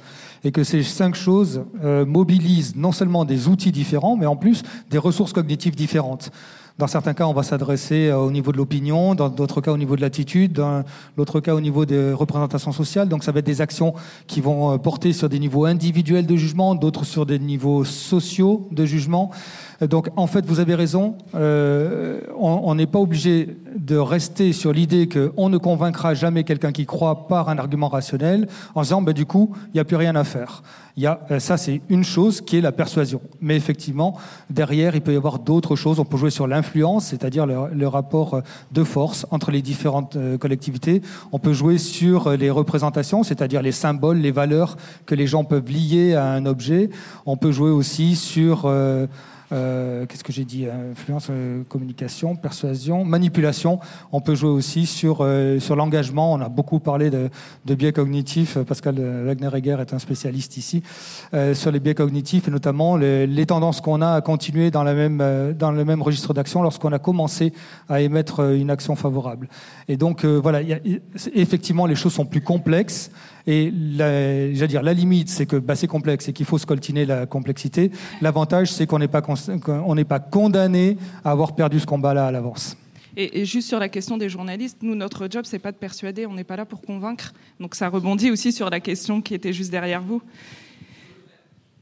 Et 0.43 0.51
que 0.51 0.63
ces 0.63 0.83
cinq 0.83 1.15
choses 1.15 1.63
euh, 1.83 2.05
mobilisent 2.05 2.75
non 2.75 2.91
seulement 2.91 3.25
des 3.25 3.47
outils 3.47 3.71
différents, 3.71 4.15
mais 4.15 4.25
en 4.25 4.35
plus 4.35 4.63
des 4.89 4.97
ressources 4.97 5.33
cognitives 5.33 5.75
différentes. 5.75 6.31
Dans 6.77 6.87
certains 6.87 7.13
cas, 7.13 7.25
on 7.25 7.33
va 7.33 7.43
s'adresser 7.43 8.07
euh, 8.07 8.17
au 8.17 8.31
niveau 8.31 8.51
de 8.51 8.57
l'opinion, 8.57 9.13
dans 9.13 9.29
d'autres 9.29 9.61
cas 9.61 9.71
au 9.71 9.77
niveau 9.77 9.95
de 9.95 10.01
l'attitude, 10.01 10.53
dans 10.53 10.83
l'autre 11.17 11.39
cas 11.39 11.53
au 11.53 11.61
niveau 11.61 11.85
des 11.85 12.13
représentations 12.13 12.71
sociales. 12.71 13.09
Donc 13.09 13.23
ça 13.23 13.31
va 13.31 13.39
être 13.39 13.45
des 13.45 13.61
actions 13.61 13.93
qui 14.25 14.41
vont 14.41 14.73
euh, 14.73 14.77
porter 14.77 15.13
sur 15.13 15.29
des 15.29 15.37
niveaux 15.37 15.65
individuels 15.65 16.25
de 16.25 16.35
jugement, 16.35 16.73
d'autres 16.73 17.05
sur 17.05 17.25
des 17.25 17.39
niveaux 17.39 17.83
sociaux 17.83 18.67
de 18.71 18.85
jugement. 18.85 19.31
Donc 19.87 20.09
en 20.15 20.27
fait, 20.27 20.45
vous 20.45 20.59
avez 20.59 20.75
raison, 20.75 21.15
euh, 21.33 22.21
on 22.37 22.75
n'est 22.75 22.85
pas 22.85 22.99
obligé 22.99 23.57
de 23.75 23.97
rester 23.97 24.53
sur 24.53 24.73
l'idée 24.73 25.09
qu'on 25.09 25.49
ne 25.49 25.57
convaincra 25.57 26.13
jamais 26.13 26.43
quelqu'un 26.43 26.71
qui 26.71 26.85
croit 26.85 27.27
par 27.27 27.49
un 27.49 27.57
argument 27.57 27.87
rationnel 27.87 28.47
en 28.75 28.83
disant 28.83 29.01
ben, 29.01 29.13
du 29.13 29.25
coup, 29.25 29.51
il 29.67 29.71
n'y 29.75 29.79
a 29.79 29.83
plus 29.83 29.95
rien 29.95 30.15
à 30.15 30.23
faire. 30.23 30.61
Il 30.97 31.03
y 31.03 31.07
a, 31.07 31.21
euh, 31.31 31.39
ça, 31.39 31.57
c'est 31.57 31.81
une 31.89 32.03
chose 32.03 32.41
qui 32.41 32.57
est 32.57 32.61
la 32.61 32.71
persuasion. 32.71 33.21
Mais 33.39 33.55
effectivement, 33.55 34.17
derrière, 34.49 34.95
il 34.95 35.01
peut 35.01 35.13
y 35.13 35.17
avoir 35.17 35.39
d'autres 35.39 35.75
choses. 35.75 35.99
On 35.99 36.05
peut 36.05 36.17
jouer 36.17 36.29
sur 36.29 36.47
l'influence, 36.47 37.05
c'est-à-dire 37.05 37.45
le, 37.47 37.87
rapport 37.87 38.41
de 38.71 38.83
force 38.83 39.25
entre 39.31 39.51
les 39.51 39.61
différentes 39.61 40.15
euh, 40.15 40.37
collectivités. 40.37 41.01
On 41.31 41.39
peut 41.39 41.53
jouer 41.53 41.77
sur 41.77 42.31
les 42.31 42.49
représentations, 42.51 43.23
c'est-à-dire 43.23 43.61
les 43.61 43.71
symboles, 43.71 44.17
les 44.17 44.31
valeurs 44.31 44.77
que 45.05 45.15
les 45.15 45.27
gens 45.27 45.43
peuvent 45.43 45.69
lier 45.69 46.13
à 46.13 46.31
un 46.31 46.45
objet. 46.45 46.89
On 47.25 47.35
peut 47.35 47.51
jouer 47.51 47.71
aussi 47.71 48.15
sur... 48.15 48.63
Euh, 48.65 49.07
euh, 49.51 50.05
qu'est-ce 50.05 50.23
que 50.23 50.31
j'ai 50.31 50.45
dit 50.45 50.65
Influence, 50.67 51.27
euh, 51.29 51.63
communication, 51.67 52.35
persuasion, 52.35 53.03
manipulation. 53.03 53.79
On 54.11 54.21
peut 54.21 54.35
jouer 54.35 54.49
aussi 54.49 54.85
sur, 54.85 55.19
euh, 55.21 55.59
sur 55.59 55.75
l'engagement. 55.75 56.33
On 56.33 56.41
a 56.41 56.49
beaucoup 56.49 56.79
parlé 56.79 57.09
de, 57.09 57.29
de 57.65 57.75
biais 57.75 57.91
cognitifs. 57.91 58.57
Pascal 58.59 58.95
Wagner-Egger 58.99 59.77
est 59.79 59.93
un 59.93 59.99
spécialiste 59.99 60.57
ici. 60.57 60.83
sur 61.53 61.71
les 61.71 61.79
biais 61.79 61.95
cognitifs 61.95 62.47
et 62.47 62.51
notamment 62.51 62.97
les, 62.97 63.27
les 63.27 63.45
tendances 63.45 63.81
qu'on 63.81 64.01
a 64.01 64.13
à 64.13 64.21
continuer 64.21 64.71
dans, 64.71 64.83
la 64.83 64.93
même, 64.93 65.53
dans 65.57 65.71
le 65.71 65.85
même 65.85 66.01
registre 66.01 66.33
d'action 66.33 66.61
lorsqu'on 66.61 66.91
a 66.91 66.99
commencé 66.99 67.53
à 67.89 68.01
émettre 68.01 68.41
une 68.53 68.69
action 68.69 68.95
favorable. 68.95 69.47
Et 69.87 69.97
donc, 69.97 70.25
voilà, 70.25 70.61
effectivement, 71.33 71.85
les 71.85 71.95
choses 71.95 72.13
sont 72.13 72.25
plus 72.25 72.41
complexes. 72.41 73.11
Et 73.47 73.71
la, 73.71 74.67
dire, 74.67 74.83
la 74.83 74.93
limite, 74.93 75.29
c'est 75.29 75.45
que 75.45 75.55
bah, 75.55 75.75
c'est 75.75 75.87
complexe 75.87 76.27
et 76.27 76.33
qu'il 76.33 76.45
faut 76.45 76.57
scoltiner 76.57 77.05
la 77.05 77.25
complexité. 77.25 77.91
L'avantage, 78.21 78.71
c'est 78.71 78.87
qu'on 78.87 78.99
n'est 78.99 79.07
pas, 79.07 79.21
pas 79.21 80.19
condamné 80.19 80.97
à 81.23 81.31
avoir 81.31 81.55
perdu 81.55 81.79
ce 81.79 81.85
combat-là 81.85 82.27
à 82.27 82.31
l'avance. 82.31 82.77
Et, 83.17 83.45
juste 83.45 83.67
sur 83.67 83.79
la 83.79 83.89
question 83.89 84.17
des 84.17 84.29
journalistes, 84.29 84.77
nous, 84.81 84.95
notre 84.95 85.27
job, 85.29 85.43
c'est 85.45 85.59
pas 85.59 85.71
de 85.71 85.77
persuader, 85.77 86.25
on 86.25 86.33
n'est 86.33 86.43
pas 86.43 86.55
là 86.55 86.65
pour 86.65 86.81
convaincre. 86.81 87.33
Donc 87.59 87.75
ça 87.75 87.89
rebondit 87.89 88.31
aussi 88.31 88.51
sur 88.51 88.69
la 88.69 88.79
question 88.79 89.21
qui 89.21 89.33
était 89.33 89.53
juste 89.53 89.71
derrière 89.71 90.01
vous 90.01 90.21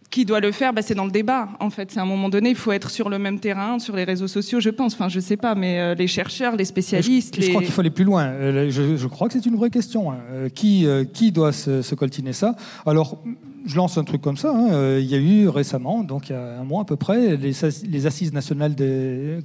qui 0.10 0.26
doit 0.26 0.40
le 0.40 0.52
faire 0.52 0.74
bah, 0.74 0.82
C'est 0.82 0.96
dans 0.96 1.06
le 1.06 1.12
débat, 1.12 1.50
en 1.60 1.70
fait. 1.70 1.92
C'est 1.92 2.00
à 2.00 2.04
un 2.04 2.08
moment 2.08 2.30
donné, 2.30 2.50
il 2.50 2.56
faut 2.56 2.72
être 2.72 2.90
sur 2.90 3.10
le 3.10 3.20
même 3.20 3.40
terrain, 3.40 3.80
sur 3.80 3.96
les 3.96 4.04
réseaux 4.04 4.28
sociaux, 4.28 4.60
je 4.60 4.70
pense. 4.70 4.94
Enfin, 4.94 5.10
je 5.10 5.20
sais 5.20 5.38
pas, 5.38 5.56
mais 5.56 5.80
euh, 5.80 5.96
les 5.96 6.08
chercheurs, 6.08 6.56
les 6.56 6.66
spécialistes. 6.66 7.40
Je, 7.40 7.50
crois 7.50 7.62
qu'il 7.62 7.72
faut 7.72 7.82
aller 7.82 7.90
plus 7.90 8.06
loin. 8.06 8.26
Euh, 8.26 8.70
je, 8.70 9.08
crois 9.08 9.28
que 9.28 9.34
c'est 9.34 9.46
une 9.46 9.56
vraie 9.56 9.70
question. 9.70 10.12
Hein. 10.12 10.18
Euh, 10.32 10.50
qui, 10.50 10.88
qui 11.14 11.32
doit 11.32 11.52
se, 11.52 11.82
se 11.82 11.96
coltiner 11.96 12.34
ça? 12.34 12.56
Alors, 12.86 13.22
je 13.66 13.76
lance 13.76 13.98
un 13.98 14.04
truc 14.04 14.22
comme 14.22 14.38
ça. 14.38 14.52
hein. 14.52 14.70
Euh, 14.72 15.00
Il 15.02 15.10
y 15.10 15.16
a 15.16 15.18
eu 15.18 15.48
récemment, 15.48 16.04
donc 16.04 16.30
il 16.30 16.34
y 16.34 16.36
a 16.36 16.60
un 16.60 16.64
mois 16.64 16.82
à 16.82 16.86
peu 16.86 16.96
près, 16.96 17.38
les, 17.38 18.06
assises 18.06 18.34
nationales 18.34 18.76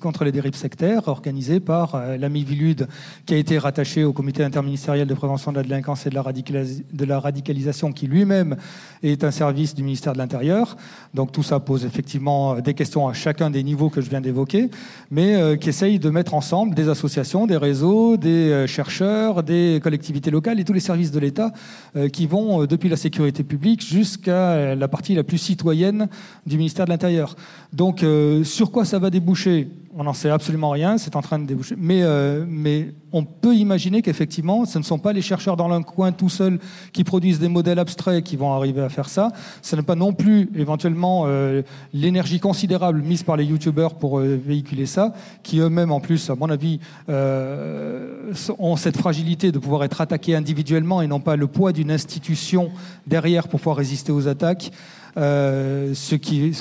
contre 0.00 0.24
les 0.24 0.32
dérives 0.32 0.54
sectaires 0.54 1.08
organisées 1.08 1.60
par 1.60 1.94
euh, 1.94 2.16
l'ami 2.16 2.44
Vilude, 2.44 2.88
qui 3.26 3.34
a 3.34 3.36
été 3.36 3.58
rattaché 3.58 4.04
au 4.04 4.12
comité 4.12 4.44
interministériel 4.44 5.06
de 5.06 5.14
prévention 5.14 5.52
de 5.52 5.56
la 5.56 5.62
délinquance 5.62 6.06
et 6.06 6.10
de 6.10 7.04
la, 7.04 7.20
radicalisation, 7.20 7.92
qui 7.92 8.06
lui-même 8.06 8.56
est 9.02 9.24
un 9.24 9.30
service 9.30 9.74
du 9.74 9.82
ministère 9.82 10.12
de 10.12 10.18
l'Intérieur. 10.18 10.76
Donc 11.12 11.32
tout 11.32 11.42
ça 11.42 11.60
pose 11.60 11.84
effectivement 11.84 12.60
des 12.60 12.74
questions 12.74 13.08
à 13.08 13.12
chacun 13.12 13.50
des 13.50 13.62
niveaux 13.62 13.90
que 13.90 14.00
je 14.00 14.10
viens 14.10 14.20
d'évoquer, 14.20 14.70
mais 15.10 15.34
euh, 15.34 15.56
qui 15.56 15.68
essaye 15.68 15.98
de 15.98 16.10
mettre 16.10 16.34
ensemble 16.34 16.74
des 16.74 16.88
associations, 16.88 17.46
des 17.46 17.56
réseaux, 17.56 18.16
des 18.16 18.50
euh, 18.50 18.66
chercheurs, 18.66 19.42
des 19.42 19.80
collectivités 19.82 20.30
locales 20.30 20.60
et 20.60 20.64
tous 20.64 20.72
les 20.72 20.80
services 20.80 21.10
de 21.10 21.18
l'État 21.18 21.52
euh, 21.96 22.08
qui 22.08 22.26
vont 22.26 22.62
euh, 22.62 22.66
depuis 22.66 22.88
la 22.88 22.96
sécurité 22.96 23.44
publique 23.44 23.82
jusqu'à 24.04 24.52
euh, 24.52 24.74
la 24.74 24.86
partie 24.86 25.14
la 25.14 25.24
plus 25.24 25.38
citoyenne 25.38 26.08
du 26.46 26.56
ministère 26.58 26.84
de 26.84 26.90
l'Intérieur. 26.90 27.36
Donc 27.72 28.02
euh, 28.02 28.44
sur 28.44 28.70
quoi 28.70 28.84
ça 28.84 28.98
va 28.98 29.10
déboucher? 29.10 29.68
On 29.96 30.04
n'en 30.04 30.12
sait 30.12 30.30
absolument 30.30 30.70
rien, 30.70 30.98
c'est 30.98 31.16
en 31.16 31.22
train 31.22 31.38
de 31.38 31.46
déboucher. 31.46 31.74
Mais, 31.78 32.02
euh, 32.02 32.44
mais 32.46 32.92
on 33.14 33.22
peut 33.24 33.54
imaginer 33.54 34.02
qu'effectivement, 34.02 34.64
ce 34.64 34.76
ne 34.76 34.82
sont 34.82 34.98
pas 34.98 35.12
les 35.12 35.22
chercheurs 35.22 35.56
dans 35.56 35.68
leur 35.68 35.86
coin 35.86 36.10
tout 36.10 36.28
seuls 36.28 36.58
qui 36.92 37.04
produisent 37.04 37.38
des 37.38 37.48
modèles 37.48 37.78
abstraits 37.78 38.24
qui 38.24 38.36
vont 38.36 38.52
arriver 38.52 38.82
à 38.82 38.88
faire 38.88 39.08
ça. 39.08 39.30
Ce 39.62 39.76
n'est 39.76 39.82
pas 39.82 39.94
non 39.94 40.12
plus 40.12 40.50
éventuellement 40.56 41.24
euh, 41.26 41.62
l'énergie 41.92 42.40
considérable 42.40 43.00
mise 43.02 43.22
par 43.22 43.36
les 43.36 43.44
youtubeurs 43.44 43.94
pour 43.94 44.18
euh, 44.18 44.36
véhiculer 44.44 44.86
ça, 44.86 45.14
qui 45.44 45.60
eux-mêmes 45.60 45.92
en 45.92 46.00
plus, 46.00 46.28
à 46.28 46.34
mon 46.34 46.50
avis, 46.50 46.80
euh, 47.08 48.32
ont 48.58 48.74
cette 48.74 48.96
fragilité 48.96 49.52
de 49.52 49.60
pouvoir 49.60 49.84
être 49.84 50.00
attaqués 50.00 50.34
individuellement 50.34 51.00
et 51.00 51.06
non 51.06 51.20
pas 51.20 51.36
le 51.36 51.46
poids 51.46 51.72
d'une 51.72 51.92
institution 51.92 52.72
derrière 53.06 53.46
pour 53.46 53.60
pouvoir 53.60 53.76
résister 53.76 54.10
aux 54.10 54.26
attaques. 54.26 54.72
Euh, 55.16 55.94
ce, 55.94 56.16
qui, 56.16 56.52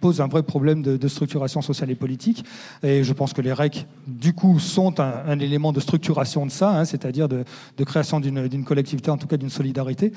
pose 0.00 0.20
un 0.20 0.26
vrai 0.26 0.42
problème 0.42 0.82
de, 0.82 1.08
structuration 1.08 1.62
sociale 1.62 1.90
et 1.90 1.94
politique. 1.94 2.44
Et 2.82 3.02
je 3.02 3.12
pense 3.14 3.32
que 3.32 3.40
les 3.40 3.52
REC, 3.52 3.86
du 4.06 4.34
coup, 4.34 4.58
sont 4.58 5.00
un, 5.00 5.38
élément 5.38 5.72
de 5.72 5.80
structuration 5.80 6.44
de 6.44 6.50
ça, 6.50 6.78
hein, 6.78 6.84
c'est-à-dire 6.84 7.28
de, 7.28 7.44
création 7.84 8.20
d'une 8.20 8.64
collectivité, 8.64 9.10
en 9.10 9.16
tout 9.16 9.26
cas 9.26 9.38
d'une 9.38 9.50
solidarité. 9.50 10.12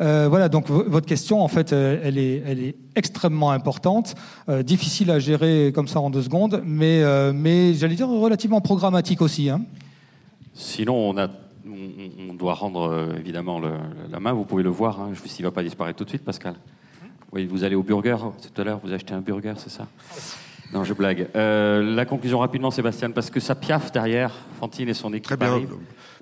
Euh, 0.00 0.28
voilà, 0.28 0.48
donc 0.48 0.68
votre 0.70 1.06
question, 1.06 1.42
en 1.42 1.48
fait, 1.48 1.72
euh, 1.72 2.00
elle 2.04 2.18
est, 2.18 2.76
extrêmement 2.94 3.52
importante, 3.52 4.14
difficile 4.64 5.10
à 5.10 5.18
gérer 5.18 5.72
comme 5.74 5.88
ça 5.88 5.98
en 5.98 6.10
deux 6.10 6.20
secondes, 6.20 6.62
mais, 6.64 7.74
j'allais 7.74 7.94
dire 7.94 8.08
relativement 8.08 8.60
programmatique 8.60 9.22
aussi. 9.22 9.48
Hein. 9.48 9.62
Sinon, 10.52 11.14
on, 11.16 12.34
doit 12.34 12.54
rendre 12.54 13.14
évidemment 13.18 13.60
la 13.60 14.20
main. 14.20 14.32
Vous 14.32 14.44
pouvez 14.44 14.62
le 14.62 14.68
voir. 14.68 15.00
Hein. 15.00 15.12
Je- 15.14 15.42
ne 15.42 15.48
va 15.48 15.52
pas 15.52 15.62
disparaître 15.62 15.96
tout 15.96 16.04
de 16.04 16.10
suite, 16.10 16.24
Pascal. 16.24 16.54
Oui, 17.32 17.46
vous 17.46 17.64
allez 17.64 17.74
au 17.74 17.82
burger 17.82 18.16
tout 18.54 18.60
à 18.60 18.64
l'heure. 18.64 18.80
Vous 18.82 18.92
achetez 18.92 19.14
un 19.14 19.20
burger, 19.20 19.54
c'est 19.56 19.70
ça? 19.70 19.86
Non, 20.72 20.84
je 20.84 20.94
blague. 20.94 21.28
Euh, 21.36 21.82
la 21.94 22.04
conclusion 22.06 22.38
rapidement, 22.38 22.70
Sébastien, 22.70 23.10
parce 23.10 23.30
que 23.30 23.40
ça 23.40 23.54
piaffe 23.54 23.92
derrière. 23.92 24.32
Fantine 24.58 24.88
et 24.88 24.94
son 24.94 25.12
équipe 25.12 25.24
Très 25.24 25.36
bien. 25.36 25.60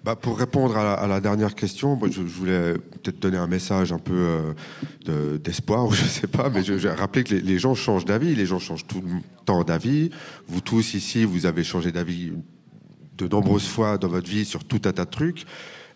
Bah, 0.03 0.17
pour 0.17 0.39
répondre 0.39 0.77
à 0.77 0.83
la, 0.85 0.93
à 0.95 1.07
la 1.07 1.21
dernière 1.21 1.55
question, 1.55 1.95
moi, 1.95 2.09
je, 2.09 2.15
je 2.23 2.23
voulais 2.23 2.73
peut-être 2.73 3.21
donner 3.21 3.37
un 3.37 3.47
message 3.47 3.93
un 3.93 3.99
peu 3.99 4.15
euh, 4.15 4.53
de- 5.05 5.37
d'espoir, 5.37 5.87
ou 5.87 5.93
je 5.95 6.05
sais 6.05 6.27
pas, 6.27 6.49
mais 6.49 6.63
je, 6.63 6.79
je 6.79 6.89
rappeler 6.89 7.23
que 7.23 7.35
les, 7.35 7.41
les 7.43 7.59
gens 7.59 7.75
changent 7.75 8.07
d'avis, 8.07 8.35
les 8.35 8.47
gens 8.47 8.59
changent 8.59 8.87
tout 8.87 9.03
le 9.03 9.21
temps 9.45 9.63
d'avis. 9.63 10.11
Vous 10.49 10.61
tous 10.63 10.95
ici, 10.95 11.25
vous 11.25 11.45
avez 11.45 11.63
changé 11.65 11.93
d'avis 11.93 12.33
de 13.19 13.29
nombreuses 13.29 13.69
fois 13.69 13.99
dans 13.99 14.09
votre 14.09 14.29
vie 14.31 14.45
sur 14.47 14.65
tout 14.65 14.81
un 14.87 14.93
tas 14.93 15.05
de 15.05 15.11
trucs, 15.11 15.45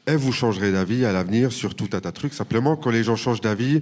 et 0.07 0.17
vous 0.17 0.33
changerez 0.33 0.71
d'avis 0.71 1.07
à 1.07 1.13
l'avenir 1.13 1.51
sur 1.51 1.75
tout 1.75 1.89
un 1.95 2.01
tas 2.01 2.11
de 2.11 2.15
trucs. 2.15 2.35
Simplement, 2.35 2.77
quand 2.77 2.91
les 2.91 3.03
gens 3.05 3.17
changent 3.17 3.41
d'avis, 3.41 3.81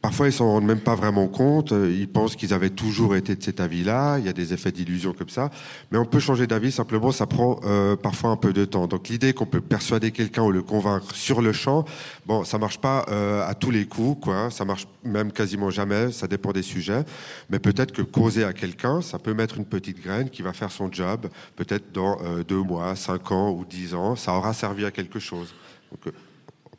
Parfois, 0.00 0.28
ils 0.28 0.32
s'en 0.32 0.46
rendent 0.46 0.64
même 0.64 0.80
pas 0.80 0.94
vraiment 0.94 1.26
compte. 1.26 1.72
euh, 1.72 1.92
Ils 1.92 2.08
pensent 2.08 2.36
qu'ils 2.36 2.54
avaient 2.54 2.70
toujours 2.70 3.16
été 3.16 3.34
de 3.34 3.42
cet 3.42 3.58
avis-là. 3.58 4.18
Il 4.20 4.26
y 4.26 4.28
a 4.28 4.32
des 4.32 4.54
effets 4.54 4.70
d'illusion 4.70 5.12
comme 5.12 5.28
ça. 5.28 5.50
Mais 5.90 5.98
on 5.98 6.04
peut 6.04 6.20
changer 6.20 6.46
d'avis. 6.46 6.70
Simplement, 6.70 7.10
ça 7.10 7.26
prend 7.26 7.58
euh, 7.64 7.96
parfois 7.96 8.30
un 8.30 8.36
peu 8.36 8.52
de 8.52 8.64
temps. 8.64 8.86
Donc, 8.86 9.08
l'idée 9.08 9.32
qu'on 9.32 9.44
peut 9.44 9.60
persuader 9.60 10.12
quelqu'un 10.12 10.44
ou 10.44 10.52
le 10.52 10.62
convaincre 10.62 11.16
sur 11.16 11.42
le 11.42 11.52
champ, 11.52 11.84
bon, 12.26 12.44
ça 12.44 12.58
marche 12.58 12.78
pas 12.78 13.06
euh, 13.08 13.44
à 13.48 13.54
tous 13.54 13.72
les 13.72 13.86
coups, 13.86 14.24
quoi. 14.24 14.36
hein. 14.36 14.50
Ça 14.50 14.64
marche 14.64 14.86
même 15.02 15.32
quasiment 15.32 15.68
jamais. 15.70 16.12
Ça 16.12 16.28
dépend 16.28 16.52
des 16.52 16.62
sujets. 16.62 17.04
Mais 17.50 17.58
peut-être 17.58 17.90
que 17.90 18.02
causer 18.02 18.44
à 18.44 18.52
quelqu'un, 18.52 19.02
ça 19.02 19.18
peut 19.18 19.34
mettre 19.34 19.58
une 19.58 19.66
petite 19.66 20.00
graine 20.00 20.30
qui 20.30 20.42
va 20.42 20.52
faire 20.52 20.70
son 20.70 20.92
job. 20.92 21.26
Peut-être 21.56 21.92
dans 21.92 22.18
deux 22.46 22.62
mois, 22.62 22.94
cinq 22.94 23.32
ans 23.32 23.50
ou 23.50 23.64
dix 23.68 23.94
ans, 23.94 24.14
ça 24.14 24.32
aura 24.32 24.52
servi 24.52 24.84
à 24.84 24.92
quelque 24.92 25.18
chose. 25.18 25.54
On 25.92 25.96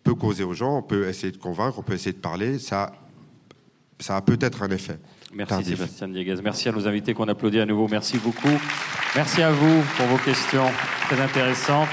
peut 0.01 0.15
causer 0.15 0.45
aux 0.45 0.53
gens, 0.53 0.77
on 0.77 0.81
peut 0.81 1.07
essayer 1.09 1.33
de 1.33 1.37
convaincre, 1.37 1.77
on 1.77 1.83
peut 1.83 1.93
essayer 1.93 2.13
de 2.13 2.17
parler. 2.17 2.57
Ça, 2.59 2.93
ça 3.99 4.15
a 4.15 4.21
peut-être 4.21 4.63
un 4.63 4.69
effet. 4.69 4.99
Merci. 5.33 5.63
Sébastien 5.63 6.07
Dieguez. 6.07 6.35
Merci 6.43 6.69
à 6.69 6.71
nos 6.71 6.87
invités 6.87 7.13
qu'on 7.13 7.27
applaudit 7.27 7.59
à 7.59 7.65
nouveau. 7.65 7.87
Merci 7.87 8.17
beaucoup. 8.17 8.57
Merci 9.15 9.41
à 9.41 9.51
vous 9.51 9.83
pour 9.97 10.05
vos 10.07 10.17
questions 10.17 10.65
très 11.07 11.21
intéressantes. 11.21 11.89